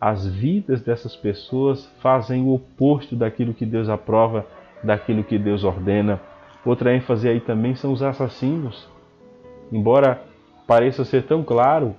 As 0.00 0.26
vidas 0.26 0.80
dessas 0.80 1.14
pessoas 1.14 1.86
fazem 2.00 2.42
o 2.42 2.54
oposto 2.54 3.14
daquilo 3.14 3.54
que 3.54 3.66
Deus 3.66 3.88
aprova, 3.88 4.46
daquilo 4.82 5.22
que 5.22 5.38
Deus 5.38 5.62
ordena. 5.62 6.20
Outra 6.64 6.94
ênfase 6.94 7.28
aí 7.28 7.40
também 7.40 7.74
são 7.74 7.92
os 7.92 8.02
assassinos. 8.02 8.88
Embora 9.70 10.22
pareça 10.66 11.04
ser 11.04 11.24
tão 11.24 11.42
claro, 11.42 11.94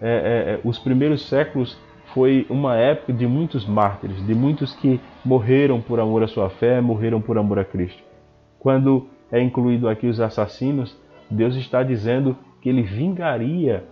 é, 0.00 0.08
é, 0.08 0.54
é, 0.54 0.60
os 0.64 0.78
primeiros 0.78 1.28
séculos 1.28 1.78
foi 2.14 2.46
uma 2.48 2.76
época 2.76 3.12
de 3.12 3.26
muitos 3.26 3.66
mártires, 3.66 4.24
de 4.26 4.34
muitos 4.34 4.74
que 4.74 5.00
morreram 5.24 5.80
por 5.80 6.00
amor 6.00 6.22
à 6.22 6.28
sua 6.28 6.48
fé, 6.48 6.80
morreram 6.80 7.20
por 7.20 7.36
amor 7.36 7.58
a 7.58 7.64
Cristo. 7.64 8.02
Quando 8.58 9.06
é 9.30 9.40
incluído 9.40 9.88
aqui 9.88 10.06
os 10.06 10.20
assassinos, 10.20 10.96
Deus 11.30 11.54
está 11.56 11.82
dizendo 11.82 12.36
que 12.60 12.68
ele 12.68 12.82
vingaria 12.82 13.84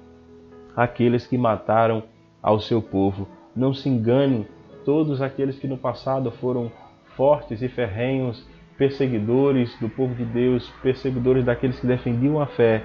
aqueles 0.74 1.26
que 1.26 1.36
mataram 1.36 2.02
ao 2.42 2.58
seu 2.58 2.80
povo. 2.80 3.28
Não 3.54 3.74
se 3.74 3.88
enganem, 3.88 4.46
todos 4.84 5.20
aqueles 5.20 5.58
que 5.58 5.66
no 5.66 5.76
passado 5.76 6.30
foram 6.30 6.70
fortes 7.16 7.62
e 7.62 7.68
ferrenhos 7.68 8.46
perseguidores 8.76 9.74
do 9.80 9.88
povo 9.88 10.14
de 10.14 10.24
Deus, 10.24 10.70
perseguidores 10.82 11.44
daqueles 11.44 11.80
que 11.80 11.86
defendiam 11.86 12.40
a 12.40 12.46
fé, 12.46 12.82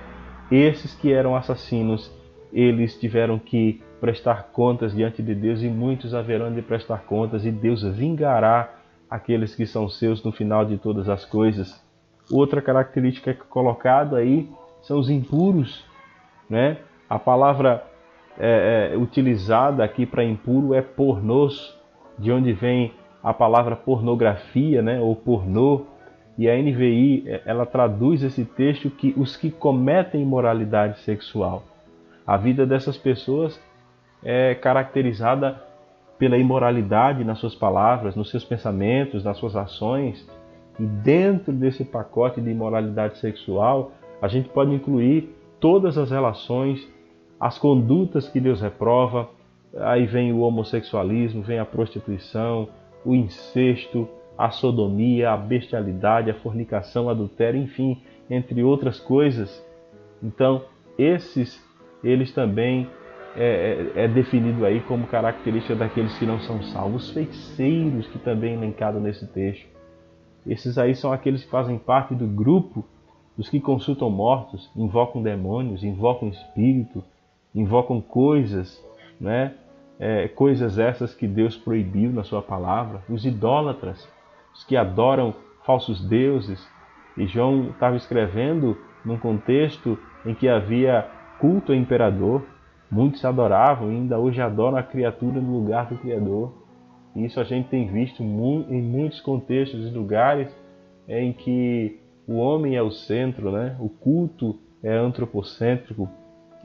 esses 0.51 0.93
que 0.93 1.13
eram 1.13 1.35
assassinos, 1.35 2.11
eles 2.51 2.99
tiveram 2.99 3.39
que 3.39 3.81
prestar 4.01 4.49
contas 4.51 4.93
diante 4.93 5.23
de 5.23 5.33
Deus 5.33 5.61
e 5.61 5.69
muitos 5.69 6.13
haverão 6.13 6.53
de 6.53 6.61
prestar 6.61 7.03
contas 7.03 7.45
e 7.45 7.51
Deus 7.51 7.83
vingará 7.83 8.73
aqueles 9.09 9.55
que 9.55 9.65
são 9.65 9.87
seus 9.87 10.23
no 10.23 10.31
final 10.31 10.65
de 10.65 10.77
todas 10.77 11.07
as 11.07 11.23
coisas. 11.23 11.81
Outra 12.29 12.61
característica 12.61 13.31
é 13.31 13.33
colocada 13.33 14.17
aí 14.17 14.49
são 14.81 14.99
os 14.99 15.09
impuros, 15.09 15.85
né? 16.49 16.77
A 17.09 17.19
palavra 17.19 17.83
é, 18.39 18.91
é, 18.93 18.97
utilizada 18.97 19.83
aqui 19.83 20.05
para 20.05 20.23
impuro 20.23 20.73
é 20.73 20.81
pornôs, 20.81 21.77
de 22.17 22.31
onde 22.31 22.53
vem 22.53 22.93
a 23.23 23.33
palavra 23.33 23.75
pornografia, 23.75 24.81
né? 24.81 24.99
Ou 24.99 25.15
pornô, 25.15 25.85
e 26.37 26.49
a 26.49 26.55
NVI 26.55 27.23
é, 27.27 27.41
ela 27.45 27.65
traduz 27.65 28.23
esse 28.23 28.45
texto 28.45 28.89
que 28.89 29.13
os 29.17 29.35
que 29.35 29.51
cometem 29.51 30.21
imoralidade 30.21 30.99
sexual. 30.99 31.63
A 32.25 32.37
vida 32.37 32.65
dessas 32.65 32.97
pessoas 32.97 33.59
é 34.23 34.55
caracterizada 34.55 35.61
pela 36.17 36.37
imoralidade 36.37 37.23
nas 37.23 37.39
suas 37.39 37.55
palavras, 37.55 38.15
nos 38.15 38.29
seus 38.29 38.43
pensamentos, 38.43 39.23
nas 39.23 39.37
suas 39.37 39.55
ações. 39.55 40.27
E 40.79 40.83
dentro 40.83 41.51
desse 41.51 41.83
pacote 41.83 42.39
de 42.39 42.49
imoralidade 42.49 43.17
sexual, 43.17 43.91
a 44.21 44.27
gente 44.27 44.47
pode 44.49 44.73
incluir 44.73 45.35
todas 45.59 45.97
as 45.97 46.11
relações, 46.11 46.87
as 47.39 47.57
condutas 47.57 48.29
que 48.29 48.39
Deus 48.39 48.61
reprova. 48.61 49.29
Aí 49.77 50.05
vem 50.05 50.31
o 50.31 50.41
homossexualismo, 50.41 51.41
vem 51.41 51.57
a 51.57 51.65
prostituição, 51.65 52.69
o 53.03 53.15
incesto, 53.15 54.07
a 54.37 54.49
sodomia, 54.49 55.31
a 55.31 55.37
bestialidade, 55.37 56.31
a 56.31 56.35
fornicação, 56.35 57.09
adultério, 57.09 57.61
enfim, 57.61 58.01
entre 58.29 58.63
outras 58.63 58.99
coisas. 58.99 59.63
Então, 60.21 60.63
esses, 60.97 61.63
eles 62.03 62.33
também 62.33 62.87
é, 63.35 63.91
é, 63.95 64.03
é, 64.03 64.07
definido 64.07 64.65
aí 64.65 64.81
como 64.81 65.07
característica 65.07 65.75
daqueles 65.75 66.17
que 66.17 66.25
não 66.25 66.39
são 66.39 66.61
salvos, 66.63 67.07
os 67.07 67.13
feiticeiros 67.13 68.07
que 68.07 68.19
também 68.19 68.53
é 68.53 68.57
elencado 68.57 68.99
nesse 68.99 69.25
texto. 69.27 69.67
Esses 70.45 70.77
aí 70.77 70.95
são 70.95 71.13
aqueles 71.13 71.43
que 71.43 71.49
fazem 71.49 71.77
parte 71.77 72.13
do 72.15 72.27
grupo 72.27 72.83
dos 73.37 73.47
que 73.47 73.59
consultam 73.59 74.09
mortos, 74.09 74.69
invocam 74.75 75.21
demônios, 75.21 75.83
invocam 75.83 76.29
espírito, 76.29 77.03
invocam 77.55 78.01
coisas, 78.01 78.83
né? 79.19 79.53
É, 79.99 80.27
coisas 80.27 80.79
essas 80.79 81.13
que 81.13 81.27
Deus 81.27 81.55
proibiu 81.55 82.11
na 82.11 82.23
sua 82.23 82.41
palavra, 82.41 83.03
os 83.07 83.23
idólatras, 83.23 84.09
os 84.61 84.63
que 84.63 84.77
adoram 84.77 85.33
falsos 85.65 86.03
deuses. 86.07 86.65
E 87.17 87.25
João 87.27 87.71
estava 87.71 87.95
escrevendo 87.97 88.77
num 89.03 89.17
contexto 89.17 89.97
em 90.25 90.33
que 90.33 90.47
havia 90.47 91.07
culto 91.39 91.71
ao 91.71 91.77
imperador, 91.77 92.43
Muitos 92.91 93.23
adoravam 93.23 93.89
e 93.89 93.95
ainda 93.95 94.19
hoje 94.19 94.41
adoram 94.41 94.77
a 94.77 94.83
criatura 94.83 95.39
no 95.39 95.57
lugar 95.57 95.87
do 95.87 95.97
Criador. 95.97 96.51
E 97.15 97.23
isso 97.23 97.39
a 97.39 97.43
gente 97.45 97.69
tem 97.69 97.87
visto 97.87 98.21
em 98.21 98.81
muitos 98.81 99.21
contextos 99.21 99.87
e 99.87 99.97
lugares 99.97 100.53
em 101.07 101.31
que 101.31 102.01
o 102.27 102.35
homem 102.35 102.75
é 102.75 102.81
o 102.81 102.91
centro, 102.91 103.49
né? 103.49 103.77
o 103.79 103.87
culto 103.87 104.59
é 104.83 104.93
antropocêntrico. 104.93 106.09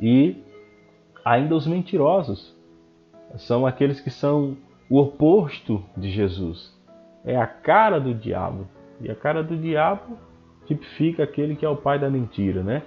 E 0.01 0.43
ainda 1.25 1.55
os 1.55 1.65
mentirosos 1.65 2.57
são 3.37 3.65
aqueles 3.65 4.01
que 4.01 4.11
são 4.11 4.57
o 4.91 4.99
oposto 4.99 5.81
de 5.97 6.11
Jesus. 6.11 6.76
É 7.27 7.37
a 7.37 7.47
cara 7.47 7.99
do 7.99 8.15
diabo. 8.15 8.69
E 9.01 9.11
a 9.11 9.15
cara 9.15 9.43
do 9.43 9.57
diabo 9.57 10.17
tipifica 10.65 11.25
aquele 11.25 11.57
que 11.57 11.67
é 11.67 11.69
o 11.69 11.77
pai 11.77 11.99
da 11.99 12.09
mentira, 12.09 12.63
né? 12.63 12.83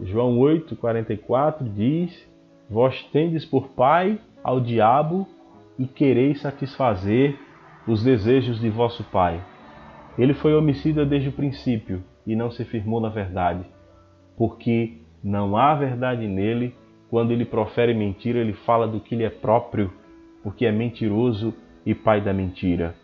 João 0.00 0.38
8:44 0.38 1.62
diz 1.72 2.26
Vós 2.68 3.00
tendes 3.12 3.44
por 3.44 3.68
pai 3.68 4.18
ao 4.42 4.60
diabo 4.60 5.26
e 5.78 5.86
quereis 5.86 6.40
satisfazer 6.40 7.38
os 7.86 8.02
desejos 8.02 8.58
de 8.58 8.68
vosso 8.68 9.04
pai. 9.04 9.40
Ele 10.18 10.34
foi 10.34 10.54
homicida 10.54 11.04
desde 11.04 11.28
o 11.28 11.32
princípio 11.32 12.02
e 12.26 12.34
não 12.34 12.50
se 12.50 12.64
firmou 12.64 13.00
na 13.00 13.08
verdade, 13.08 13.64
porque 14.36 14.98
não 15.22 15.56
há 15.56 15.74
verdade 15.74 16.26
nele. 16.26 16.74
Quando 17.08 17.30
ele 17.30 17.44
profere 17.44 17.94
mentira, 17.94 18.40
ele 18.40 18.52
fala 18.52 18.88
do 18.88 18.98
que 18.98 19.14
lhe 19.14 19.22
é 19.22 19.30
próprio, 19.30 19.92
porque 20.42 20.66
é 20.66 20.72
mentiroso 20.72 21.54
e 21.84 21.94
pai 21.94 22.20
da 22.20 22.32
mentira. 22.32 22.96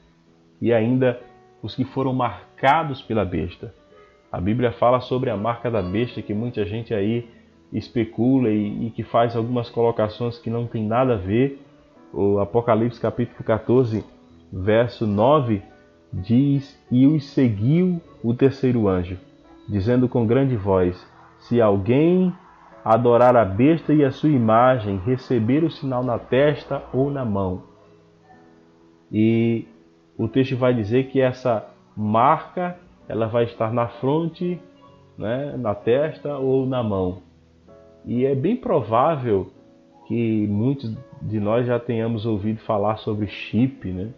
E 0.62 0.72
ainda 0.72 1.20
os 1.60 1.74
que 1.74 1.84
foram 1.84 2.14
marcados 2.14 3.02
pela 3.02 3.24
besta. 3.24 3.74
A 4.30 4.40
Bíblia 4.40 4.70
fala 4.70 5.00
sobre 5.00 5.28
a 5.28 5.36
marca 5.36 5.68
da 5.68 5.82
besta 5.82 6.22
que 6.22 6.32
muita 6.32 6.64
gente 6.64 6.94
aí 6.94 7.28
especula 7.72 8.48
e, 8.48 8.86
e, 8.86 8.90
que 8.90 9.02
faz 9.02 9.34
algumas 9.34 9.68
colocações 9.68 10.38
que 10.38 10.48
não 10.48 10.68
tem 10.68 10.86
nada 10.86 11.14
a 11.14 11.16
ver. 11.16 11.60
O 12.14 12.38
Apocalipse 12.38 13.00
capítulo 13.00 13.42
14, 13.42 14.04
verso 14.52 15.04
9 15.04 15.60
diz: 16.12 16.80
E 16.92 17.08
os 17.08 17.24
seguiu 17.30 18.00
o 18.22 18.32
terceiro 18.32 18.86
anjo, 18.86 19.18
dizendo 19.68 20.08
com 20.08 20.24
grande 20.24 20.54
voz: 20.54 21.04
Se 21.40 21.60
alguém 21.60 22.32
adorar 22.84 23.34
a 23.34 23.44
besta 23.44 23.92
e 23.92 24.04
a 24.04 24.12
sua 24.12 24.30
imagem, 24.30 25.00
receber 25.04 25.64
o 25.64 25.70
sinal 25.70 26.04
na 26.04 26.20
testa 26.20 26.84
ou 26.92 27.10
na 27.10 27.24
mão. 27.24 27.64
E 29.10 29.66
o 30.16 30.28
texto 30.28 30.56
vai 30.56 30.74
dizer 30.74 31.08
que 31.08 31.20
essa 31.20 31.68
marca 31.96 32.78
ela 33.08 33.26
vai 33.26 33.44
estar 33.44 33.72
na 33.72 33.88
fronte, 33.88 34.60
né, 35.18 35.56
na 35.56 35.74
testa 35.74 36.38
ou 36.38 36.66
na 36.66 36.82
mão. 36.82 37.22
E 38.04 38.24
é 38.24 38.34
bem 38.34 38.56
provável 38.56 39.50
que 40.06 40.46
muitos 40.46 40.96
de 41.20 41.38
nós 41.38 41.66
já 41.66 41.78
tenhamos 41.78 42.26
ouvido 42.26 42.60
falar 42.60 42.96
sobre 42.96 43.26
chip, 43.28 43.90
né? 43.90 44.10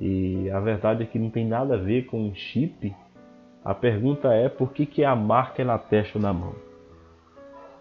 E 0.00 0.50
a 0.50 0.58
verdade 0.60 1.02
é 1.02 1.06
que 1.06 1.18
não 1.18 1.28
tem 1.28 1.46
nada 1.46 1.74
a 1.74 1.78
ver 1.78 2.06
com 2.06 2.34
chip. 2.34 2.94
A 3.62 3.74
pergunta 3.74 4.32
é 4.32 4.48
por 4.48 4.72
que, 4.72 4.86
que 4.86 5.04
a 5.04 5.14
marca 5.14 5.60
é 5.60 5.64
na 5.64 5.76
testa 5.76 6.16
ou 6.16 6.22
na 6.22 6.32
mão? 6.32 6.54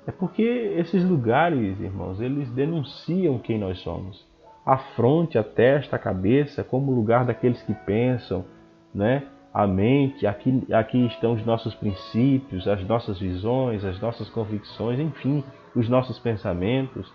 É 0.05 0.11
porque 0.11 0.41
esses 0.41 1.07
lugares, 1.07 1.79
irmãos, 1.79 2.19
eles 2.19 2.49
denunciam 2.49 3.39
quem 3.39 3.57
nós 3.57 3.79
somos. 3.79 4.27
A 4.69 4.77
fronte, 4.77 5.35
a 5.35 5.43
testa, 5.43 5.95
a 5.95 5.99
cabeça, 5.99 6.63
como 6.63 6.91
lugar 6.91 7.25
daqueles 7.25 7.59
que 7.63 7.73
pensam, 7.73 8.45
né? 8.93 9.23
a 9.51 9.65
mente, 9.65 10.27
aqui, 10.27 10.63
aqui 10.71 11.07
estão 11.07 11.33
os 11.33 11.43
nossos 11.43 11.73
princípios, 11.73 12.67
as 12.67 12.83
nossas 12.87 13.19
visões, 13.19 13.83
as 13.83 13.99
nossas 13.99 14.29
convicções, 14.29 14.99
enfim, 14.99 15.43
os 15.75 15.89
nossos 15.89 16.19
pensamentos. 16.19 17.11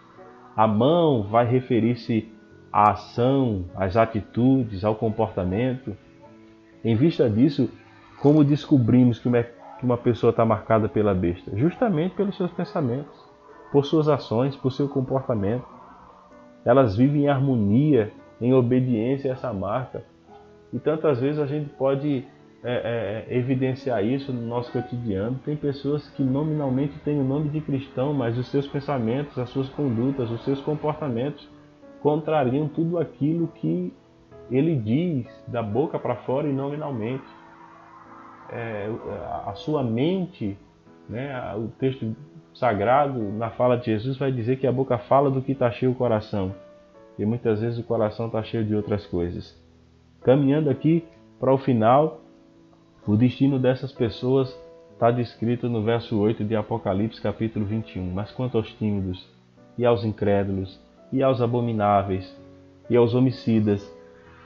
A 0.56 0.66
mão 0.66 1.22
vai 1.22 1.46
referir-se 1.46 2.28
à 2.72 2.90
ação, 2.90 3.66
às 3.76 3.96
atitudes, 3.96 4.84
ao 4.84 4.96
comportamento. 4.96 5.96
Em 6.84 6.96
vista 6.96 7.30
disso, 7.30 7.70
como 8.20 8.42
descobrimos 8.42 9.20
que 9.20 9.28
uma, 9.28 9.44
que 9.44 9.84
uma 9.84 9.96
pessoa 9.96 10.30
está 10.30 10.44
marcada 10.44 10.88
pela 10.88 11.14
besta? 11.14 11.56
Justamente 11.56 12.16
pelos 12.16 12.36
seus 12.36 12.50
pensamentos, 12.50 13.16
por 13.70 13.84
suas 13.84 14.08
ações, 14.08 14.56
por 14.56 14.72
seu 14.72 14.88
comportamento. 14.88 15.73
Elas 16.64 16.96
vivem 16.96 17.24
em 17.24 17.28
harmonia, 17.28 18.10
em 18.40 18.52
obediência 18.52 19.30
a 19.30 19.34
essa 19.34 19.52
marca 19.52 20.02
e 20.74 20.78
tantas 20.80 21.20
vezes 21.20 21.38
a 21.38 21.46
gente 21.46 21.70
pode 21.70 22.26
é, 22.64 23.26
é, 23.28 23.36
evidenciar 23.36 24.04
isso 24.04 24.32
no 24.32 24.44
nosso 24.44 24.72
cotidiano. 24.72 25.38
Tem 25.44 25.54
pessoas 25.54 26.10
que 26.10 26.22
nominalmente 26.24 26.98
têm 27.04 27.20
o 27.20 27.22
nome 27.22 27.48
de 27.48 27.60
cristão, 27.60 28.12
mas 28.12 28.36
os 28.36 28.48
seus 28.48 28.66
pensamentos, 28.66 29.38
as 29.38 29.50
suas 29.50 29.68
condutas, 29.68 30.28
os 30.32 30.42
seus 30.44 30.60
comportamentos 30.60 31.48
contrariam 32.02 32.66
tudo 32.66 32.98
aquilo 32.98 33.46
que 33.54 33.92
ele 34.50 34.74
diz 34.74 35.26
da 35.46 35.62
boca 35.62 35.96
para 35.96 36.16
fora 36.16 36.48
e 36.48 36.52
nominalmente. 36.52 37.24
É, 38.50 38.90
a 39.46 39.54
sua 39.54 39.82
mente, 39.84 40.58
né, 41.08 41.54
o 41.54 41.68
texto 41.78 42.16
sagrado 42.54 43.20
na 43.32 43.50
fala 43.50 43.76
de 43.76 43.86
Jesus 43.86 44.16
vai 44.16 44.30
dizer 44.30 44.56
que 44.56 44.66
a 44.66 44.72
boca 44.72 44.96
fala 44.96 45.30
do 45.30 45.42
que 45.42 45.52
está 45.52 45.70
cheio 45.70 45.92
o 45.92 45.94
coração. 45.94 46.54
E 47.18 47.24
muitas 47.24 47.60
vezes 47.60 47.78
o 47.78 47.84
coração 47.84 48.26
está 48.26 48.42
cheio 48.42 48.64
de 48.64 48.74
outras 48.74 49.06
coisas. 49.06 49.60
Caminhando 50.22 50.70
aqui 50.70 51.04
para 51.38 51.52
o 51.52 51.58
final, 51.58 52.20
o 53.06 53.16
destino 53.16 53.58
dessas 53.58 53.92
pessoas 53.92 54.56
está 54.92 55.10
descrito 55.10 55.68
no 55.68 55.82
verso 55.82 56.18
8 56.18 56.44
de 56.44 56.56
Apocalipse, 56.56 57.20
capítulo 57.20 57.66
21. 57.66 58.10
Mas 58.12 58.30
quanto 58.30 58.56
aos 58.56 58.72
tímidos, 58.72 59.28
e 59.76 59.84
aos 59.84 60.04
incrédulos, 60.04 60.80
e 61.12 61.22
aos 61.22 61.42
abomináveis, 61.42 62.34
e 62.88 62.96
aos 62.96 63.14
homicidas, 63.14 63.92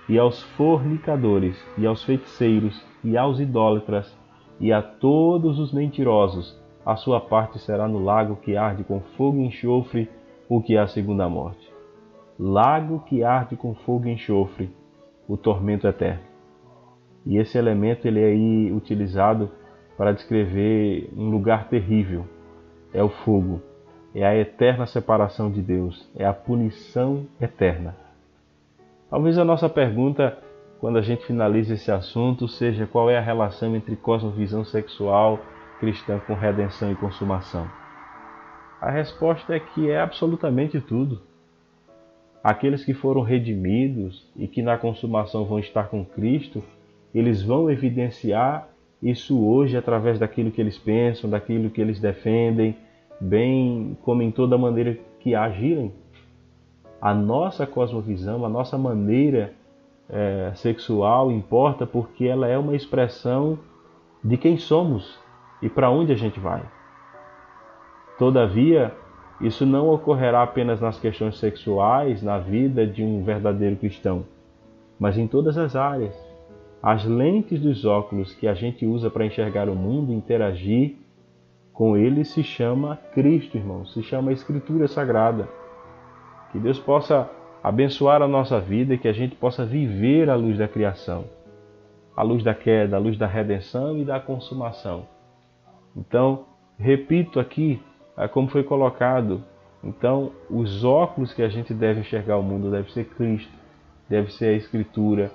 e 0.08 0.18
aos 0.18 0.42
fornicadores, 0.56 1.56
e 1.76 1.86
aos 1.86 2.02
feiticeiros, 2.02 2.82
e 3.04 3.16
aos 3.16 3.38
idólatras, 3.38 4.12
e 4.58 4.72
a 4.72 4.82
todos 4.82 5.58
os 5.58 5.72
mentirosos, 5.72 6.58
a 6.88 6.96
sua 6.96 7.20
parte 7.20 7.58
será 7.58 7.86
no 7.86 8.02
lago 8.02 8.36
que 8.36 8.56
arde 8.56 8.82
com 8.82 9.02
fogo 9.14 9.40
e 9.40 9.46
enxofre, 9.46 10.08
o 10.48 10.62
que 10.62 10.74
é 10.74 10.80
a 10.80 10.86
segunda 10.86 11.28
morte. 11.28 11.70
Lago 12.38 13.00
que 13.00 13.22
arde 13.22 13.56
com 13.56 13.74
fogo 13.74 14.08
e 14.08 14.12
enxofre, 14.12 14.70
o 15.28 15.36
tormento 15.36 15.86
eterno. 15.86 16.22
E 17.26 17.36
esse 17.36 17.58
elemento 17.58 18.08
ele 18.08 18.22
é 18.22 18.28
aí 18.28 18.72
utilizado 18.72 19.50
para 19.98 20.12
descrever 20.12 21.10
um 21.14 21.28
lugar 21.28 21.68
terrível. 21.68 22.24
É 22.94 23.02
o 23.02 23.10
fogo, 23.10 23.60
é 24.14 24.24
a 24.24 24.34
eterna 24.34 24.86
separação 24.86 25.50
de 25.50 25.60
Deus, 25.60 26.10
é 26.16 26.24
a 26.24 26.32
punição 26.32 27.26
eterna. 27.38 27.94
Talvez 29.10 29.36
a 29.36 29.44
nossa 29.44 29.68
pergunta, 29.68 30.38
quando 30.80 30.96
a 30.96 31.02
gente 31.02 31.26
finaliza 31.26 31.74
esse 31.74 31.92
assunto, 31.92 32.48
seja 32.48 32.86
qual 32.86 33.10
é 33.10 33.18
a 33.18 33.22
relação 33.22 33.76
entre 33.76 33.94
cosmovisão 33.94 34.64
sexual 34.64 35.38
cristã 35.78 36.18
com 36.26 36.34
redenção 36.34 36.90
e 36.90 36.94
consumação. 36.94 37.68
A 38.80 38.90
resposta 38.90 39.54
é 39.54 39.60
que 39.60 39.90
é 39.90 40.00
absolutamente 40.00 40.80
tudo 40.80 41.20
aqueles 42.42 42.84
que 42.84 42.94
foram 42.94 43.22
redimidos 43.22 44.26
e 44.36 44.46
que 44.46 44.62
na 44.62 44.78
consumação 44.78 45.44
vão 45.44 45.58
estar 45.58 45.88
com 45.88 46.04
Cristo, 46.04 46.62
eles 47.14 47.42
vão 47.42 47.70
evidenciar 47.70 48.68
isso 49.02 49.44
hoje 49.44 49.76
através 49.76 50.18
daquilo 50.18 50.50
que 50.50 50.60
eles 50.60 50.78
pensam, 50.78 51.28
daquilo 51.28 51.70
que 51.70 51.80
eles 51.80 52.00
defendem, 52.00 52.76
bem 53.20 53.96
como 54.02 54.22
em 54.22 54.30
toda 54.30 54.56
maneira 54.56 54.98
que 55.20 55.34
agirem. 55.34 55.92
a 57.00 57.14
nossa 57.14 57.66
cosmovisão, 57.66 58.44
a 58.44 58.48
nossa 58.48 58.76
maneira 58.76 59.52
é, 60.08 60.52
sexual 60.54 61.30
importa 61.30 61.86
porque 61.86 62.24
ela 62.24 62.48
é 62.48 62.58
uma 62.58 62.74
expressão 62.74 63.58
de 64.24 64.36
quem 64.36 64.56
somos 64.56 65.18
e 65.60 65.68
para 65.68 65.90
onde 65.90 66.12
a 66.12 66.16
gente 66.16 66.38
vai. 66.38 66.62
Todavia, 68.18 68.92
isso 69.40 69.64
não 69.64 69.88
ocorrerá 69.88 70.42
apenas 70.42 70.80
nas 70.80 70.98
questões 70.98 71.38
sexuais, 71.38 72.22
na 72.22 72.38
vida 72.38 72.86
de 72.86 73.02
um 73.02 73.22
verdadeiro 73.22 73.76
cristão, 73.76 74.24
mas 74.98 75.16
em 75.16 75.26
todas 75.26 75.56
as 75.56 75.76
áreas. 75.76 76.16
As 76.82 77.04
lentes 77.04 77.60
dos 77.60 77.84
óculos 77.84 78.34
que 78.34 78.46
a 78.46 78.54
gente 78.54 78.86
usa 78.86 79.10
para 79.10 79.26
enxergar 79.26 79.68
o 79.68 79.74
mundo, 79.74 80.12
interagir 80.12 80.96
com 81.72 81.96
ele, 81.96 82.24
se 82.24 82.42
chama 82.42 82.96
Cristo, 83.12 83.56
irmão, 83.56 83.84
se 83.84 84.02
chama 84.02 84.32
Escritura 84.32 84.88
Sagrada. 84.88 85.48
Que 86.50 86.58
Deus 86.58 86.78
possa 86.78 87.30
abençoar 87.62 88.22
a 88.22 88.28
nossa 88.28 88.60
vida 88.60 88.94
e 88.94 88.98
que 88.98 89.08
a 89.08 89.12
gente 89.12 89.36
possa 89.36 89.64
viver 89.64 90.30
a 90.30 90.34
luz 90.34 90.58
da 90.58 90.66
criação, 90.66 91.24
a 92.16 92.22
luz 92.22 92.42
da 92.42 92.54
queda, 92.54 92.96
a 92.96 92.98
luz 92.98 93.16
da 93.16 93.26
redenção 93.26 93.96
e 93.96 94.04
da 94.04 94.18
consumação. 94.18 95.06
Então, 95.96 96.46
repito 96.78 97.40
aqui 97.40 97.80
é 98.16 98.26
como 98.26 98.48
foi 98.48 98.64
colocado. 98.64 99.44
Então, 99.82 100.32
os 100.50 100.84
óculos 100.84 101.32
que 101.32 101.42
a 101.42 101.48
gente 101.48 101.72
deve 101.72 102.00
enxergar 102.00 102.36
o 102.36 102.42
mundo 102.42 102.70
deve 102.70 102.90
ser 102.92 103.04
Cristo, 103.10 103.52
deve 104.08 104.32
ser 104.32 104.46
a 104.46 104.56
Escritura 104.56 105.30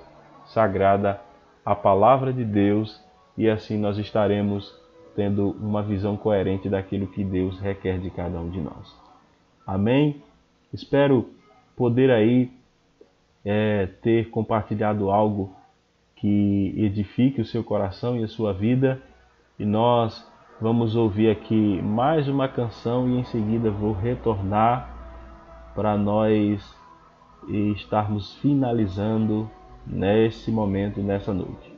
sagrada, 0.46 1.20
a 1.64 1.74
palavra 1.74 2.32
de 2.32 2.44
Deus, 2.44 3.02
e 3.38 3.48
assim 3.48 3.78
nós 3.78 3.96
estaremos 3.96 4.78
tendo 5.16 5.50
uma 5.52 5.82
visão 5.82 6.16
coerente 6.16 6.68
daquilo 6.68 7.06
que 7.06 7.24
Deus 7.24 7.58
requer 7.58 7.98
de 7.98 8.10
cada 8.10 8.38
um 8.38 8.50
de 8.50 8.60
nós. 8.60 8.94
Amém? 9.66 10.22
Espero 10.72 11.30
poder 11.74 12.10
aí 12.10 12.50
é, 13.44 13.86
ter 14.02 14.28
compartilhado 14.30 15.10
algo 15.10 15.54
que 16.16 16.74
edifique 16.76 17.40
o 17.40 17.44
seu 17.44 17.64
coração 17.64 18.18
e 18.18 18.24
a 18.24 18.28
sua 18.28 18.52
vida, 18.52 19.00
e 19.58 19.64
nós 19.64 20.26
Vamos 20.60 20.94
ouvir 20.94 21.30
aqui 21.30 21.82
mais 21.82 22.28
uma 22.28 22.46
canção 22.46 23.08
e 23.08 23.18
em 23.18 23.24
seguida 23.24 23.72
vou 23.72 23.92
retornar 23.92 24.88
para 25.74 25.98
nós 25.98 26.62
estarmos 27.48 28.36
finalizando 28.36 29.50
nesse 29.84 30.52
momento, 30.52 31.02
nessa 31.02 31.34
noite. 31.34 31.73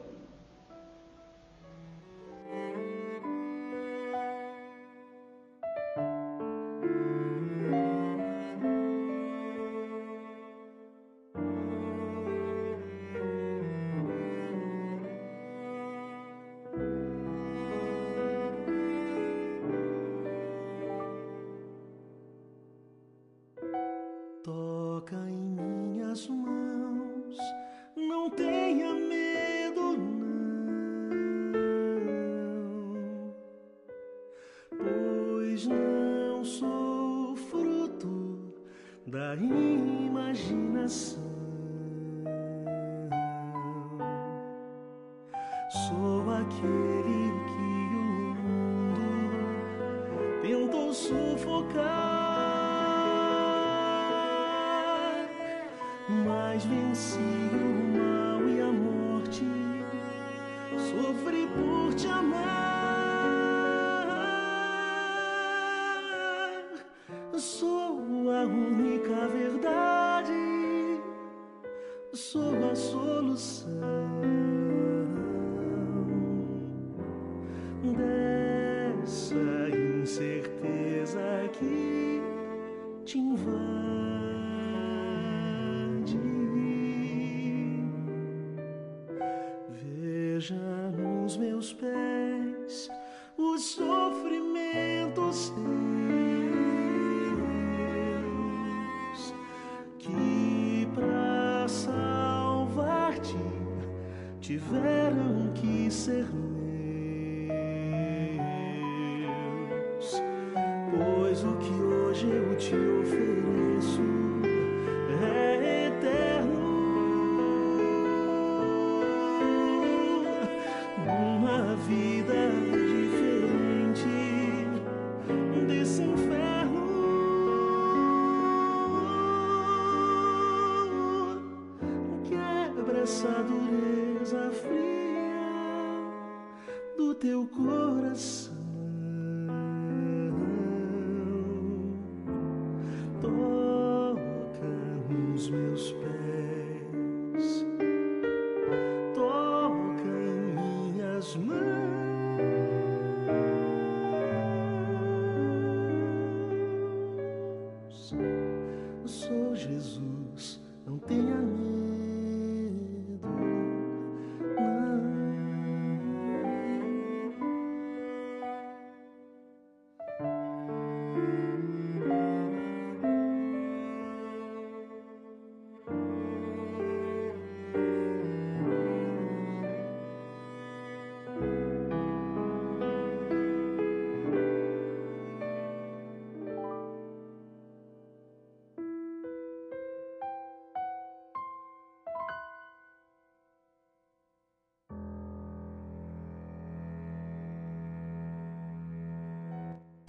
Eu 159.06 159.10
sou 159.10 159.54
Jesus, 159.54 160.60
não 160.84 160.98
tenha 160.98 161.36
medo. 161.36 161.76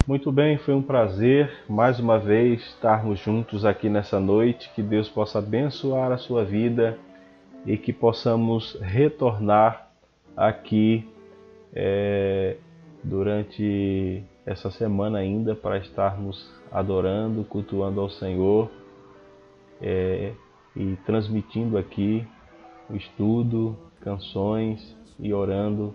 Muito 0.08 0.32
bem, 0.32 0.56
foi 0.56 0.72
um 0.72 0.80
prazer 0.80 1.52
mais 1.68 2.00
uma 2.00 2.18
vez 2.18 2.62
estarmos 2.62 3.18
juntos 3.18 3.66
aqui 3.66 3.90
nessa 3.90 4.18
noite. 4.18 4.72
Que 4.74 4.82
Deus 4.82 5.06
possa 5.06 5.38
abençoar 5.38 6.10
a 6.12 6.16
sua 6.16 6.46
vida 6.46 6.98
e 7.66 7.76
que 7.76 7.92
possamos 7.92 8.72
retornar 8.80 9.90
aqui 10.34 11.06
é, 11.74 12.56
durante 13.04 14.24
essa 14.46 14.70
semana 14.70 15.18
ainda 15.18 15.54
para 15.54 15.76
estarmos 15.76 16.50
adorando, 16.72 17.44
cultuando 17.44 18.00
ao 18.00 18.08
Senhor 18.08 18.70
é, 19.78 20.32
e 20.74 20.96
transmitindo 21.04 21.76
aqui 21.76 22.26
o 22.88 22.96
estudo, 22.96 23.76
canções 24.00 24.96
e 25.20 25.34
orando 25.34 25.94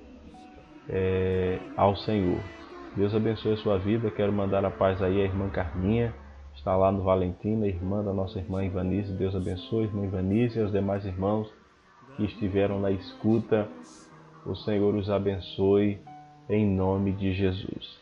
é, 0.88 1.58
ao 1.76 1.96
Senhor. 1.96 2.63
Deus 2.96 3.16
abençoe 3.16 3.54
a 3.54 3.58
sua 3.58 3.80
vida. 3.80 4.12
Quero 4.12 4.32
mandar 4.32 4.64
a 4.64 4.70
paz 4.70 5.02
aí 5.02 5.20
à 5.20 5.24
irmã 5.24 5.50
Carminha, 5.50 6.14
está 6.54 6.76
lá 6.76 6.92
no 6.92 7.02
Valentina, 7.02 7.66
irmã 7.66 8.04
da 8.04 8.14
nossa 8.14 8.38
irmã 8.38 8.64
Ivanice. 8.64 9.12
Deus 9.14 9.36
abençoe 9.36 9.86
a 9.86 9.88
irmã 9.88 10.06
Ivanice 10.06 10.60
e 10.60 10.62
aos 10.62 10.72
demais 10.72 11.04
irmãos 11.04 11.52
que 12.16 12.24
estiveram 12.24 12.80
na 12.80 12.92
escuta. 12.92 13.68
O 14.46 14.56
Senhor 14.56 14.94
os 14.94 15.10
abençoe 15.10 16.00
em 16.48 16.68
nome 16.68 17.14
de 17.14 17.34
Jesus. 17.34 18.00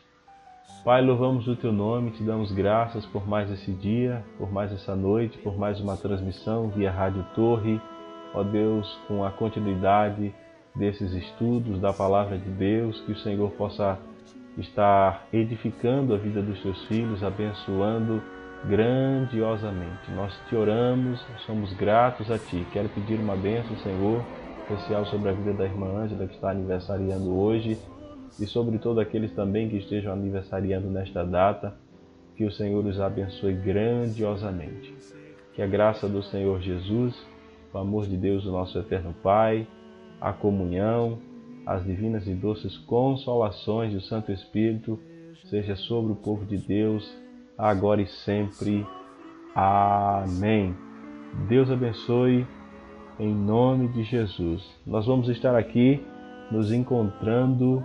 Pai, 0.84 1.00
louvamos 1.00 1.48
o 1.48 1.56
teu 1.56 1.72
nome, 1.72 2.10
te 2.10 2.22
damos 2.22 2.52
graças 2.52 3.06
por 3.06 3.26
mais 3.26 3.50
esse 3.50 3.72
dia, 3.72 4.22
por 4.36 4.52
mais 4.52 4.70
essa 4.72 4.94
noite, 4.94 5.38
por 5.38 5.56
mais 5.56 5.80
uma 5.80 5.96
transmissão 5.96 6.68
via 6.68 6.90
Rádio 6.90 7.24
Torre. 7.34 7.80
Ó 8.34 8.42
Deus, 8.42 9.00
com 9.08 9.24
a 9.24 9.30
continuidade 9.30 10.34
desses 10.74 11.14
estudos 11.14 11.80
da 11.80 11.94
palavra 11.94 12.36
de 12.36 12.50
Deus, 12.50 13.00
que 13.02 13.12
o 13.12 13.18
Senhor 13.18 13.50
possa 13.52 13.98
estar 14.58 15.26
edificando 15.32 16.14
a 16.14 16.18
vida 16.18 16.42
dos 16.42 16.60
teus 16.60 16.84
filhos, 16.86 17.22
abençoando 17.22 18.22
grandiosamente. 18.64 20.10
Nós 20.14 20.32
te 20.48 20.54
oramos, 20.54 21.24
somos 21.46 21.72
gratos 21.72 22.30
a 22.30 22.38
ti. 22.38 22.66
Quero 22.72 22.88
pedir 22.90 23.18
uma 23.18 23.36
bênção, 23.36 23.76
Senhor, 23.78 24.22
especial 24.62 25.04
sobre 25.06 25.30
a 25.30 25.32
vida 25.32 25.52
da 25.52 25.64
irmã 25.64 25.86
Ângela, 26.02 26.26
que 26.26 26.34
está 26.34 26.50
aniversariando 26.50 27.34
hoje 27.36 27.78
e 28.38 28.46
sobre 28.46 28.78
todos 28.78 28.98
aqueles 28.98 29.32
também 29.34 29.68
que 29.68 29.76
estejam 29.76 30.12
aniversariando 30.12 30.88
nesta 30.88 31.24
data, 31.24 31.74
que 32.36 32.44
o 32.44 32.52
Senhor 32.52 32.84
os 32.84 33.00
abençoe 33.00 33.54
grandiosamente. 33.54 34.94
Que 35.54 35.60
a 35.60 35.66
graça 35.66 36.08
do 36.08 36.22
Senhor 36.22 36.60
Jesus, 36.60 37.14
o 37.72 37.78
amor 37.78 38.06
de 38.06 38.16
Deus, 38.16 38.46
o 38.46 38.52
nosso 38.52 38.78
eterno 38.78 39.14
Pai, 39.22 39.66
a 40.20 40.32
comunhão, 40.32 41.18
as 41.66 41.84
divinas 41.84 42.26
e 42.26 42.34
doces 42.34 42.76
consolações 42.78 43.92
do 43.92 44.00
Santo 44.00 44.32
Espírito 44.32 44.98
seja 45.44 45.76
sobre 45.76 46.12
o 46.12 46.16
povo 46.16 46.44
de 46.44 46.56
Deus, 46.56 47.16
agora 47.56 48.00
e 48.00 48.06
sempre. 48.06 48.86
Amém. 49.54 50.74
Deus 51.48 51.70
abençoe 51.70 52.46
em 53.18 53.34
nome 53.34 53.88
de 53.88 54.02
Jesus. 54.02 54.62
Nós 54.86 55.06
vamos 55.06 55.28
estar 55.28 55.54
aqui 55.54 56.04
nos 56.50 56.72
encontrando 56.72 57.84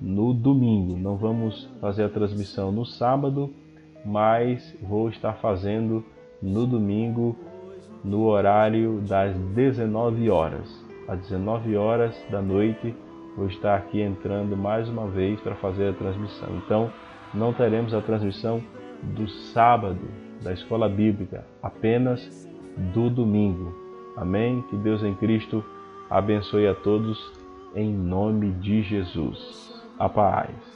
no 0.00 0.34
domingo. 0.34 0.96
Não 0.96 1.16
vamos 1.16 1.68
fazer 1.80 2.04
a 2.04 2.08
transmissão 2.08 2.72
no 2.72 2.84
sábado, 2.84 3.52
mas 4.04 4.76
vou 4.82 5.08
estar 5.08 5.34
fazendo 5.34 6.04
no 6.42 6.66
domingo, 6.66 7.36
no 8.02 8.24
horário 8.24 9.00
das 9.08 9.34
19 9.54 10.28
horas. 10.30 10.84
Às 11.08 11.20
19 11.20 11.76
horas 11.76 12.14
da 12.30 12.40
noite, 12.40 12.94
vou 13.36 13.46
estar 13.46 13.76
aqui 13.76 14.00
entrando 14.00 14.56
mais 14.56 14.88
uma 14.88 15.06
vez 15.06 15.40
para 15.40 15.54
fazer 15.56 15.90
a 15.90 15.92
transmissão. 15.92 16.48
Então, 16.64 16.90
não 17.32 17.52
teremos 17.52 17.92
a 17.92 18.00
transmissão 18.00 18.62
do 19.02 19.28
sábado 19.28 20.00
da 20.42 20.52
escola 20.52 20.88
bíblica, 20.88 21.44
apenas 21.62 22.48
do 22.92 23.10
domingo. 23.10 23.74
Amém? 24.16 24.62
Que 24.70 24.76
Deus 24.76 25.02
em 25.02 25.14
Cristo 25.14 25.64
abençoe 26.08 26.66
a 26.66 26.74
todos 26.74 27.32
em 27.74 27.92
nome 27.92 28.52
de 28.52 28.82
Jesus 28.82 29.82
a 29.98 30.08
paz. 30.08 30.73